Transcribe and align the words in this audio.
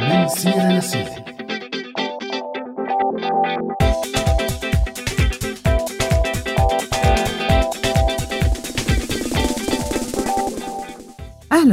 من 0.00 0.28
سيرة 0.28 0.72
لسيرة 0.78 1.33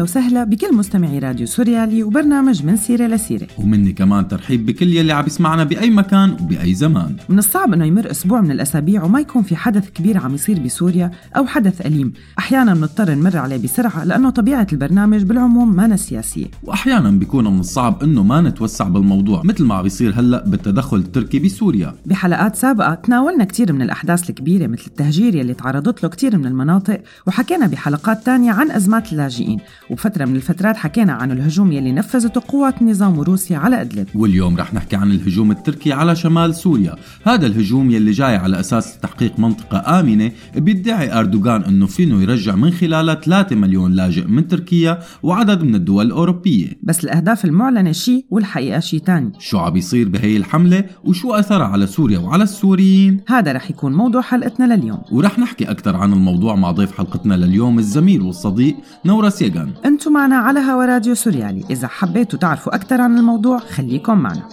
أهلا 0.02 0.10
وسهلا 0.10 0.44
بكل 0.44 0.76
مستمعي 0.76 1.20
راديو 1.20 1.48
سوريالي 1.48 2.04
وبرنامج 2.04 2.66
من 2.66 2.78
سيرة 2.78 3.08
لسيرة. 3.08 3.48
ومني 3.58 3.94
كمان 3.94 4.28
ترحيب 4.28 4.66
بكل 4.66 4.88
يلي 4.88 5.12
عم 5.12 5.26
يسمعنا 5.28 5.64
بأي 5.64 5.90
مكان 5.90 6.32
وبأي 6.32 6.74
زمان. 6.74 7.16
من 7.30 7.40
الصعب 7.40 7.74
أنه 7.74 7.86
يمر 7.86 8.12
أسبوع 8.12 8.42
من 8.42 8.52
الأسابيع 8.52 9.04
وما 9.04 9.20
يكون 9.20 9.44
في 9.44 9.56
حدث 9.56 9.90
كبير 9.90 10.18
عم 10.18 10.36
يصير 10.36 10.60
بسوريا 10.60 11.12
أو 11.38 11.46
حدث 11.46 11.86
أليم. 11.86 12.14
أحيانا 12.40 12.74
بنضطر 12.74 13.14
نمر 13.14 13.38
عليه 13.38 13.58
بسرعة 13.58 14.04
لأنه 14.04 14.30
طبيعة 14.30 14.68
البرنامج 14.74 15.24
بالعموم 15.24 15.76
ما 15.76 15.96
سياسية. 15.96 16.46
وأحيانا 16.64 17.12
بيكون 17.12 17.54
من 17.54 17.60
الصعب 17.60 18.04
إنه 18.04 18.24
ما 18.24 18.42
نتوسع 18.42 18.88
بالموضوع 18.88 19.42
مثل 19.46 19.64
ما 19.64 19.76
عم 19.76 19.84
بيصير 19.84 20.20
هلأ 20.20 20.44
بالتدخل 20.48 20.98
التركي 20.98 21.40
بسوريا. 21.40 21.96
بحلقات 22.06 22.56
سابقة 22.56 22.94
تناولنا 22.94 23.44
كتير 23.44 23.74
من 23.74 23.82
الأحداث 23.82 24.30
الكبيرة 24.30 24.68
مثل 24.68 24.84
التهجير 24.88 25.36
يلي 25.36 25.54
تعرضت 25.54 26.04
له 26.04 26.10
كتير 26.10 26.38
من 26.38 26.46
المناطق 26.46 27.02
وحكينا 27.28 27.68
بحلقات 27.68 28.26
تانية 28.26 28.52
عن 28.52 28.72
أزمات 28.72 29.12
اللاجئين. 29.12 29.60
وبفترة 29.92 30.26
من 30.26 30.36
الفترات 30.36 30.78
حكينا 30.78 31.14
عن 31.14 31.32
الهجوم 31.32 31.72
يلي 31.72 31.92
نفذته 31.92 32.42
قوات 32.48 32.82
النظام 32.82 33.18
وروسيا 33.20 33.58
على 33.58 33.82
إدلب. 33.82 34.08
واليوم 34.16 34.58
رح 34.58 34.74
نحكي 34.74 34.96
عن 34.96 35.12
الهجوم 35.12 35.52
التركي 35.52 35.94
على 35.94 36.16
شمال 36.16 36.56
سوريا. 36.56 36.96
هذا 37.24 37.48
الهجوم 37.48 37.92
يلي 37.92 38.12
جاي 38.12 38.36
على 38.36 38.60
أساس 38.60 39.00
تحقيق 39.00 39.40
منطقة 39.40 40.00
آمنة 40.00 40.32
بيدعي 40.56 41.20
أردوغان 41.20 41.64
أنه 41.64 41.86
فينه 41.86 42.22
يرجع 42.22 42.56
من 42.56 42.72
خلالها 42.72 43.16
3 43.16 43.56
مليون 43.56 43.92
لاجئ 43.92 44.28
من 44.28 44.48
تركيا 44.48 45.00
وعدد 45.24 45.64
من 45.64 45.76
الدول 45.76 46.06
الأوروبية. 46.06 46.68
بس 46.84 47.04
الأهداف 47.04 47.46
المعلنة 47.46 47.92
شيء 47.92 48.26
والحقيقة 48.30 48.80
شيء 48.80 49.00
تاني. 49.00 49.32
شو 49.40 49.58
عم 49.58 49.74
بيصير 49.74 50.10
بهي 50.10 50.38
الحملة 50.38 50.84
وشو 51.04 51.34
أثرها 51.34 51.66
على 51.66 51.88
سوريا 51.88 52.20
وعلى 52.20 52.44
السوريين؟ 52.44 53.20
هذا 53.28 53.52
رح 53.52 53.70
يكون 53.70 53.94
موضوع 53.94 54.22
حلقتنا 54.22 54.76
لليوم. 54.76 55.02
ورح 55.12 55.40
نحكي 55.40 55.72
أكثر 55.72 55.96
عن 55.96 56.14
الموضوع 56.14 56.56
مع 56.56 56.72
ضيف 56.72 56.98
حلقتنا 56.98 57.34
لليوم 57.34 57.80
الزميل 57.80 58.22
والصديق 58.22 58.76
نورس 59.06 59.42
يغان 59.42 59.72
أنتم 59.86 60.14
معنا 60.14 60.36
على 60.36 60.60
هوا 60.60 60.86
راديو 60.86 61.16
سوريالي. 61.16 61.64
إذا 61.70 61.88
حبيتوا 61.88 62.40
تعرفوا 62.40 62.76
أكثر 62.76 63.02
عن 63.02 63.18
الموضوع 63.18 63.60
خليكم 63.60 64.18
معنا. 64.18 64.44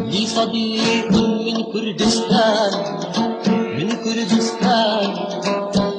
لي 0.00 0.26
صديق 0.26 1.12
من 1.12 1.62
كردستان 1.72 2.72
من 3.78 3.88
كردستان 4.04 5.08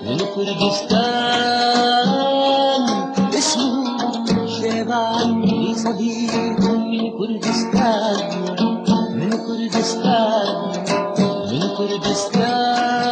من 0.05 0.17
كردستان. 0.36 2.09
اسمه 3.38 3.97
شيبان. 4.47 5.41
لي 5.41 5.75
صديق 5.75 6.35
من 6.59 7.11
كردستان 7.17 8.17
من 9.16 9.30
كردستان 9.30 10.56
من 11.52 11.61
كردستان. 11.78 13.11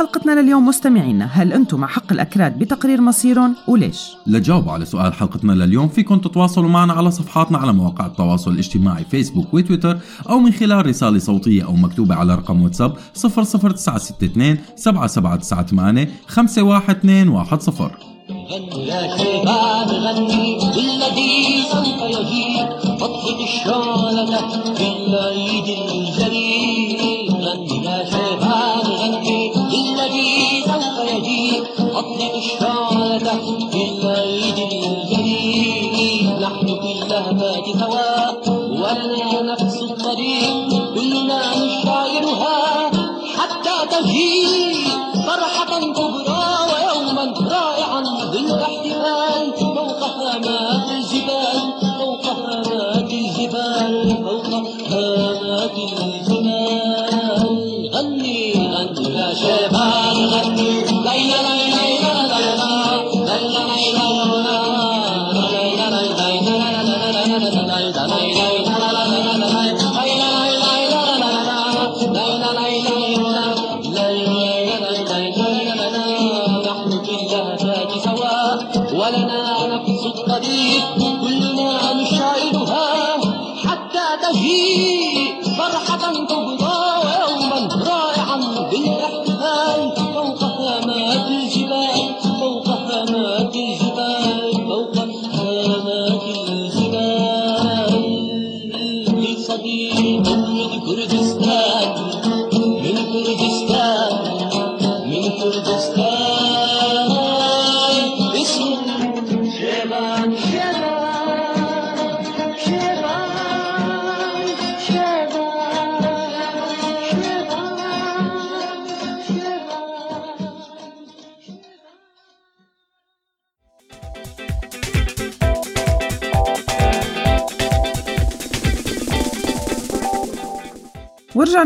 حلقتنا 0.00 0.40
لليوم 0.40 0.66
مستمعينا 0.66 1.24
هل 1.24 1.52
أنتم 1.52 1.80
مع 1.80 1.86
حق 1.86 2.12
الأكراد 2.12 2.58
بتقرير 2.58 3.00
مصيرهم 3.00 3.56
وليش؟ 3.68 4.10
لجاوبوا 4.26 4.72
على 4.72 4.84
سؤال 4.84 5.14
حلقتنا 5.14 5.52
لليوم 5.52 5.88
فيكم 5.88 6.18
تتواصلوا 6.18 6.68
معنا 6.68 6.92
على 6.92 7.10
صفحاتنا 7.10 7.58
على 7.58 7.72
مواقع 7.72 8.06
التواصل 8.06 8.50
الاجتماعي 8.50 9.04
فيسبوك 9.04 9.54
وتويتر 9.54 9.98
أو 10.28 10.38
من 10.38 10.52
خلال 10.52 10.86
رسالة 10.86 11.18
صوتية 11.18 11.64
أو 11.64 11.72
مكتوبة 11.76 12.14
على 12.14 12.34
رقم 12.34 12.62
واتساب 12.62 12.92
00962 13.14 14.58
7798 14.76 16.06
51210 16.26 18.10
غنوا 18.30 18.78
يا 18.84 19.16
شيبان 19.16 19.88
غني 19.88 20.58
بالذي 20.74 21.62
سوف 21.72 22.02
يجيب 22.02 22.68
اطلق 23.02 23.40
الشعلة 23.42 24.26
في 24.74 24.84
الشعلة 32.40 33.68
في 33.70 33.82
العيد 34.02 34.58
الجليل. 34.58 36.40
نحن 36.40 36.66
في 36.66 36.92
اللهفات 36.92 37.64
سواء. 37.78 38.59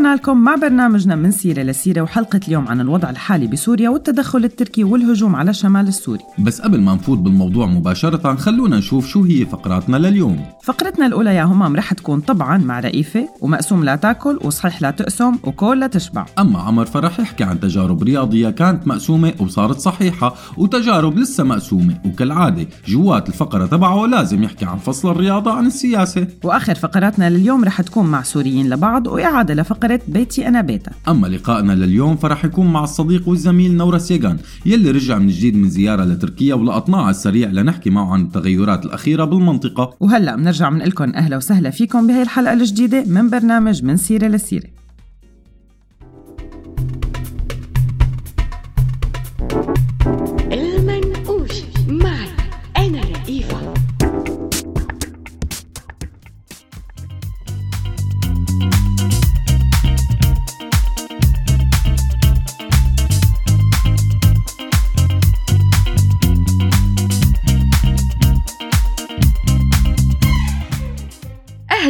ورجعنا 0.05 0.21
لكم 0.21 0.37
مع 0.37 0.55
برنامجنا 0.55 1.15
من 1.15 1.31
سيرة 1.31 1.61
لسيرة 1.61 2.01
وحلقة 2.01 2.39
اليوم 2.47 2.67
عن 2.67 2.81
الوضع 2.81 3.09
الحالي 3.09 3.47
بسوريا 3.47 3.89
والتدخل 3.89 4.45
التركي 4.45 4.83
والهجوم 4.83 5.35
على 5.35 5.49
الشمال 5.49 5.87
السوري. 5.87 6.19
بس 6.39 6.61
قبل 6.61 6.81
ما 6.81 6.93
نفوت 6.93 7.17
بالموضوع 7.17 7.65
مباشرة 7.65 8.35
خلونا 8.35 8.77
نشوف 8.77 9.07
شو 9.07 9.23
هي 9.23 9.45
فقراتنا 9.45 9.97
لليوم. 9.97 10.45
فقرتنا 10.63 11.05
الأولى 11.05 11.35
يا 11.35 11.43
همام 11.43 11.75
رح 11.75 11.93
تكون 11.93 12.19
طبعا 12.19 12.57
مع 12.57 12.79
رئيفة 12.79 13.29
ومقسوم 13.41 13.83
لا 13.83 13.95
تاكل 13.95 14.39
وصحيح 14.43 14.81
لا 14.81 14.91
تقسم 14.91 15.35
وكل 15.43 15.79
لا 15.79 15.87
تشبع. 15.87 16.25
أما 16.39 16.59
عمر 16.59 16.85
فرح 16.85 17.19
يحكي 17.19 17.43
عن 17.43 17.59
تجارب 17.59 18.03
رياضية 18.03 18.49
كانت 18.49 18.87
مقسومة 18.87 19.33
وصارت 19.39 19.79
صحيحة 19.79 20.35
وتجارب 20.57 21.17
لسه 21.17 21.43
مقسومة. 21.43 21.97
وكالعادة 22.05 22.67
جوات 22.87 23.29
الفقرة 23.29 23.65
تبعه 23.65 24.05
لازم 24.05 24.43
يحكي 24.43 24.65
عن 24.65 24.77
فصل 24.77 25.11
الرياضة 25.11 25.53
عن 25.53 25.65
السياسة. 25.65 26.27
وآخر 26.43 26.75
فقراتنا 26.75 27.29
لليوم 27.29 27.63
رح 27.63 27.81
تكون 27.81 28.05
مع 28.05 28.23
سوريين 28.23 28.69
لبعض 28.69 29.07
وإعادة 29.07 29.53
لفقرة 29.53 29.94
بيتي 30.07 30.47
أنا 30.47 30.61
بيتا 30.61 30.91
أما 31.07 31.27
لقائنا 31.27 31.73
لليوم 31.73 32.15
فرح 32.15 32.45
يكون 32.45 32.73
مع 32.73 32.83
الصديق 32.83 33.27
والزميل 33.27 33.77
نورس 33.77 34.11
يغان 34.11 34.37
يلي 34.65 34.91
رجع 34.91 35.17
من 35.17 35.27
جديد 35.27 35.55
من 35.55 35.69
زيارة 35.69 36.03
لتركيا 36.03 36.53
ولقطناه 36.55 37.01
على 37.01 37.09
السريع 37.09 37.49
لنحكي 37.49 37.89
معه 37.89 38.13
عن 38.13 38.21
التغيرات 38.21 38.85
الأخيرة 38.85 39.25
بالمنطقة. 39.25 39.93
وهلأ 39.99 40.35
بنرجع 40.35 40.69
من 40.69 40.79
لكم 40.79 41.09
أهلا 41.09 41.37
وسهلا 41.37 41.69
فيكم 41.69 42.07
بهي 42.07 42.21
الحلقة 42.21 42.53
الجديدة 42.53 43.03
من 43.07 43.29
برنامج 43.29 43.83
من 43.83 43.97
سيرة 43.97 44.27
لسيرة. 44.27 44.84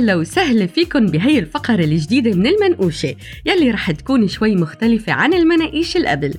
أهلا 0.05 0.15
وسهلا 0.15 0.67
فيكم 0.67 1.05
بهي 1.05 1.39
الفقرة 1.39 1.83
الجديدة 1.83 2.31
من 2.31 2.47
المنقوشة 2.47 3.15
يلي 3.45 3.71
رح 3.71 3.91
تكون 3.91 4.27
شوي 4.27 4.55
مختلفة 4.55 5.13
عن 5.13 5.33
المناقيش 5.33 5.97
القبل 5.97 6.33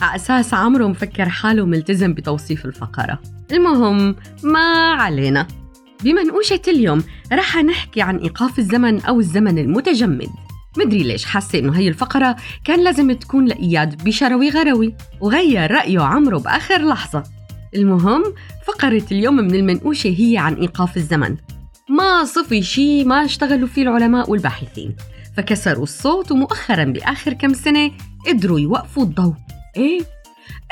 على 0.00 0.16
أساس 0.16 0.54
عمرو 0.54 0.88
مفكر 0.88 1.28
حاله 1.28 1.66
ملتزم 1.66 2.14
بتوصيف 2.14 2.64
الفقرة. 2.64 3.18
المهم 3.52 4.16
ما 4.42 4.92
علينا. 4.92 5.48
بمنقوشة 6.04 6.60
اليوم 6.68 7.04
رح 7.32 7.56
نحكي 7.56 8.02
عن 8.02 8.16
إيقاف 8.16 8.58
الزمن 8.58 9.00
أو 9.00 9.20
الزمن 9.20 9.58
المتجمد. 9.58 10.30
مدري 10.78 11.02
ليش 11.02 11.24
حاسة 11.24 11.58
إنه 11.58 11.78
هي 11.78 11.88
الفقرة 11.88 12.36
كان 12.64 12.84
لازم 12.84 13.12
تكون 13.12 13.44
لإياد 13.44 14.04
بشروي 14.04 14.50
غروي 14.50 14.94
وغير 15.20 15.70
رأيه 15.70 16.00
عمرو 16.00 16.38
بآخر 16.38 16.88
لحظة. 16.88 17.22
المهم 17.74 18.24
فقرة 18.66 19.04
اليوم 19.12 19.36
من 19.36 19.54
المنقوشة 19.54 20.14
هي 20.18 20.38
عن 20.38 20.54
إيقاف 20.54 20.96
الزمن. 20.96 21.36
ما 21.92 22.24
صفي 22.24 22.62
شي 22.62 23.04
ما 23.04 23.24
اشتغلوا 23.24 23.68
فيه 23.68 23.82
العلماء 23.82 24.30
والباحثين. 24.30 24.96
فكسروا 25.36 25.82
الصوت 25.82 26.32
ومؤخرا 26.32 26.84
بآخر 26.84 27.32
كم 27.32 27.54
سنة 27.54 27.90
قدروا 28.26 28.60
يوقفوا 28.60 29.02
الضوء. 29.02 29.34
إيه؟ 29.76 30.00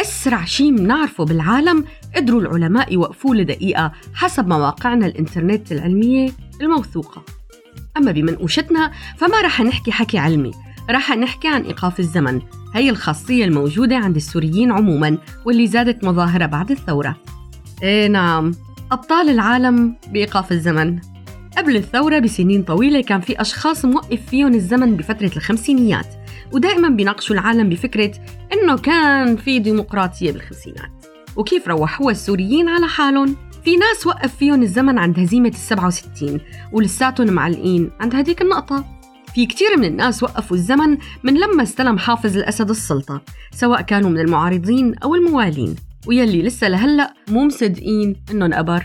أسرع 0.00 0.44
شي 0.44 0.70
منعرفه 0.70 1.24
بالعالم 1.24 1.84
قدروا 2.16 2.40
العلماء 2.40 2.92
يوقفوه 2.92 3.36
لدقيقة 3.36 3.92
حسب 4.14 4.48
مواقعنا 4.48 5.06
الإنترنت 5.06 5.72
العلمية 5.72 6.30
الموثوقة. 6.60 7.22
أما 7.96 8.12
بمنقوشتنا 8.12 8.90
فما 9.16 9.40
رح 9.40 9.60
نحكي 9.60 9.92
حكي 9.92 10.18
علمي. 10.18 10.50
رح 10.90 11.16
نحكي 11.16 11.48
عن 11.48 11.62
إيقاف 11.62 12.00
الزمن. 12.00 12.40
هي 12.74 12.90
الخاصية 12.90 13.44
الموجودة 13.44 13.96
عند 13.96 14.16
السوريين 14.16 14.72
عموما 14.72 15.18
واللي 15.44 15.66
زادت 15.66 16.04
مظاهرة 16.04 16.46
بعد 16.46 16.70
الثورة. 16.70 17.16
إيه 17.82 18.08
نعم. 18.08 18.52
أبطال 18.92 19.28
العالم 19.28 19.96
بإيقاف 20.12 20.52
الزمن. 20.52 21.09
قبل 21.56 21.76
الثورة 21.76 22.18
بسنين 22.18 22.62
طويلة 22.62 23.02
كان 23.02 23.20
في 23.20 23.40
أشخاص 23.40 23.84
موقف 23.84 24.20
فيهم 24.30 24.54
الزمن 24.54 24.96
بفترة 24.96 25.30
الخمسينيات 25.36 26.06
ودائما 26.52 26.88
بيناقشوا 26.88 27.34
العالم 27.34 27.68
بفكرة 27.68 28.12
إنه 28.52 28.76
كان 28.76 29.36
في 29.36 29.58
ديمقراطية 29.58 30.32
بالخمسينات. 30.32 30.90
وكيف 31.36 31.68
روحوها 31.68 32.12
السوريين 32.12 32.68
على 32.68 32.86
حالهم؟ 32.86 33.36
في 33.64 33.76
ناس 33.76 34.06
وقف 34.06 34.36
فيهم 34.36 34.62
الزمن 34.62 34.98
عند 34.98 35.18
هزيمة 35.18 35.48
السبعة 35.48 35.86
وستين 35.86 36.40
ولساتهم 36.72 37.32
معلقين 37.32 37.90
عند 38.00 38.14
هديك 38.14 38.42
النقطة. 38.42 38.84
في 39.34 39.46
كتير 39.46 39.76
من 39.76 39.84
الناس 39.84 40.22
وقفوا 40.22 40.56
الزمن 40.56 40.98
من 41.22 41.34
لما 41.34 41.62
استلم 41.62 41.98
حافظ 41.98 42.36
الأسد 42.36 42.70
السلطة 42.70 43.22
سواء 43.52 43.80
كانوا 43.80 44.10
من 44.10 44.20
المعارضين 44.20 44.94
أو 44.94 45.14
الموالين. 45.14 45.76
ويلي 46.06 46.42
لسه 46.42 46.68
لهلأ 46.68 47.14
مو 47.28 47.44
مصدقين 47.44 48.16
إنهم 48.30 48.52
أبر. 48.52 48.84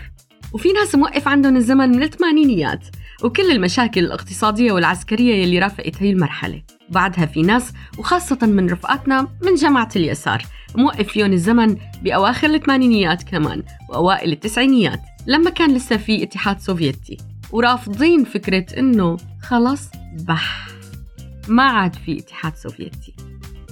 وفي 0.52 0.72
ناس 0.72 0.94
موقف 0.94 1.28
عندهم 1.28 1.56
الزمن 1.56 1.90
من 1.90 2.02
الثمانينيات 2.02 2.86
وكل 3.22 3.50
المشاكل 3.50 4.04
الاقتصادية 4.04 4.72
والعسكرية 4.72 5.34
يلي 5.34 5.58
رافقت 5.58 6.02
هي 6.02 6.10
المرحلة. 6.10 6.62
بعدها 6.88 7.26
في 7.26 7.42
ناس 7.42 7.72
وخاصة 7.98 8.38
من 8.42 8.70
رفقاتنا 8.70 9.28
من 9.42 9.54
جماعة 9.54 9.88
اليسار 9.96 10.42
موقف 10.74 11.08
فيهم 11.08 11.32
الزمن 11.32 11.76
بأواخر 12.02 12.54
الثمانينيات 12.54 13.22
كمان 13.22 13.62
وأوائل 13.88 14.32
التسعينيات 14.32 15.00
لما 15.26 15.50
كان 15.50 15.74
لسه 15.74 15.96
في 15.96 16.22
اتحاد 16.22 16.60
سوفيتي. 16.60 17.16
ورافضين 17.52 18.24
فكرة 18.24 18.78
إنه 18.78 19.16
خلص 19.42 19.88
بح 20.20 20.68
ما 21.48 21.62
عاد 21.62 21.94
في 21.94 22.18
اتحاد 22.18 22.56
سوفيتي. 22.56 23.14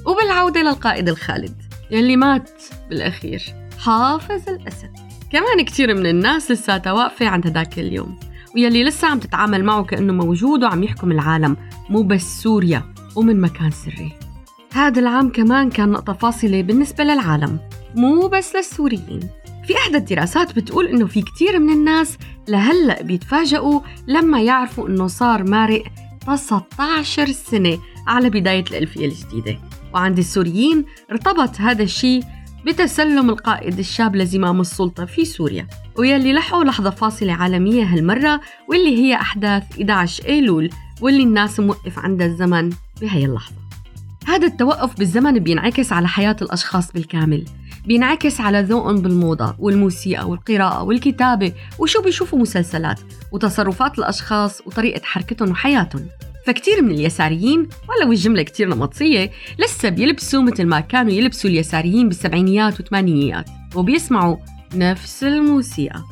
وبالعودة 0.07 0.63
للقائد 0.63 1.09
الخالد 1.09 1.63
يلي 1.91 2.17
مات 2.17 2.63
بالأخير 2.91 3.43
حافظ 3.79 4.49
الأسد. 4.49 5.04
كمان 5.35 5.65
كتير 5.65 5.95
من 5.95 6.07
الناس 6.07 6.51
لساتها 6.51 6.93
واقفة 6.93 7.27
عند 7.27 7.47
هداك 7.47 7.79
اليوم 7.79 8.19
ويلي 8.55 8.85
لسه 8.85 9.09
عم 9.09 9.19
تتعامل 9.19 9.65
معه 9.65 9.85
كأنه 9.85 10.13
موجود 10.13 10.65
وعم 10.65 10.83
يحكم 10.83 11.13
العالم 11.13 11.57
مو 11.91 12.03
بس 12.03 12.43
سوريا 12.43 12.95
ومن 13.17 13.41
مكان 13.41 13.71
سري. 13.71 14.13
هذا 14.73 15.01
العام 15.01 15.29
كمان 15.29 15.71
كان 15.71 15.91
نقطة 15.91 16.13
فاصلة 16.13 16.63
بالنسبة 16.63 17.05
للعالم 17.05 17.59
مو 17.95 18.29
بس 18.29 18.57
للسوريين. 18.57 19.21
في 19.67 19.77
إحدى 19.77 19.97
الدراسات 19.97 20.57
بتقول 20.57 20.87
إنه 20.87 21.07
في 21.07 21.23
كتير 21.23 21.59
من 21.59 21.73
الناس 21.73 22.19
لهلأ 22.49 23.03
بيتفاجئوا 23.03 23.81
لما 24.07 24.43
يعرفوا 24.43 24.89
إنه 24.89 25.07
صار 25.07 25.43
مارق 25.43 25.85
19 26.27 27.27
سنة 27.33 27.79
على 28.07 28.31
بداية 28.31 28.65
الألفية 28.71 29.07
الجديدة. 29.07 29.59
وعند 29.95 30.19
السوريين 30.19 30.85
ارتبط 31.11 31.61
هذا 31.61 31.83
الشيء 31.83 32.23
بتسلم 32.67 33.31
القائد 33.31 33.79
الشاب 33.79 34.17
لزمام 34.17 34.61
السلطة 34.61 35.05
في 35.05 35.25
سوريا 35.25 35.67
ويلي 35.99 36.33
لحقوا 36.33 36.65
لحظة 36.65 36.91
فاصلة 36.91 37.33
عالمية 37.33 37.85
هالمرة 37.85 38.41
واللي 38.69 38.99
هي 38.99 39.15
أحداث 39.15 39.63
11 39.73 40.25
أيلول 40.29 40.71
واللي 41.01 41.23
الناس 41.23 41.61
موقف 41.61 41.99
عندها 41.99 42.27
الزمن 42.27 42.71
بهي 43.01 43.25
اللحظة. 43.25 43.57
هذا 44.27 44.47
التوقف 44.47 44.99
بالزمن 44.99 45.39
بينعكس 45.39 45.93
على 45.93 46.09
حياة 46.09 46.37
الأشخاص 46.43 46.93
بالكامل 46.93 47.45
بينعكس 47.87 48.41
على 48.41 48.63
ذوقهم 48.63 48.97
بالموضة 49.03 49.57
والموسيقى 49.59 50.29
والقراءة 50.29 50.83
والكتابة 50.83 51.53
وشو 51.79 52.03
بيشوفوا 52.03 52.39
مسلسلات 52.39 53.01
وتصرفات 53.33 53.99
الأشخاص 53.99 54.61
وطريقة 54.67 55.01
حركتهم 55.05 55.51
وحياتهم. 55.51 56.07
فكتير 56.45 56.83
من 56.83 56.91
اليساريين 56.91 57.69
ولو 57.89 58.13
الجملة 58.13 58.43
كتير 58.43 58.69
نمطية 58.69 59.31
لسه 59.59 59.89
بيلبسوا 59.89 60.43
مثل 60.43 60.67
ما 60.67 60.81
كانوا 60.81 61.13
يلبسوا 61.13 61.51
اليساريين 61.51 62.09
بالسبعينيات 62.09 62.81
والثمانينيات 62.81 63.51
وبيسمعوا 63.75 64.37
نفس 64.75 65.25
الموسيقى. 65.25 66.03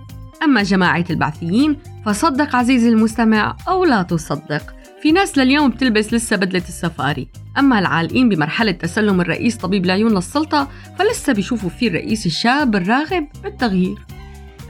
أما 0.42 0.62
جماعة 0.62 1.04
البعثيين 1.10 1.76
فصدق 2.06 2.56
عزيزي 2.56 2.88
المستمع 2.88 3.56
أو 3.68 3.84
لا 3.84 4.02
تصدق 4.02 4.74
في 5.02 5.12
ناس 5.12 5.38
لليوم 5.38 5.70
بتلبس 5.70 6.14
لسه 6.14 6.36
بدلة 6.36 6.62
السفاري. 6.68 7.28
أما 7.58 7.78
العالقين 7.78 8.28
بمرحلة 8.28 8.72
تسلم 8.72 9.20
الرئيس 9.20 9.56
طبيب 9.56 9.84
العيون 9.84 10.14
للسلطة 10.14 10.68
فلسه 10.98 11.32
بيشوفوا 11.32 11.70
فيه 11.70 11.88
الرئيس 11.88 12.26
الشاب 12.26 12.76
الراغب 12.76 13.28
بالتغيير. 13.42 13.98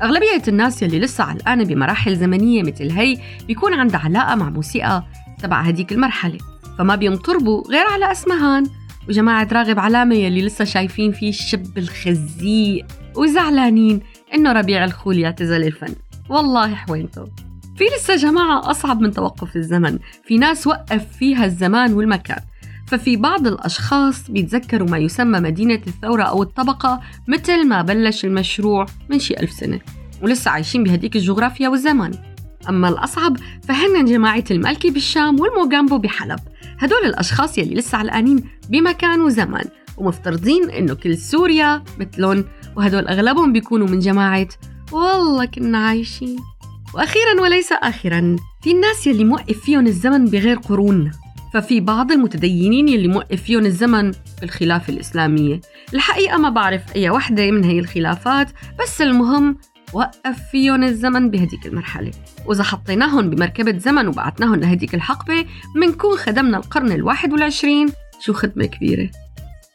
أغلبية 0.02 0.42
الناس 0.48 0.82
يلي 0.82 0.98
لسه 0.98 1.24
علقانة 1.24 1.64
بمراحل 1.64 2.16
زمنية 2.16 2.62
مثل 2.62 2.90
هي 2.90 3.18
بيكون 3.46 3.74
عندها 3.74 4.00
علاقة 4.00 4.34
مع 4.34 4.50
موسيقى 4.50 5.04
تبع 5.42 5.60
هديك 5.60 5.92
المرحلة. 5.92 6.38
فما 6.78 6.94
بينطربوا 6.94 7.62
غير 7.70 7.86
على 7.86 8.12
أسمهان. 8.12 8.66
وجماعة 9.08 9.48
راغب 9.52 9.78
علامة 9.78 10.14
يلي 10.14 10.42
لسه 10.42 10.64
شايفين 10.64 11.12
فيه 11.12 11.28
الشب 11.28 11.78
الخزيق 11.78 12.86
وزعلانين 13.16 14.00
إنه 14.34 14.52
ربيع 14.52 14.84
الخول 14.84 15.18
يعتزل 15.18 15.64
الفن. 15.64 15.94
والله 16.28 16.74
حوينته. 16.74 17.24
في 17.76 17.84
لسه 17.96 18.16
جماعة 18.16 18.70
أصعب 18.70 19.00
من 19.00 19.12
توقف 19.12 19.56
الزمن. 19.56 19.98
في 20.24 20.38
ناس 20.38 20.66
وقف 20.66 21.06
فيها 21.18 21.44
الزمان 21.44 21.92
والمكان. 21.92 22.40
ففي 22.86 23.16
بعض 23.16 23.46
الأشخاص 23.46 24.30
بيتذكروا 24.30 24.88
ما 24.88 24.98
يسمى 24.98 25.40
مدينة 25.40 25.80
الثورة 25.86 26.22
أو 26.22 26.42
الطبقة 26.42 27.00
مثل 27.28 27.68
ما 27.68 27.82
بلش 27.82 28.24
المشروع 28.24 28.86
من 29.10 29.18
شي 29.18 29.34
ألف 29.34 29.50
سنة. 29.50 29.80
ولسه 30.22 30.50
عايشين 30.50 30.84
بهديك 30.84 31.16
الجغرافيا 31.16 31.68
والزمان. 31.68 32.12
أما 32.68 32.88
الأصعب 32.88 33.36
فهن 33.62 34.04
جماعة 34.04 34.44
المالكي 34.50 34.90
بالشام 34.90 35.40
والموغامبو 35.40 35.98
بحلب. 35.98 36.38
هدول 36.78 37.04
الأشخاص 37.04 37.58
يلي 37.58 37.74
لسه 37.74 37.98
علقانين 37.98 38.44
بمكان 38.68 39.20
وزمان 39.20 39.64
ومفترضين 39.96 40.70
إنه 40.70 40.94
كل 40.94 41.18
سوريا 41.18 41.84
مثلهم 41.98 42.44
وهدول 42.76 43.08
أغلبهم 43.08 43.52
بيكونوا 43.52 43.86
من 43.86 43.98
جماعة 43.98 44.48
والله 44.92 45.44
كنا 45.44 45.78
عايشين. 45.78 46.36
وأخيرا 46.94 47.40
وليس 47.40 47.72
آخرا 47.72 48.36
في 48.62 48.70
الناس 48.70 49.06
يلي 49.06 49.24
موقف 49.24 49.60
فيهم 49.60 49.86
الزمن 49.86 50.24
بغير 50.24 50.58
قرون. 50.58 51.10
ففي 51.52 51.80
بعض 51.80 52.12
المتدينين 52.12 52.88
يلي 52.88 53.08
موقف 53.08 53.42
فيهم 53.42 53.66
الزمن 53.66 54.12
بالخلافة 54.40 54.92
الإسلامية. 54.92 55.60
الحقيقة 55.94 56.38
ما 56.38 56.48
بعرف 56.48 56.82
أي 56.96 57.10
وحدة 57.10 57.50
من 57.50 57.64
هي 57.64 57.78
الخلافات 57.78 58.50
بس 58.82 59.02
المهم 59.02 59.56
وقف 59.92 60.38
فيهم 60.50 60.82
الزمن 60.82 61.30
بهديك 61.30 61.66
المرحلة. 61.66 62.10
وإذا 62.46 62.62
حطيناهم 62.62 63.30
بمركبة 63.30 63.78
زمن 63.78 64.06
وبعتناهم 64.06 64.54
لهديك 64.54 64.94
الحقبة 64.94 65.46
منكون 65.76 66.16
خدمنا 66.16 66.56
القرن 66.56 66.92
الواحد 66.92 67.32
والعشرين. 67.32 67.88
شو 68.20 68.32
خدمة 68.32 68.64
كبيرة. 68.64 69.10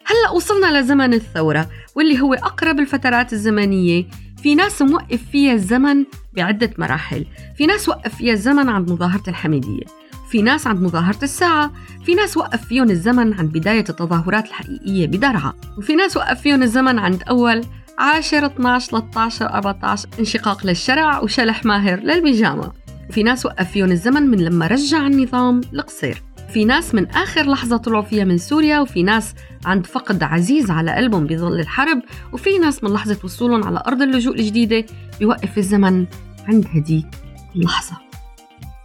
هلأ 0.06 0.32
وصلنا 0.36 0.80
لزمن 0.80 1.14
الثورة 1.14 1.70
واللي 1.96 2.22
هو 2.22 2.34
أقرب 2.34 2.80
الفترات 2.80 3.34
الزمنية. 3.34 4.06
في 4.44 4.56
ناس 4.56 4.82
موقف 4.82 5.22
فيها 5.32 5.54
الزمن 5.54 6.06
بعدة 6.34 6.74
مراحل. 6.78 7.26
في 7.58 7.66
ناس 7.66 7.90
وقف 7.90 8.16
فيها 8.16 8.34
الزمن 8.34 8.70
عند 8.70 8.92
مظاهرة 8.92 9.24
الحميدية. 9.28 9.84
في 10.30 10.42
ناس 10.42 10.68
عند 10.68 10.82
مظاهرة 10.82 11.24
الساعة. 11.24 11.72
في 12.06 12.16
ناس 12.16 12.38
وقف 12.38 12.66
فيهم 12.66 12.90
الزمن 12.90 13.34
عند 13.34 13.58
بداية 13.58 13.86
التظاهرات 13.90 14.48
الحقيقية 14.48 15.08
بدرعا. 15.08 15.54
وفي 15.78 15.96
ناس 15.96 16.18
وقف 16.18 16.42
فيهم 16.42 16.64
الزمن 16.64 17.00
عند 17.00 17.24
أول 17.30 17.62
10 17.98 18.46
12 18.46 18.90
13 18.90 19.46
14 19.46 20.10
انشقاق 20.20 20.66
للشرع 20.66 21.20
وشلح 21.20 21.66
ماهر 21.66 22.00
للبيجامة. 22.00 22.72
وفي 23.10 23.24
ناس 23.24 23.46
وقف 23.46 23.72
فيهم 23.72 23.92
الزمن 23.92 24.24
من 24.24 24.38
لما 24.38 24.68
رجع 24.68 25.08
النظام 25.08 25.62
القصير 25.74 26.24
في 26.54 26.66
ناس 26.66 26.96
من 26.96 27.06
آخر 27.06 27.50
لحظة 27.50 27.78
طلعوا 27.78 28.04
فيها 28.04 28.24
من 28.24 28.38
سوريا 28.38 28.80
وفي 28.80 29.04
ناس 29.04 29.34
عند 29.66 29.86
فقد 29.86 30.24
عزيز 30.24 30.72
على 30.72 30.92
قلبهم 30.96 31.28
بظل 31.28 31.60
الحرب 31.60 32.02
وفي 32.34 32.58
ناس 32.58 32.84
من 32.84 32.94
لحظة 32.94 33.18
وصولهم 33.24 33.64
على 33.64 33.84
أرض 33.88 34.02
اللجوء 34.02 34.36
الجديدة 34.36 34.86
بيوقف 35.20 35.58
الزمن 35.58 36.06
عند 36.48 36.68
هديك 36.74 37.08
اللحظة. 37.56 37.98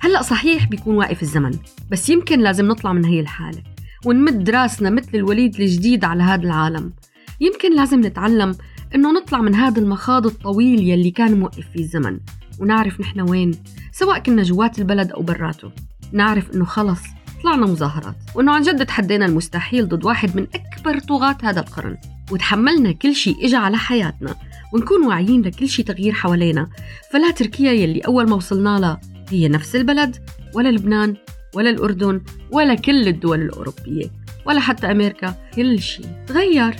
هلأ 0.00 0.22
صحيح 0.22 0.66
بيكون 0.66 0.96
واقف 0.96 1.22
الزمن 1.22 1.52
بس 1.90 2.10
يمكن 2.10 2.40
لازم 2.40 2.68
نطلع 2.68 2.92
من 2.92 3.04
هي 3.04 3.20
الحالة 3.20 3.62
ونمد 4.04 4.50
راسنا 4.50 4.90
مثل 4.90 5.10
الوليد 5.14 5.60
الجديد 5.60 6.04
على 6.04 6.22
هذا 6.22 6.42
العالم. 6.42 6.92
يمكن 7.40 7.76
لازم 7.76 8.00
نتعلم 8.00 8.54
إنه 8.94 9.12
نطلع 9.12 9.40
من 9.40 9.54
هذا 9.54 9.80
المخاض 9.80 10.26
الطويل 10.26 10.88
يلي 10.88 11.10
كان 11.10 11.40
موقف 11.40 11.64
فيه 11.72 11.80
الزمن 11.80 12.20
ونعرف 12.58 13.00
نحن 13.00 13.20
وين 13.20 13.50
سواء 13.92 14.18
كنا 14.18 14.42
جوات 14.42 14.78
البلد 14.78 15.12
أو 15.12 15.22
براته. 15.22 15.70
نعرف 16.12 16.54
إنه 16.54 16.64
خلص 16.64 17.00
طلعنا 17.42 17.66
مظاهرات 17.66 18.16
وإنه 18.34 18.52
عن 18.52 18.62
جد 18.62 18.86
تحدينا 18.86 19.26
المستحيل 19.26 19.88
ضد 19.88 20.04
واحد 20.04 20.36
من 20.36 20.46
أكبر 20.54 20.98
طغاة 20.98 21.36
هذا 21.42 21.60
القرن. 21.60 21.96
وتحملنا 22.30 22.92
كل 22.92 23.14
شيء 23.14 23.46
إجا 23.46 23.58
على 23.58 23.76
حياتنا 23.76 24.36
ونكون 24.72 25.06
واعيين 25.06 25.42
لكل 25.42 25.68
شيء 25.68 25.84
تغيير 25.84 26.12
حوالينا. 26.12 26.70
فلا 27.12 27.30
تركيا 27.30 27.72
يلي 27.72 28.00
أول 28.00 28.28
ما 28.28 28.36
وصلنا 28.36 28.78
لها 28.78 29.00
هي 29.28 29.48
نفس 29.48 29.76
البلد 29.76 30.16
ولا 30.54 30.68
لبنان 30.68 31.16
ولا 31.54 31.70
الأردن 31.70 32.20
ولا 32.50 32.74
كل 32.74 33.08
الدول 33.08 33.42
الأوروبية 33.42 34.10
ولا 34.46 34.60
حتى 34.60 34.90
أمريكا 34.90 35.34
كل 35.54 35.80
شيء 35.80 36.06
تغير. 36.26 36.74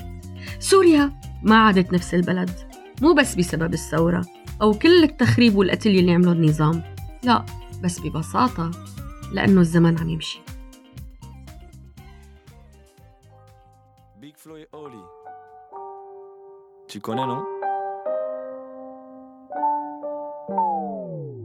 سوريا 0.59 1.13
ما 1.43 1.57
عادت 1.57 1.93
نفس 1.93 2.15
البلد 2.15 2.51
مو 3.03 3.15
بس 3.15 3.35
بسبب 3.35 3.75
الثورة 3.75 4.27
أو 4.63 4.73
كل 4.73 5.03
التخريب 5.05 5.57
والقتل 5.57 5.91
اللي 5.91 6.13
عمله 6.13 6.33
النظام 6.33 6.83
لا 7.23 7.47
بس 7.85 8.01
ببساطة 8.01 8.71
لأنه 9.33 9.61
الزمن 9.61 9.99
عم 9.99 10.09
يمشي 10.09 10.41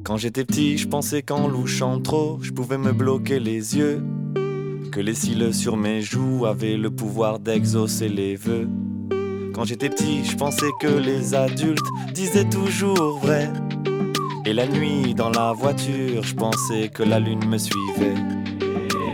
Quand 0.03 0.17
j'étais 0.17 0.45
petit, 0.45 0.77
je 0.77 0.87
pensais 0.87 1.21
qu'en 1.21 1.47
louchant 1.47 2.01
trop, 2.01 2.39
je 2.41 2.51
pouvais 2.51 2.77
me 2.77 2.91
bloquer 2.91 3.39
les 3.39 3.77
yeux. 3.77 4.03
Que 4.91 4.99
les 4.99 5.13
cils 5.13 5.53
sur 5.53 5.77
mes 5.77 6.01
joues 6.01 6.45
avaient 6.45 6.77
le 6.77 6.89
pouvoir 6.91 7.39
d'exaucer 7.39 8.09
les 8.09 8.35
vœux. 8.35 8.67
Quand 9.57 9.65
j'étais 9.65 9.89
petit, 9.89 10.23
je 10.23 10.37
pensais 10.37 10.69
que 10.79 10.85
les 10.85 11.33
adultes 11.33 11.83
disaient 12.13 12.47
toujours 12.47 13.17
vrai. 13.17 13.49
Et 14.45 14.53
la 14.53 14.67
nuit, 14.67 15.15
dans 15.15 15.31
la 15.31 15.51
voiture, 15.51 16.21
je 16.21 16.35
pensais 16.35 16.89
que 16.93 17.01
la 17.01 17.19
lune 17.19 17.43
me 17.49 17.57
suivait. 17.57 18.13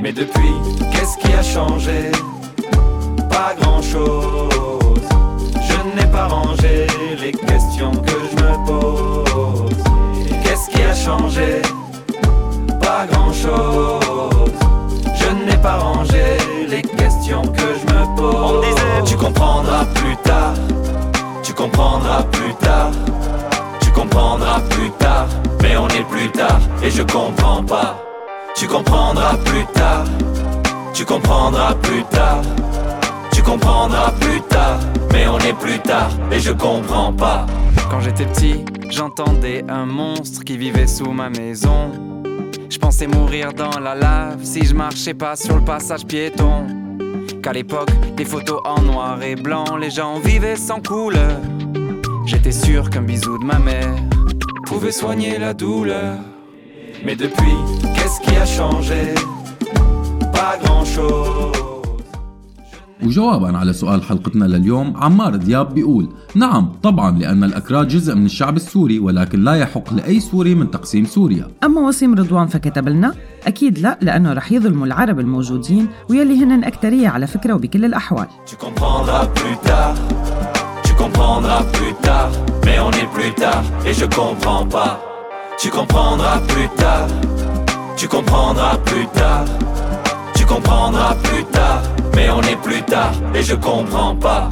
Mais 0.02 0.12
depuis, 0.12 0.54
qu'est-ce 0.92 1.18
qui 1.18 1.32
a 1.32 1.42
changé? 1.42 2.12
Pas 3.30 3.56
grand-chose. 3.58 5.08
Je 5.56 5.98
n'ai 5.98 6.12
pas 6.12 6.28
rangé 6.28 6.88
les 7.22 7.32
questions 7.32 7.92
que 7.92 8.12
je 8.12 8.44
me 8.44 8.66
pose. 8.66 9.84
Qu'est-ce 10.44 10.70
qui 10.70 10.82
a 10.82 10.94
changé? 10.94 11.62
Pas 12.82 13.08
grand-chose. 13.10 14.52
Je 15.16 15.46
n'ai 15.46 15.58
pas 15.62 15.78
rangé 15.78 16.22
les 16.68 16.82
questions 16.82 16.93
que 17.32 17.62
je 17.80 17.94
me 17.94 18.16
pose. 18.18 18.36
On 18.36 18.54
me 18.60 18.66
disait, 18.66 19.04
tu 19.06 19.16
comprendras 19.16 19.86
plus 19.96 20.16
tard. 20.18 20.54
Tu 21.42 21.54
comprendras 21.54 22.24
plus 22.24 22.54
tard. 22.56 22.92
Tu 23.80 23.92
comprendras 23.92 24.60
plus 24.70 24.92
tard. 24.92 25.28
Mais 25.62 25.78
on 25.78 25.88
est 25.88 26.04
plus 26.10 26.30
tard 26.32 26.60
et 26.84 26.90
je 26.90 27.02
comprends 27.04 27.64
pas. 27.64 28.04
Tu 28.56 28.68
comprendras 28.68 29.38
plus 29.46 29.66
tard. 29.74 30.06
Tu 30.94 31.06
comprendras 31.06 31.76
plus 31.76 32.04
tard. 32.06 32.42
Tu 33.32 33.42
comprendras 33.42 34.12
plus 34.20 34.42
tard. 34.42 34.80
Mais 35.14 35.28
on 35.28 35.40
est 35.40 35.58
plus 35.58 35.80
tard 35.80 36.10
et 36.32 36.40
je 36.40 36.52
comprends 36.52 37.14
pas. 37.14 37.46
Quand 37.90 38.02
j'étais 38.02 38.26
petit, 38.26 38.66
j'entendais 38.90 39.64
un 39.70 39.86
monstre 39.86 40.44
qui 40.44 40.58
vivait 40.58 40.88
sous 40.88 41.12
ma 41.12 41.30
maison. 41.30 41.92
Je 42.70 42.78
pensais 42.78 43.08
mourir 43.08 43.54
dans 43.54 43.80
la 43.80 43.96
lave 43.96 44.44
si 44.44 44.66
je 44.66 44.74
marchais 44.74 45.14
pas 45.14 45.36
sur 45.36 45.56
le 45.56 45.64
passage 45.64 46.06
piéton. 46.06 46.83
Qu'à 47.44 47.52
l'époque, 47.52 47.90
des 48.16 48.24
photos 48.24 48.62
en 48.64 48.82
noir 48.84 49.22
et 49.22 49.36
blanc, 49.36 49.76
les 49.76 49.92
gens 49.92 50.18
vivaient 50.18 50.56
sans 50.56 50.80
couleur. 50.80 51.42
J'étais 52.26 52.54
sûr 52.54 52.90
qu'un 52.90 53.02
bisou 53.02 53.38
de 53.38 53.44
ma 53.44 53.60
mère 53.60 53.94
pouvait 54.66 54.94
soigner 54.94 55.38
la 55.38 55.54
douleur. 55.54 56.20
Mais 57.04 57.18
depuis, 57.18 57.58
qu'est-ce 57.96 58.22
qui 58.22 58.34
a 58.38 58.46
changé? 58.46 59.14
وجوابا 63.06 63.58
على 63.58 63.74
سؤال 63.74 64.04
حلقتنا 64.04 64.46
لليوم 64.46 64.98
عمار 64.98 65.36
دياب 65.36 65.74
بيقول 65.74 66.10
نعم 66.36 66.72
طبعا 66.84 67.20
لأن 67.20 67.44
الأكراد 67.44 67.88
جزء 67.88 68.16
من 68.16 68.26
الشعب 68.26 68.56
السوري 68.56 69.00
ولكن 69.00 69.44
لا 69.44 69.56
يحق 69.56 69.94
لأي 69.94 70.20
سوري 70.20 70.56
من 70.56 70.72
تقسيم 70.72 71.06
سوريا 71.06 71.48
أما 71.64 71.82
وسيم 71.82 72.16
رضوان 72.16 72.48
فكتب 72.48 72.90
لنا 72.90 73.14
أكيد 73.48 73.80
لا 73.80 73.98
لأنه 74.02 74.34
رح 74.34 74.52
يظلموا 74.52 74.86
العرب 74.86 75.20
الموجودين 75.20 75.88
ويلي 76.10 76.44
هن 76.44 76.64
أكترية 76.64 77.08
على 77.08 77.28
فكرة 77.28 77.54
وبكل 77.54 77.86
الأحوال 77.86 78.28
Tu 85.64 85.70
comprendras 85.70 86.40
plus 86.48 86.70
tard. 86.80 87.10
Tu 88.00 88.08
comprendras 88.14 88.78
plus 88.88 89.08
tard. 89.16 89.48
Tu 90.36 90.46
comprendras 90.46 91.16
plus. 91.24 92.03
Mais 92.16 92.30
on 92.30 92.42
est 92.42 92.62
plus 92.62 92.82
tard 92.84 93.14
et 93.34 93.42
je 93.42 93.56
comprends 93.56 94.16
pas. 94.16 94.50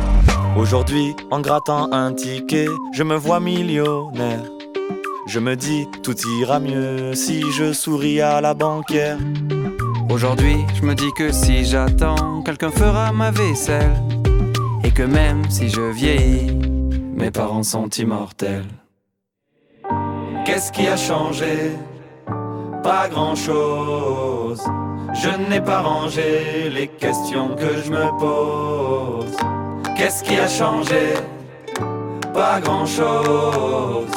Aujourd'hui, 0.57 1.15
en 1.31 1.39
grattant 1.39 1.91
un 1.91 2.13
ticket, 2.13 2.67
je 2.93 3.03
me 3.03 3.15
vois 3.15 3.39
millionnaire. 3.39 4.43
Je 5.27 5.39
me 5.39 5.55
dis, 5.55 5.87
tout 6.03 6.15
ira 6.39 6.59
mieux 6.59 7.13
si 7.13 7.41
je 7.51 7.71
souris 7.73 8.21
à 8.21 8.41
la 8.41 8.53
banquière. 8.53 9.17
Aujourd'hui, 10.09 10.57
je 10.75 10.81
me 10.81 10.93
dis 10.93 11.11
que 11.15 11.31
si 11.31 11.63
j'attends, 11.63 12.41
quelqu'un 12.41 12.71
fera 12.71 13.11
ma 13.13 13.31
vaisselle. 13.31 13.95
Et 14.83 14.91
que 14.91 15.03
même 15.03 15.49
si 15.49 15.69
je 15.69 15.81
vieillis, 15.81 16.51
Mes 17.21 17.29
parents 17.29 17.61
sont 17.61 17.87
immortels. 17.87 18.65
Qu'est-ce 20.43 20.71
qui 20.71 20.87
a 20.87 20.97
changé? 20.97 21.73
Pas 22.83 23.07
grand-chose. 23.09 24.61
Je 25.13 25.29
n'ai 25.49 25.61
pas 25.61 25.81
rangé 25.81 26.69
les 26.73 26.87
questions 26.87 27.49
que 27.49 27.81
je 27.83 27.91
me 27.91 28.19
pose. 28.19 29.35
Qu'est-ce 29.95 30.23
qui 30.23 30.35
a 30.37 30.47
changé? 30.47 31.13
Pas 32.33 32.59
grand-chose. 32.59 34.07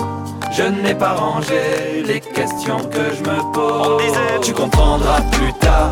Je 0.50 0.62
n'ai 0.62 0.94
pas 0.94 1.14
rangé 1.14 2.02
les 2.06 2.21
questions 2.21 2.78
que 2.78 3.04
je 3.16 3.21
me 3.28 3.52
pose. 3.52 3.92
On 3.92 3.97
disait, 3.99 4.40
tu 4.40 4.52
comprendras 4.52 5.21
plus 5.33 5.52
tard. 5.54 5.90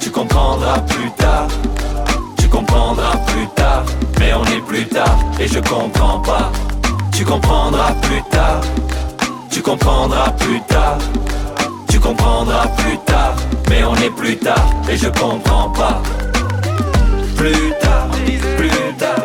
Tu 0.00 0.10
comprendras 0.10 0.78
plus 0.80 1.10
tard. 1.10 1.48
Tu 2.38 2.48
comprendras 2.48 3.16
plus 3.26 3.46
tard, 3.56 3.82
mais 4.18 4.32
on 4.32 4.44
est 4.44 4.64
plus 4.66 4.86
tard 4.86 5.16
et 5.40 5.48
je 5.48 5.58
comprends 5.60 6.20
pas. 6.20 6.50
Tu 7.12 7.24
comprendras 7.24 7.92
plus 8.02 8.22
tard, 8.30 8.60
Tu 9.50 9.62
comprendras 9.62 10.30
plus 10.32 10.60
tard. 10.62 10.98
Comprendras 12.04 12.66
plus 12.76 12.98
tard. 13.06 13.34
Mais 13.70 13.82
on 13.82 13.94
est 13.96 14.10
plus 14.10 14.36
tard 14.36 14.68
et 14.90 14.96
je 14.96 15.08
comprends 15.08 15.70
pas. 15.70 16.02
Plus 17.34 17.72
tard, 17.80 18.08
plus 18.58 18.94
tard, 18.98 19.24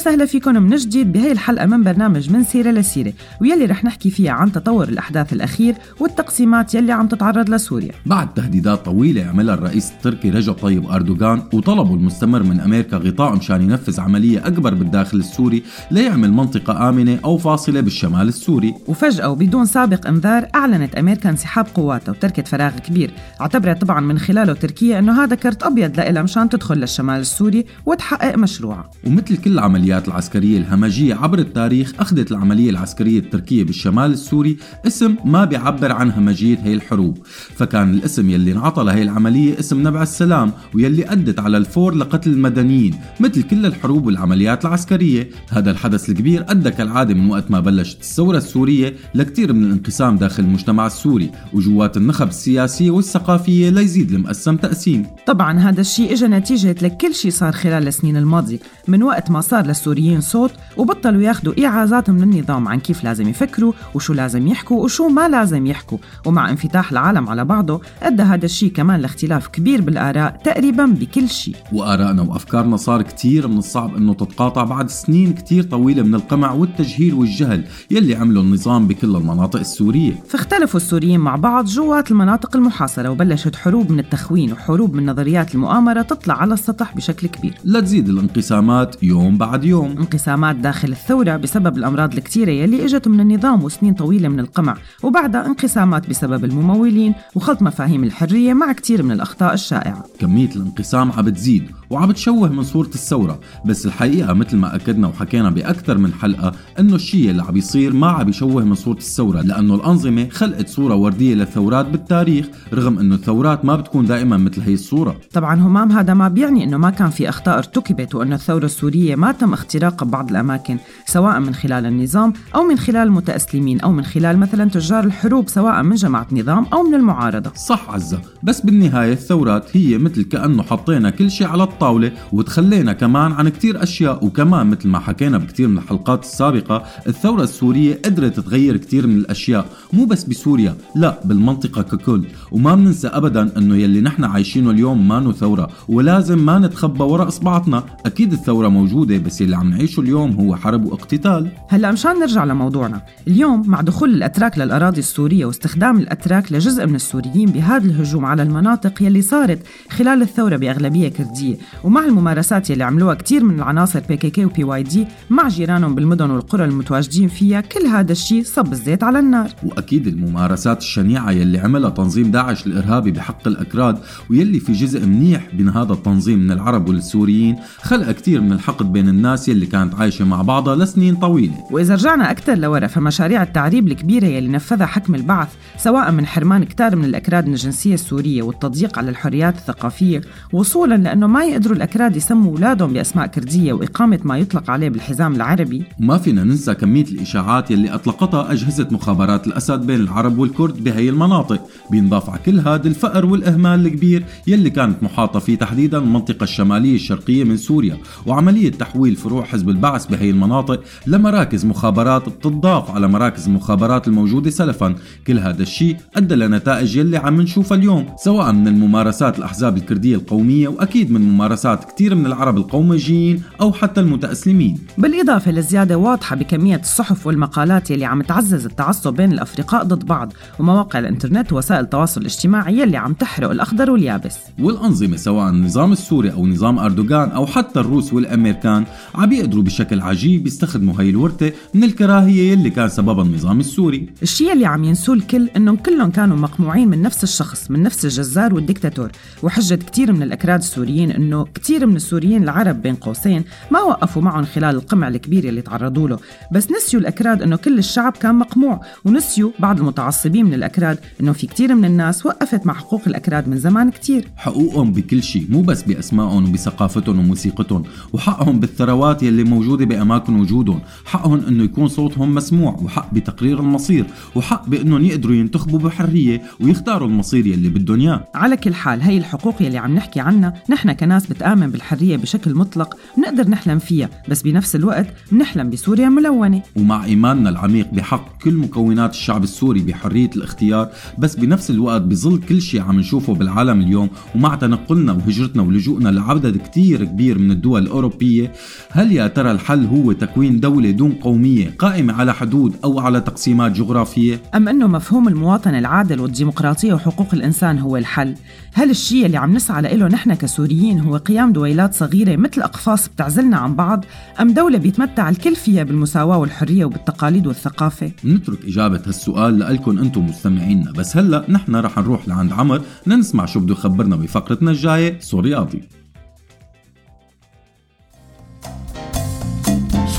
وسهلا 0.00 0.26
فيكم 0.26 0.62
من 0.62 0.76
جديد 0.76 1.12
بهي 1.12 1.32
الحلقة 1.32 1.66
من 1.66 1.82
برنامج 1.82 2.30
من 2.30 2.44
سيرة 2.44 2.70
لسيرة 2.70 3.12
ويلي 3.40 3.64
رح 3.64 3.84
نحكي 3.84 4.10
فيها 4.10 4.32
عن 4.32 4.52
تطور 4.52 4.88
الأحداث 4.88 5.32
الأخير 5.32 5.74
والتقسيمات 6.00 6.74
يلي 6.74 6.92
عم 6.92 7.08
تتعرض 7.08 7.50
لسوريا. 7.50 7.92
بعد 8.06 8.34
تهديدات 8.34 8.84
طويلة 8.84 9.24
عملها 9.24 9.54
الرئيس 9.54 9.90
التركي 9.90 10.30
رجب 10.30 10.52
طيب 10.52 10.86
أردوغان 10.86 11.42
وطلبه 11.52 11.94
المستمر 11.94 12.42
من 12.42 12.60
أمريكا 12.60 12.96
غطاء 12.96 13.36
مشان 13.36 13.62
ينفذ 13.62 14.00
عملية 14.00 14.46
أكبر 14.46 14.74
بالداخل 14.74 15.18
السوري 15.18 15.62
ليعمل 15.90 16.32
منطقة 16.32 16.88
آمنة 16.88 17.18
أو 17.24 17.38
فاصلة 17.38 17.80
بالشمال 17.80 18.28
السوري. 18.28 18.74
وفجأة 18.86 19.28
وبدون 19.28 19.64
سابق 19.64 20.06
إنذار 20.06 20.48
أعلنت 20.54 20.94
أمريكا 20.94 21.30
انسحاب 21.30 21.66
قواتها 21.74 22.12
وتركت 22.12 22.48
فراغ 22.48 22.78
كبير 22.78 23.10
اعتبرت 23.40 23.80
طبعا 23.80 24.00
من 24.00 24.18
خلاله 24.18 24.52
تركيا 24.52 24.98
أنه 24.98 25.24
هذا 25.24 25.34
كرت 25.34 25.62
أبيض 25.62 25.96
لإلها 25.96 26.22
مشان 26.22 26.48
تدخل 26.48 26.74
للشمال 26.74 27.20
السوري 27.20 27.66
وتحقق 27.86 28.38
مشروعها. 28.38 28.90
ومثل 29.06 29.36
كل 29.36 29.58
العمليات 29.90 30.08
العسكرية 30.08 30.58
الهمجية 30.58 31.14
عبر 31.14 31.38
التاريخ 31.38 31.92
أخذت 32.00 32.30
العملية 32.30 32.70
العسكرية 32.70 33.18
التركية 33.18 33.64
بالشمال 33.64 34.10
السوري 34.12 34.56
اسم 34.86 35.16
ما 35.24 35.44
بيعبر 35.44 35.92
عن 35.92 36.10
همجية 36.10 36.58
هي 36.58 36.74
الحروب. 36.74 37.18
فكان 37.56 37.94
الاسم 37.94 38.30
يلي 38.30 38.52
انعطى 38.52 38.84
لهي 38.84 39.02
العملية 39.02 39.58
اسم 39.58 39.88
نبع 39.88 40.02
السلام 40.02 40.52
ويلي 40.74 41.12
أدت 41.12 41.40
على 41.40 41.56
الفور 41.56 41.94
لقتل 41.94 42.30
المدنيين 42.30 42.94
مثل 43.20 43.42
كل 43.42 43.66
الحروب 43.66 44.06
والعمليات 44.06 44.64
العسكرية. 44.64 45.30
هذا 45.50 45.70
الحدث 45.70 46.08
الكبير 46.08 46.44
أدى 46.48 46.70
كالعادة 46.70 47.14
من 47.14 47.30
وقت 47.30 47.50
ما 47.50 47.60
بلشت 47.60 48.00
الثورة 48.00 48.38
السورية 48.38 48.94
لكتير 49.14 49.52
من 49.52 49.64
الانقسام 49.64 50.16
داخل 50.16 50.42
المجتمع 50.42 50.86
السوري 50.86 51.30
وجوات 51.52 51.96
النخب 51.96 52.28
السياسية 52.28 52.90
والثقافية 52.90 53.70
ليزيد 53.70 54.12
المقسم 54.12 54.56
تقسيم 54.56 55.06
طبعا 55.26 55.58
هذا 55.58 55.80
الشيء 55.80 56.12
اجى 56.12 56.26
نتيجة 56.26 56.76
لكل 56.82 57.14
شيء 57.14 57.30
صار 57.30 57.52
خلال 57.52 57.88
السنين 57.88 58.16
الماضية. 58.16 58.58
من 58.88 59.02
وقت 59.02 59.30
ما 59.30 59.40
صار 59.40 59.66
للسوريين 59.80 60.20
صوت 60.20 60.50
وبطلوا 60.76 61.22
ياخذوا 61.22 61.66
إعازات 61.66 62.10
من 62.10 62.22
النظام 62.22 62.68
عن 62.68 62.80
كيف 62.80 63.04
لازم 63.04 63.28
يفكروا 63.28 63.72
وشو 63.94 64.12
لازم 64.12 64.46
يحكوا 64.46 64.84
وشو 64.84 65.08
ما 65.08 65.28
لازم 65.28 65.66
يحكوا. 65.66 65.98
ومع 66.26 66.50
انفتاح 66.50 66.92
العالم 66.92 67.28
على 67.28 67.44
بعضه 67.44 67.80
أدى 68.02 68.22
هذا 68.22 68.44
الشيء 68.44 68.72
كمان 68.72 69.00
لاختلاف 69.00 69.48
كبير 69.48 69.80
بالآراء 69.80 70.40
تقريبا 70.44 70.86
بكل 70.86 71.28
شيء. 71.28 71.54
وآرائنا 71.72 72.22
وأفكارنا 72.22 72.76
صار 72.76 73.02
كتير 73.02 73.48
من 73.48 73.58
الصعب 73.58 73.96
أنه 73.96 74.14
تتقاطع 74.14 74.64
بعد 74.64 74.90
سنين 74.90 75.32
كتير 75.32 75.62
طويلة 75.62 76.02
من 76.02 76.14
القمع 76.14 76.52
والتجهيل 76.52 77.14
والجهل 77.14 77.64
يلي 77.90 78.14
عمله 78.14 78.40
النظام 78.40 78.86
بكل 78.86 79.16
المناطق 79.16 79.60
السورية. 79.60 80.12
فاختلفوا 80.28 80.80
السوريين 80.80 81.20
مع 81.20 81.36
بعض 81.36 81.64
جوات 81.64 82.10
المناطق 82.10 82.56
المحاصرة 82.56 83.08
وبلشت 83.08 83.56
حروب 83.56 83.92
من 83.92 83.98
التخوين 83.98 84.52
وحروب 84.52 84.94
من 84.94 85.06
نظريات 85.06 85.54
المؤامرة 85.54 86.02
تطلع 86.02 86.34
على 86.34 86.54
السطح 86.54 86.96
بشكل 86.96 87.26
كبير. 87.26 87.54
لتزيد 87.64 88.08
الانقسامات 88.08 89.02
يوم 89.02 89.38
بعد 89.38 89.64
يوم 89.64 89.69
انقسامات 89.78 90.56
داخل 90.56 90.88
الثورة 90.88 91.36
بسبب 91.36 91.76
الأمراض 91.78 92.14
الكتيرة 92.14 92.50
يلي 92.50 92.84
إجت 92.84 93.08
من 93.08 93.20
النظام 93.20 93.64
وسنين 93.64 93.94
طويلة 93.94 94.28
من 94.28 94.40
القمع 94.40 94.76
وبعدها 95.02 95.46
انقسامات 95.46 96.10
بسبب 96.10 96.44
الممولين 96.44 97.14
وخلط 97.34 97.62
مفاهيم 97.62 98.04
الحرية 98.04 98.52
مع 98.54 98.72
كتير 98.72 99.02
من 99.02 99.10
الأخطاء 99.10 99.54
الشائعة. 99.54 100.04
كمية 100.18 100.50
الانقسام 100.56 101.12
عم 101.12 101.24
بتزيد 101.24 101.70
وعم 101.90 102.08
بتشوه 102.08 102.48
من 102.48 102.62
صورة 102.62 102.86
الثورة 102.88 103.40
بس 103.64 103.86
الحقيقة 103.86 104.32
مثل 104.32 104.56
ما 104.56 104.74
أكدنا 104.74 105.08
وحكينا 105.08 105.50
بأكثر 105.50 105.98
من 105.98 106.12
حلقة 106.12 106.52
إنه 106.78 106.94
الشيء 106.94 107.30
اللي 107.30 107.42
عم 107.42 107.54
بيصير 107.54 107.92
ما 107.92 108.06
عم 108.06 108.24
بيشوه 108.24 108.64
من 108.64 108.74
صورة 108.74 108.98
الثورة 108.98 109.40
لأنه 109.40 109.74
الأنظمة 109.74 110.28
خلقت 110.28 110.68
صورة 110.68 110.94
وردية 110.94 111.34
للثورات 111.34 111.86
بالتاريخ 111.86 112.46
رغم 112.74 112.98
إنه 112.98 113.14
الثورات 113.14 113.64
ما 113.64 113.76
بتكون 113.76 114.06
دائما 114.06 114.36
مثل 114.36 114.60
هي 114.60 114.74
الصورة. 114.74 115.16
طبعا 115.32 115.54
همام 115.60 115.92
هذا 115.92 116.14
ما 116.14 116.28
بيعني 116.28 116.64
إنه 116.64 116.76
ما 116.76 116.90
كان 116.90 117.10
في 117.10 117.28
أخطاء 117.28 117.58
ارتكبت 117.58 118.14
وإنه 118.14 118.34
الثورة 118.34 118.64
السورية 118.64 119.16
ما 119.16 119.32
تم 119.32 119.54
اختراقها 119.60 120.06
ببعض 120.06 120.30
الأماكن 120.30 120.78
سواء 121.06 121.40
من 121.40 121.54
خلال 121.54 121.86
النظام 121.86 122.32
أو 122.54 122.62
من 122.62 122.78
خلال 122.78 123.06
المتاسلمين 123.06 123.80
أو 123.80 123.92
من 123.92 124.04
خلال 124.04 124.38
مثلا 124.38 124.70
تجار 124.70 125.04
الحروب 125.04 125.48
سواء 125.48 125.82
من 125.82 125.94
جماعة 125.94 126.26
نظام 126.32 126.66
أو 126.72 126.82
من 126.82 126.94
المعارضة. 126.94 127.50
صح 127.54 127.90
عزة 127.90 128.20
بس 128.42 128.60
بالنهاية 128.60 129.12
الثورات 129.12 129.76
هي 129.76 129.98
مثل 129.98 130.22
كأنه 130.22 130.62
حطينا 130.62 131.10
كل 131.10 131.30
شيء 131.30 131.46
على 131.46 131.62
الطاولة 131.62 132.12
وتخلينا 132.32 132.92
كمان 132.92 133.32
عن 133.32 133.48
كتير 133.48 133.82
أشياء 133.82 134.24
وكمان 134.24 134.66
مثل 134.66 134.88
ما 134.88 134.98
حكينا 134.98 135.38
بكتير 135.38 135.68
من 135.68 135.78
الحلقات 135.78 136.24
السابقة 136.24 136.84
الثورة 137.06 137.42
السورية 137.42 138.00
قدرت 138.04 138.40
تغير 138.40 138.76
كتير 138.76 139.06
من 139.06 139.16
الأشياء 139.16 139.66
مو 139.92 140.04
بس 140.04 140.24
بسوريا 140.24 140.74
لا 140.94 141.20
بالمنطقة 141.24 141.82
ككل. 141.82 142.24
وما 142.52 142.74
بننسى 142.74 143.08
أبدا 143.08 143.58
أنه 143.58 143.76
يلي 143.76 144.00
نحن 144.00 144.24
عايشينه 144.24 144.70
اليوم 144.70 145.08
مانو 145.08 145.32
ثورة 145.32 145.70
ولازم 145.88 146.46
ما 146.46 146.58
نتخبى 146.58 147.04
وراء 147.04 147.28
إصبعتنا 147.28 147.84
أكيد 148.06 148.32
الثورة 148.32 148.68
موجودة 148.68 149.18
بس 149.18 149.42
يلي 149.50 149.56
عم 149.56 149.70
نعيشه 149.70 150.00
اليوم 150.00 150.32
هو 150.32 150.56
حرب 150.56 150.84
واقتتال. 150.84 151.50
هلا 151.68 151.92
مشان 151.92 152.20
نرجع 152.20 152.44
لموضوعنا 152.44 153.02
اليوم 153.28 153.62
مع 153.66 153.80
دخول 153.80 154.14
الأتراك 154.14 154.58
للأراضي 154.58 154.98
السورية 154.98 155.44
واستخدام 155.44 155.98
الأتراك 155.98 156.52
لجزء 156.52 156.86
من 156.86 156.94
السوريين 156.94 157.50
بهذا 157.50 157.84
الهجوم 157.84 158.24
على 158.24 158.42
المناطق 158.42 159.02
يلي 159.02 159.22
صارت 159.22 159.58
خلال 159.90 160.22
الثورة 160.22 160.56
بأغلبية 160.56 161.08
كردية 161.08 161.56
ومع 161.84 162.04
الممارسات 162.04 162.70
يلي 162.70 162.84
عملوها 162.84 163.14
كثير 163.14 163.44
من 163.44 163.54
العناصر 163.54 164.00
PKK 164.08 164.30
و 164.30 164.44
PYD 164.44 165.06
مع 165.30 165.48
جيرانهم 165.48 165.94
بالمدن 165.94 166.30
والقرى 166.30 166.64
المتواجدين 166.64 167.28
فيها 167.28 167.60
كل 167.60 167.86
هذا 167.86 168.12
الشيء 168.12 168.42
صب 168.44 168.72
الزيت 168.72 169.02
على 169.04 169.18
النار. 169.18 169.50
وأكيد 169.64 170.06
الممارسات 170.06 170.78
الشنيعة 170.78 171.30
يلي 171.30 171.58
عملها 171.58 171.90
تنظيم 171.90 172.30
داعش 172.30 172.66
الإرهابي 172.66 173.10
بحق 173.10 173.48
الأكراد 173.48 173.98
ويلي 174.30 174.60
في 174.60 174.72
جزء 174.72 175.06
منيح 175.06 175.48
من 175.58 175.68
هذا 175.68 175.92
التنظيم 175.92 176.38
من 176.38 176.50
العرب 176.50 176.88
والسوريين 176.88 177.56
خلق 177.82 178.10
كتير 178.10 178.40
من 178.40 178.52
الحقد 178.52 178.92
بين 178.92 179.08
الناس 179.08 179.39
يلي 179.48 179.66
كانت 179.66 179.94
عايشة 179.94 180.24
مع 180.24 180.42
بعضها 180.42 180.76
لسنين 180.76 181.16
طويلة. 181.16 181.54
وإذا 181.70 181.94
رجعنا 181.94 182.30
أكثر 182.30 182.54
لورا 182.54 182.86
فمشاريع 182.86 183.42
التعريب 183.42 183.88
الكبيرة 183.88 184.26
يلي 184.26 184.48
نفذها 184.48 184.86
حكم 184.86 185.14
البعث 185.14 185.48
سواء 185.78 186.12
من 186.12 186.26
حرمان 186.26 186.64
كتار 186.64 186.96
من 186.96 187.04
الأكراد 187.04 187.46
من 187.46 187.52
الجنسية 187.52 187.94
السورية 187.94 188.42
والتضييق 188.42 188.98
على 188.98 189.10
الحريات 189.10 189.56
الثقافية 189.56 190.20
وصولا 190.52 190.94
لأنه 190.94 191.26
ما 191.26 191.44
يقدروا 191.44 191.76
الأكراد 191.76 192.16
يسموا 192.16 192.52
أولادهم 192.52 192.92
بأسماء 192.92 193.26
كردية 193.26 193.72
وإقامة 193.72 194.18
ما 194.24 194.38
يطلق 194.38 194.70
عليه 194.70 194.88
بالحزام 194.88 195.34
العربي. 195.34 195.82
وما 196.00 196.18
فينا 196.18 196.44
ننسى 196.44 196.74
كمية 196.74 197.04
الإشاعات 197.04 197.70
يلي 197.70 197.94
أطلقتها 197.94 198.52
أجهزة 198.52 198.88
مخابرات 198.90 199.46
الأسد 199.46 199.86
بين 199.86 200.00
العرب 200.00 200.38
والكرد 200.38 200.84
بهي 200.84 201.08
المناطق. 201.08 201.60
بينضاف 201.90 202.30
على 202.30 202.40
كل 202.46 202.60
هذا 202.60 202.88
الفقر 202.88 203.26
والإهمال 203.26 203.86
الكبير 203.86 204.24
يلي 204.46 204.70
كانت 204.70 205.02
محاطة 205.02 205.38
فيه 205.38 205.58
تحديدا 205.58 205.98
المنطقة 205.98 206.44
الشمالية 206.44 206.94
الشرقية 206.94 207.44
من 207.44 207.56
سوريا 207.56 207.98
وعملية 208.26 208.70
تحويل 208.70 209.16
فروع 209.20 209.44
حزب 209.44 209.68
البعث 209.68 210.06
بهي 210.06 210.30
المناطق 210.30 210.80
لمراكز 211.06 211.64
مخابرات 211.64 212.28
بتضاف 212.28 212.90
على 212.90 213.08
مراكز 213.08 213.46
المخابرات 213.46 214.08
الموجودة 214.08 214.50
سلفا. 214.50 214.94
كل 215.26 215.38
هذا 215.38 215.62
الشيء 215.62 215.96
أدى 216.16 216.34
لنتائج 216.34 216.96
يلي 216.96 217.16
عم 217.16 217.40
نشوفها 217.40 217.78
اليوم 217.78 218.06
سواء 218.16 218.52
من 218.52 218.68
الممارسات 218.68 219.38
الأحزاب 219.38 219.76
الكردية 219.76 220.16
القومية 220.16 220.68
وأكيد 220.68 221.12
من 221.12 221.20
ممارسات 221.20 221.92
كثير 221.92 222.14
من 222.14 222.26
العرب 222.26 222.56
القوميجيين 222.56 223.42
أو 223.60 223.72
حتى 223.72 224.00
المتأسلمين. 224.00 224.78
بالإضافة 224.98 225.50
لزيادة 225.50 225.98
واضحة 225.98 226.36
بكمية 226.36 226.80
الصحف 226.80 227.26
والمقالات 227.26 227.90
يلي 227.90 228.04
عم 228.04 228.22
تعزز 228.22 228.66
التعصب 228.66 229.14
بين 229.14 229.32
الأفرقاء 229.32 229.84
ضد 229.84 230.06
بعض 230.06 230.32
ومواقع 230.58 230.98
الإنترنت 230.98 231.52
ووسائل 231.52 231.84
التواصل 231.84 232.20
الاجتماعي 232.20 232.78
يلي 232.78 232.96
عم 232.96 233.12
تحرق 233.12 233.50
الأخضر 233.50 233.90
واليابس. 233.90 234.36
والأنظمة 234.58 235.16
سواء 235.16 235.48
النظام 235.48 235.92
السوري 235.92 236.32
أو 236.32 236.46
نظام 236.46 236.78
أردوغان 236.78 237.30
أو 237.30 237.46
حتى 237.46 237.80
الروس 237.80 238.12
والأمريكان 238.12 238.84
عم 239.14 239.28
بيقدروا 239.28 239.62
بشكل 239.62 240.00
عجيب 240.00 240.46
يستخدموا 240.46 240.94
هاي 240.98 241.10
الورثة 241.10 241.52
من 241.74 241.84
الكراهية 241.84 242.54
اللي 242.54 242.70
كان 242.70 242.88
سببها 242.88 243.24
النظام 243.24 243.60
السوري. 243.60 244.06
الشيء 244.22 244.52
اللي 244.52 244.66
عم 244.66 244.84
ينسوه 244.84 245.14
الكل 245.14 245.48
انهم 245.56 245.76
كلهم 245.76 246.10
كانوا 246.10 246.36
مقموعين 246.36 246.88
من 246.88 247.02
نفس 247.02 247.24
الشخص 247.24 247.70
من 247.70 247.82
نفس 247.82 248.04
الجزار 248.04 248.54
والديكتاتور 248.54 249.10
وحجة 249.42 249.74
كتير 249.74 250.12
من 250.12 250.22
الأكراد 250.22 250.58
السوريين 250.60 251.10
إنه 251.10 251.44
كتير 251.44 251.86
من 251.86 251.96
السوريين 251.96 252.42
العرب 252.42 252.82
بين 252.82 252.94
قوسين 252.94 253.44
ما 253.70 253.80
وقفوا 253.80 254.22
معهم 254.22 254.44
خلال 254.44 254.76
القمع 254.76 255.08
الكبير 255.08 255.48
اللي 255.48 255.62
تعرضوا 255.62 256.08
له. 256.08 256.18
بس 256.52 256.68
نسيوا 256.70 257.02
الأكراد 257.02 257.42
إنه 257.42 257.56
كل 257.56 257.78
الشعب 257.78 258.12
كان 258.12 258.34
مقموع. 258.34 258.80
ونسيوا 259.04 259.50
بعض 259.58 259.78
المتعصبين 259.78 260.46
من 260.46 260.54
الأكراد 260.54 260.98
إنه 261.20 261.32
في 261.32 261.46
كتير 261.46 261.74
من 261.74 261.84
الناس 261.84 262.26
وقفت 262.26 262.66
مع 262.66 262.74
حقوق 262.74 263.02
الأكراد 263.06 263.48
من 263.48 263.58
زمان 263.58 263.90
كتير. 263.90 264.28
حقوقهم 264.36 264.92
بكل 264.92 265.22
شيء 265.22 265.46
مو 265.48 265.62
بس 265.62 265.82
بأسمائهم 265.82 266.48
وبثقافتهم 266.48 267.18
وموسيقتهم. 267.18 267.82
وحقهم 268.12 268.60
بالثروات 268.60 268.99
يلي 269.22 269.44
موجودة 269.44 269.84
بأماكن 269.84 270.40
وجودهم. 270.40 270.80
حقهم 271.04 271.40
إنه 271.48 271.64
يكون 271.64 271.88
صوتهم 271.88 272.34
مسموع 272.34 272.76
وحق 272.82 273.14
بتقرير 273.14 273.60
المصير 273.60 274.04
وحق 274.34 274.68
بإنهم 274.68 275.04
يقدروا 275.04 275.34
ينتخبوا 275.34 275.78
بحرية 275.78 276.42
ويختاروا 276.60 277.08
المصير 277.08 277.46
يلي 277.46 277.68
بدهم 277.68 278.00
إياه. 278.00 278.24
على 278.34 278.56
كل 278.56 278.74
حال 278.74 279.02
هي 279.02 279.18
الحقوق 279.18 279.62
يلي 279.62 279.78
عم 279.78 279.94
نحكي 279.94 280.20
عنها 280.20 280.54
نحن 280.70 280.92
كناس 280.92 281.26
بتآمن 281.26 281.70
بالحرية 281.70 282.16
بشكل 282.16 282.54
مطلق 282.54 282.96
بنقدر 283.16 283.48
نحلم 283.48 283.78
فيها 283.78 284.08
بس 284.28 284.42
بنفس 284.42 284.76
الوقت 284.76 285.06
بنحلم 285.32 285.70
بسوريا 285.70 286.08
ملونة. 286.08 286.62
ومع 286.76 287.04
إيماننا 287.04 287.50
العميق 287.50 287.88
بحق 287.92 288.42
كل 288.42 288.54
مكونات 288.54 289.10
الشعب 289.10 289.44
السوري 289.44 289.80
بحرية 289.80 290.30
الاختيار 290.36 290.88
بس 291.18 291.36
بنفس 291.36 291.70
الوقت 291.70 292.02
بظل 292.02 292.40
كل 292.40 292.62
شيء 292.62 292.80
عم 292.80 292.98
نشوفه 293.00 293.34
بالعالم 293.34 293.80
اليوم 293.80 294.08
ومع 294.34 294.54
تنقلنا 294.54 295.12
وهجرتنا 295.12 295.62
ولجوءنا 295.62 296.08
لعدد 296.08 296.56
كتير 296.56 297.04
كبير 297.04 297.38
من 297.38 297.50
الدول 297.50 297.82
الأوروبية 297.82 298.52
هل 298.92 299.12
يا 299.12 299.26
ترى 299.26 299.50
الحل 299.50 299.86
هو 299.86 300.12
تكوين 300.12 300.60
دولة 300.60 300.90
دون 300.90 301.12
قومية 301.12 301.74
قائمة 301.78 302.14
على 302.14 302.34
حدود 302.34 302.76
أو 302.84 303.00
على 303.00 303.20
تقسيمات 303.20 303.72
جغرافية؟ 303.72 304.40
أم 304.54 304.68
أنه 304.68 304.86
مفهوم 304.86 305.28
المواطن 305.28 305.74
العادل 305.74 306.20
والديمقراطية 306.20 306.94
وحقوق 306.94 307.28
الإنسان 307.32 307.78
هو 307.78 307.96
الحل؟ 307.96 308.34
هل 308.72 308.90
الشيء 308.90 309.26
اللي 309.26 309.36
عم 309.36 309.54
نسعى 309.54 309.96
له 309.96 310.08
نحن 310.08 310.34
كسوريين 310.34 311.00
هو 311.00 311.16
قيام 311.16 311.52
دويلات 311.52 311.94
صغيرة 311.94 312.36
مثل 312.36 312.62
أقفاص 312.62 313.08
بتعزلنا 313.08 313.56
عن 313.56 313.74
بعض؟ 313.74 314.04
أم 314.40 314.52
دولة 314.52 314.78
بيتمتع 314.78 315.28
الكل 315.28 315.56
فيها 315.56 315.82
بالمساواة 315.82 316.38
والحرية 316.38 316.84
وبالتقاليد 316.84 317.46
والثقافة؟ 317.46 318.10
نترك 318.24 318.64
إجابة 318.64 319.00
هالسؤال 319.06 319.58
لألكم 319.58 319.98
أنتم 319.98 320.26
مستمعينا 320.26 320.92
بس 320.92 321.16
هلأ 321.16 321.44
نحن 321.48 321.76
رح 321.76 321.98
نروح 321.98 322.28
لعند 322.28 322.52
عمر 322.52 322.82
لنسمع 323.06 323.46
شو 323.46 323.60
بده 323.60 323.72
يخبرنا 323.72 324.16
بفقرتنا 324.16 324.70
الجاية 324.70 325.20
سورياضي 325.20 325.99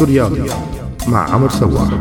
سوريالي 0.02 0.50
مع 1.08 1.34
عمر 1.34 1.50
سواح. 1.50 2.00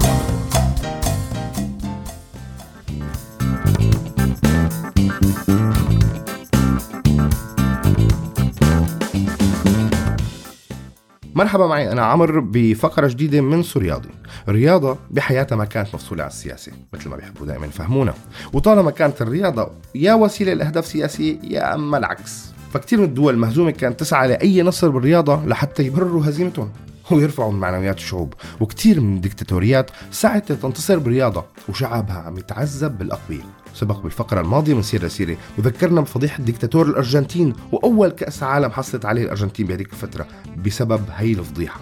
مرحبا 11.34 11.66
معي 11.66 11.92
أنا 11.92 12.02
عمر 12.02 12.40
بفقرة 12.40 13.08
جديدة 13.08 13.40
من 13.40 13.62
سورياضي 13.62 14.08
الرياضه 14.48 14.96
بحياتها 15.10 15.56
ما 15.56 15.64
كانت 15.64 15.94
مفصولة 15.94 16.22
عن 16.22 16.28
السياسة 16.28 16.72
مثل 16.92 17.08
ما 17.08 17.16
بيحبوا 17.16 17.46
دائما 17.46 17.66
يفهمونا. 17.66 18.14
وطالما 18.52 18.90
كانت 18.90 19.22
الرياضة 19.22 19.70
يا 19.94 20.14
وسيلة 20.14 20.52
لاهداف 20.54 20.86
سياسيه 20.86 21.38
يا 21.42 21.74
أما 21.74 21.98
العكس. 21.98 22.52
فكتير 22.72 22.98
من 22.98 23.04
الدول 23.04 23.34
المهزومة 23.34 23.70
كانت 23.70 24.00
تسعى 24.00 24.28
لأي 24.28 24.62
نصر 24.62 24.88
بالرياضة 24.88 25.46
لحتى 25.46 25.82
يبرروا 25.82 26.26
هزيمتهم. 26.26 26.70
ويرفعوا 27.12 27.52
من 27.52 27.58
معنويات 27.58 27.96
الشعوب. 27.96 28.34
وكتير 28.60 29.00
من 29.00 29.16
الدكتاتوريات 29.16 29.90
سعت 30.10 30.52
تنتصر 30.52 30.98
بالرياضة 30.98 31.44
وشعبها 31.68 32.18
عم 32.18 32.38
يتعذب 32.38 32.98
بالأقوياء 32.98 33.44
سبق 33.74 34.00
بالفقرة 34.00 34.40
الماضية 34.40 34.74
من 34.74 34.82
سيرة 34.82 35.08
سيرة 35.08 35.36
وذكرنا 35.58 36.00
بفضيحة 36.00 36.38
الدكتاتور 36.38 36.86
الأرجنتين 36.86 37.52
وأول 37.72 38.08
كأس 38.08 38.42
عالم 38.42 38.70
حصلت 38.70 39.04
عليه 39.04 39.22
الأرجنتين 39.22 39.66
بهذيك 39.66 39.92
الفترة 39.92 40.26
بسبب 40.64 41.04
هي 41.16 41.32
الفضيحة. 41.32 41.80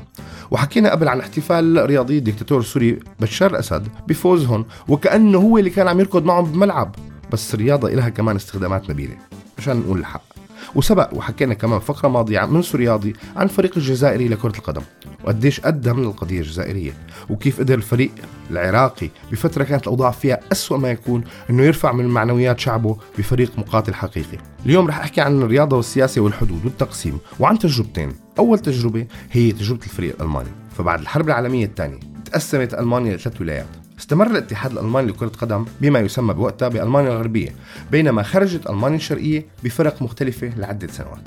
وحكينا 0.50 0.90
قبل 0.90 1.08
عن 1.08 1.20
احتفال 1.20 1.86
رياضي 1.86 2.18
الدكتاتور 2.18 2.60
السوري 2.60 3.00
بشار 3.20 3.50
الأسد 3.50 3.88
بفوزهم 4.08 4.64
وكأنه 4.88 5.38
هو 5.38 5.58
اللي 5.58 5.70
كان 5.70 5.88
عم 5.88 6.00
يركض 6.00 6.24
معهم 6.24 6.44
بالملعب 6.44 6.94
بس 7.32 7.54
الرياضة 7.54 7.88
إلها 7.88 8.08
كمان 8.08 8.36
استخدامات 8.36 8.90
نبيلة 8.90 9.16
مشان 9.58 9.76
نقول 9.76 9.98
الحق. 9.98 10.37
وسبق 10.74 11.14
وحكينا 11.14 11.54
كمان 11.54 11.80
فقرة 11.80 12.08
ماضية 12.08 12.46
من 12.46 12.62
سورياضي 12.62 13.12
عن 13.36 13.46
فريق 13.46 13.72
الجزائري 13.76 14.28
لكرة 14.28 14.58
القدم 14.58 14.82
وقديش 15.24 15.60
قدم 15.60 16.00
للقضية 16.00 16.40
الجزائرية 16.40 16.92
وكيف 17.30 17.58
قدر 17.60 17.74
الفريق 17.74 18.10
العراقي 18.50 19.10
بفترة 19.32 19.64
كانت 19.64 19.82
الأوضاع 19.82 20.10
فيها 20.10 20.40
أسوأ 20.52 20.78
ما 20.78 20.90
يكون 20.90 21.24
أنه 21.50 21.62
يرفع 21.62 21.92
من 21.92 22.06
معنويات 22.06 22.60
شعبه 22.60 22.96
بفريق 23.18 23.58
مقاتل 23.58 23.94
حقيقي. 23.94 24.38
اليوم 24.66 24.88
رح 24.88 24.98
أحكي 24.98 25.20
عن 25.20 25.42
الرياضة 25.42 25.76
والسياسة 25.76 26.20
والحدود 26.20 26.64
والتقسيم 26.64 27.18
وعن 27.40 27.58
تجربتين. 27.58 28.12
أول 28.38 28.58
تجربة 28.58 29.06
هي 29.32 29.52
تجربة 29.52 29.82
الفريق 29.84 30.14
الألماني. 30.14 30.48
فبعد 30.78 31.00
الحرب 31.00 31.26
العالمية 31.26 31.66
الثانية 31.66 31.98
تقسمت 32.24 32.74
ألمانيا 32.74 33.16
لثلاث 33.16 33.40
ولايات. 33.40 33.87
استمر 33.98 34.26
الاتحاد 34.26 34.72
الألماني 34.72 35.08
لكرة 35.08 35.28
قدم 35.28 35.64
بما 35.80 35.98
يسمى 35.98 36.34
بوقتها 36.34 36.68
بألمانيا 36.68 37.10
الغربية 37.10 37.54
بينما 37.90 38.22
خرجت 38.22 38.70
ألمانيا 38.70 38.96
الشرقية 38.96 39.46
بفرق 39.64 40.02
مختلفة 40.02 40.52
لعدة 40.56 40.88
سنوات. 40.88 41.22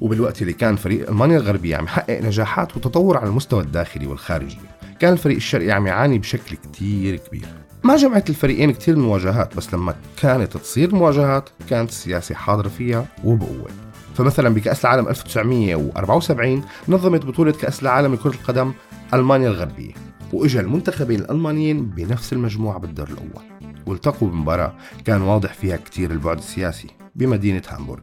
وبالوقت 0.00 0.42
اللي 0.42 0.52
كان 0.52 0.76
فريق 0.76 1.08
ألمانيا 1.08 1.38
الغربية 1.38 1.76
عم 1.76 1.84
يحقق 1.84 2.22
نجاحات 2.22 2.76
وتطور 2.76 3.16
على 3.16 3.28
المستوى 3.28 3.62
الداخلي 3.62 4.06
والخارجي 4.06 4.58
كان 5.00 5.12
الفريق 5.12 5.36
الشرقي 5.36 5.70
عم 5.70 5.86
يعاني 5.86 6.18
بشكل 6.18 6.56
كتير 6.56 7.16
كبير. 7.16 7.46
ما 7.84 7.96
جمعت 7.96 8.30
الفريقين 8.30 8.72
كتير 8.72 8.96
من 8.96 9.02
المواجهات 9.02 9.56
بس 9.56 9.74
لما 9.74 9.94
كانت 10.22 10.56
تصير 10.56 10.94
مواجهات 10.94 11.48
كانت 11.70 11.90
السياسة 11.90 12.34
حاضرة 12.34 12.68
فيها 12.68 13.06
وبقوة. 13.24 13.68
فمثلا 14.14 14.48
بكأس 14.48 14.84
العالم 14.84 15.08
1974 15.08 16.64
نظمت 16.88 17.24
بطولة 17.24 17.52
كأس 17.52 17.82
العالم 17.82 18.14
لكرة 18.14 18.30
القدم 18.30 18.72
ألمانيا 19.14 19.48
الغربية. 19.48 20.07
وإجا 20.32 20.60
المنتخبين 20.60 21.20
الألمانيين 21.20 21.86
بنفس 21.86 22.32
المجموعة 22.32 22.78
بالدور 22.78 23.08
الأول. 23.08 23.44
والتقوا 23.86 24.28
بمباراة 24.28 24.74
كان 25.04 25.22
واضح 25.22 25.54
فيها 25.54 25.76
كتير 25.76 26.10
البعد 26.10 26.38
السياسي 26.38 26.88
بمدينة 27.14 27.62
هامبورغ. 27.68 28.02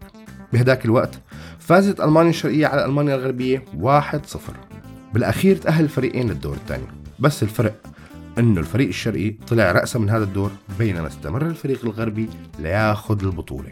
بهداك 0.54 0.86
الوقت 0.86 1.20
فازت 1.60 2.00
ألمانيا 2.00 2.30
الشرقية 2.30 2.68
على 2.68 2.86
ألمانيا 2.86 3.16
الغربية 3.16 3.66
1-0 3.82 4.38
بالأخير 5.14 5.56
تأهل 5.56 5.84
الفريقين 5.84 6.30
للدور 6.30 6.56
الثاني. 6.56 6.84
بس 7.20 7.44
الفرق 7.44 7.76
إنه 8.40 8.60
الفريق 8.60 8.88
الشرقي 8.88 9.30
طلع 9.48 9.72
رأسا 9.72 10.00
من 10.00 10.10
هذا 10.10 10.24
الدور 10.24 10.52
بينما 10.80 11.08
استمر 11.08 11.42
الفريق 11.42 11.80
الغربي 11.84 12.30
لياخذ 12.60 13.26
البطولة. 13.26 13.70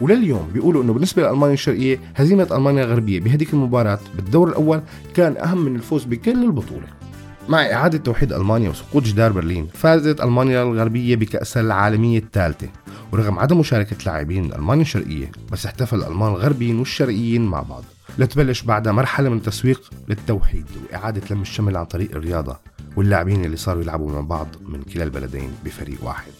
ولليوم 0.00 0.50
بيقولوا 0.54 0.82
إنه 0.82 0.92
بالنسبة 0.92 1.22
لألمانيا 1.22 1.54
الشرقية 1.54 2.00
هزيمة 2.16 2.48
ألمانيا 2.52 2.84
الغربية 2.84 3.20
بهذيك 3.20 3.54
المباراة 3.54 3.98
بالدور 4.14 4.48
الأول 4.48 4.82
كان 5.14 5.36
أهم 5.36 5.64
من 5.64 5.76
الفوز 5.76 6.04
بكل 6.04 6.44
البطولة. 6.44 7.01
مع 7.48 7.72
إعادة 7.72 7.98
توحيد 7.98 8.32
ألمانيا 8.32 8.70
وسقوط 8.70 9.02
جدار 9.02 9.32
برلين 9.32 9.68
فازت 9.74 10.20
ألمانيا 10.20 10.62
الغربية 10.62 11.16
بكأس 11.16 11.56
العالمية 11.56 12.18
الثالثة. 12.18 12.68
ورغم 13.12 13.38
عدم 13.38 13.58
مشاركة 13.58 13.96
لاعبين 14.06 14.42
من 14.42 14.52
ألمانيا 14.52 14.82
الشرقية 14.82 15.32
بس 15.52 15.66
احتفل 15.66 15.96
الألمان 15.96 16.30
الغربيين 16.30 16.78
والشرقيين 16.78 17.46
مع 17.46 17.62
بعض. 17.62 17.84
لتبلش 18.18 18.62
بعدها 18.62 18.92
مرحلة 18.92 19.28
من 19.28 19.36
التسويق 19.36 19.90
للتوحيد 20.08 20.66
وإعادة 20.82 21.22
لم 21.30 21.42
الشمل 21.42 21.76
عن 21.76 21.84
طريق 21.84 22.10
الرياضة 22.10 22.56
واللاعبين 22.96 23.44
اللي 23.44 23.56
صاروا 23.56 23.82
يلعبوا 23.82 24.12
مع 24.12 24.20
بعض 24.20 24.48
من 24.68 24.82
كلا 24.82 25.04
البلدين 25.04 25.50
بفريق 25.64 26.04
واحد. 26.04 26.32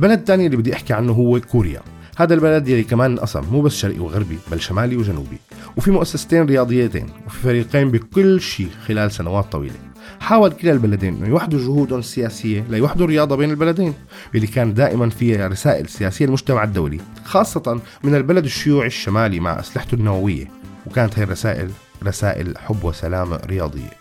البلد 0.00 0.18
الثاني 0.18 0.46
اللي 0.46 0.56
بدي 0.56 0.74
أحكي 0.74 0.92
عنه 0.92 1.12
هو 1.12 1.40
كوريا. 1.40 1.80
هذا 2.16 2.34
البلد 2.34 2.68
يلي 2.68 2.82
كمان 2.82 3.10
انقسم 3.10 3.44
مو 3.52 3.62
بس 3.62 3.76
شرقي 3.76 3.98
وغربي 3.98 4.38
بل 4.50 4.60
شمالي 4.60 4.96
وجنوبي. 4.96 5.38
وفي 5.76 5.90
مؤسستين 5.90 6.46
رياضيتين 6.46 7.06
وفي 7.26 7.38
فريقين 7.38 7.90
بكل 7.90 8.40
شيء 8.40 8.68
خلال 8.86 9.12
سنوات 9.12 9.52
طويلة. 9.52 9.74
حاول 10.20 10.52
كلا 10.52 10.72
البلدين 10.72 11.16
إنه 11.16 11.28
يوحدوا 11.28 11.58
جهودهم 11.60 11.98
السياسية 11.98 12.64
ليوحدوا 12.70 13.04
الرياضة 13.04 13.36
بين 13.36 13.50
البلدين 13.50 13.94
اللي 14.34 14.46
كان 14.46 14.74
دائما 14.74 15.08
فيها 15.08 15.48
رسائل 15.48 15.88
سياسية 15.88 16.24
المجتمع 16.24 16.64
الدولي 16.64 17.00
خاصة 17.24 17.80
من 18.04 18.14
البلد 18.14 18.44
الشيوعي 18.44 18.86
الشمالي 18.86 19.40
مع 19.40 19.60
أسلحته 19.60 19.94
النووية. 19.94 20.48
وكانت 20.86 21.18
هي 21.18 21.24
الرسائل 21.24 21.70
رسائل 22.04 22.58
حب 22.58 22.84
وسلام 22.84 23.32
رياضية. 23.32 23.99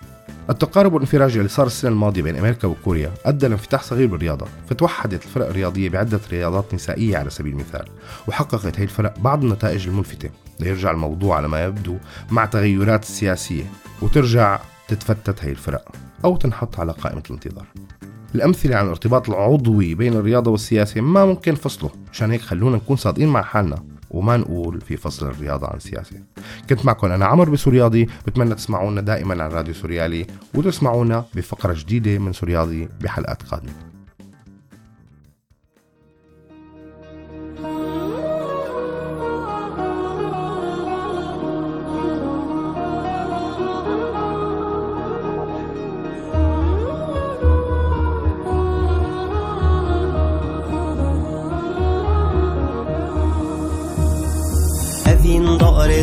التقارب 0.50 0.94
والانفراج 0.94 1.38
اللي 1.38 1.50
صار 1.50 1.68
السنة 1.68 1.92
الماضية 1.92 2.22
بين 2.22 2.36
أمريكا 2.36 2.68
وكوريا 2.68 3.12
أدى 3.26 3.48
لانفتاح 3.48 3.84
صغير 3.84 4.08
بالرياضة 4.08 4.46
فتوحدت 4.70 5.26
الفرق 5.26 5.48
الرياضية 5.48 5.90
بعدة 5.90 6.20
رياضات 6.32 6.74
نسائية 6.74 7.18
على 7.18 7.30
سبيل 7.30 7.54
المثال 7.54 7.86
وحققت 8.28 8.80
هي 8.80 8.84
الفرق 8.84 9.20
بعض 9.20 9.44
النتائج 9.44 9.88
الملفتة. 9.88 10.30
ليرجع 10.60 10.92
الموضوع 10.92 11.38
على 11.38 11.48
ما 11.48 11.64
يبدو 11.64 11.98
مع 12.32 12.46
تغيرات 12.46 13.06
سياسية 13.06 13.64
وترجع 14.02 14.60
تتفتت 14.88 15.44
هي 15.44 15.52
الفرق 15.52 15.92
أو 16.26 16.36
تنحط 16.36 16.80
على 16.80 16.92
قائمة 16.92 17.24
الانتظار. 17.30 17.66
الأمثلة 18.36 18.76
عن 18.76 18.86
الارتباط 18.86 19.30
العضوي 19.30 19.96
بين 19.96 20.14
الرياضة 20.14 20.52
والسياسة 20.52 21.02
ما 21.02 21.26
ممكن 21.26 21.56
فصله 21.56 21.90
مشان 22.12 22.32
هيك 22.32 22.42
خلونا 22.42 22.76
نكون 22.76 22.96
صادقين 22.96 23.28
مع 23.28 23.42
حالنا. 23.42 23.84
وما 24.10 24.38
نقول 24.38 24.82
في 24.82 24.98
فصل 24.98 25.28
الرياضة 25.28 25.68
عن 25.68 25.78
السياسة 25.78 26.16
كنت 26.70 26.86
معكم 26.86 27.12
أنا 27.12 27.26
عمر 27.26 27.50
بسورياضي 27.50 28.10
بتمنى 28.28 28.56
تسمعونا 28.56 29.02
دائما 29.02 29.44
عن 29.44 29.52
راديو 29.52 29.74
سوريالي 29.74 30.28
وتسمعونا 30.54 31.26
بفقرة 31.36 31.74
جديدة 31.74 32.18
من 32.18 32.34
سورياضي 32.34 32.90
بحلقات 33.02 33.44
قادمة. 33.44 33.89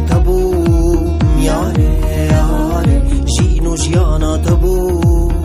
tabu 0.08 0.54
yare 1.46 1.90
yare 2.32 2.96
şinu 3.36 3.78
şiyana 3.78 4.42
tabu. 4.42 5.35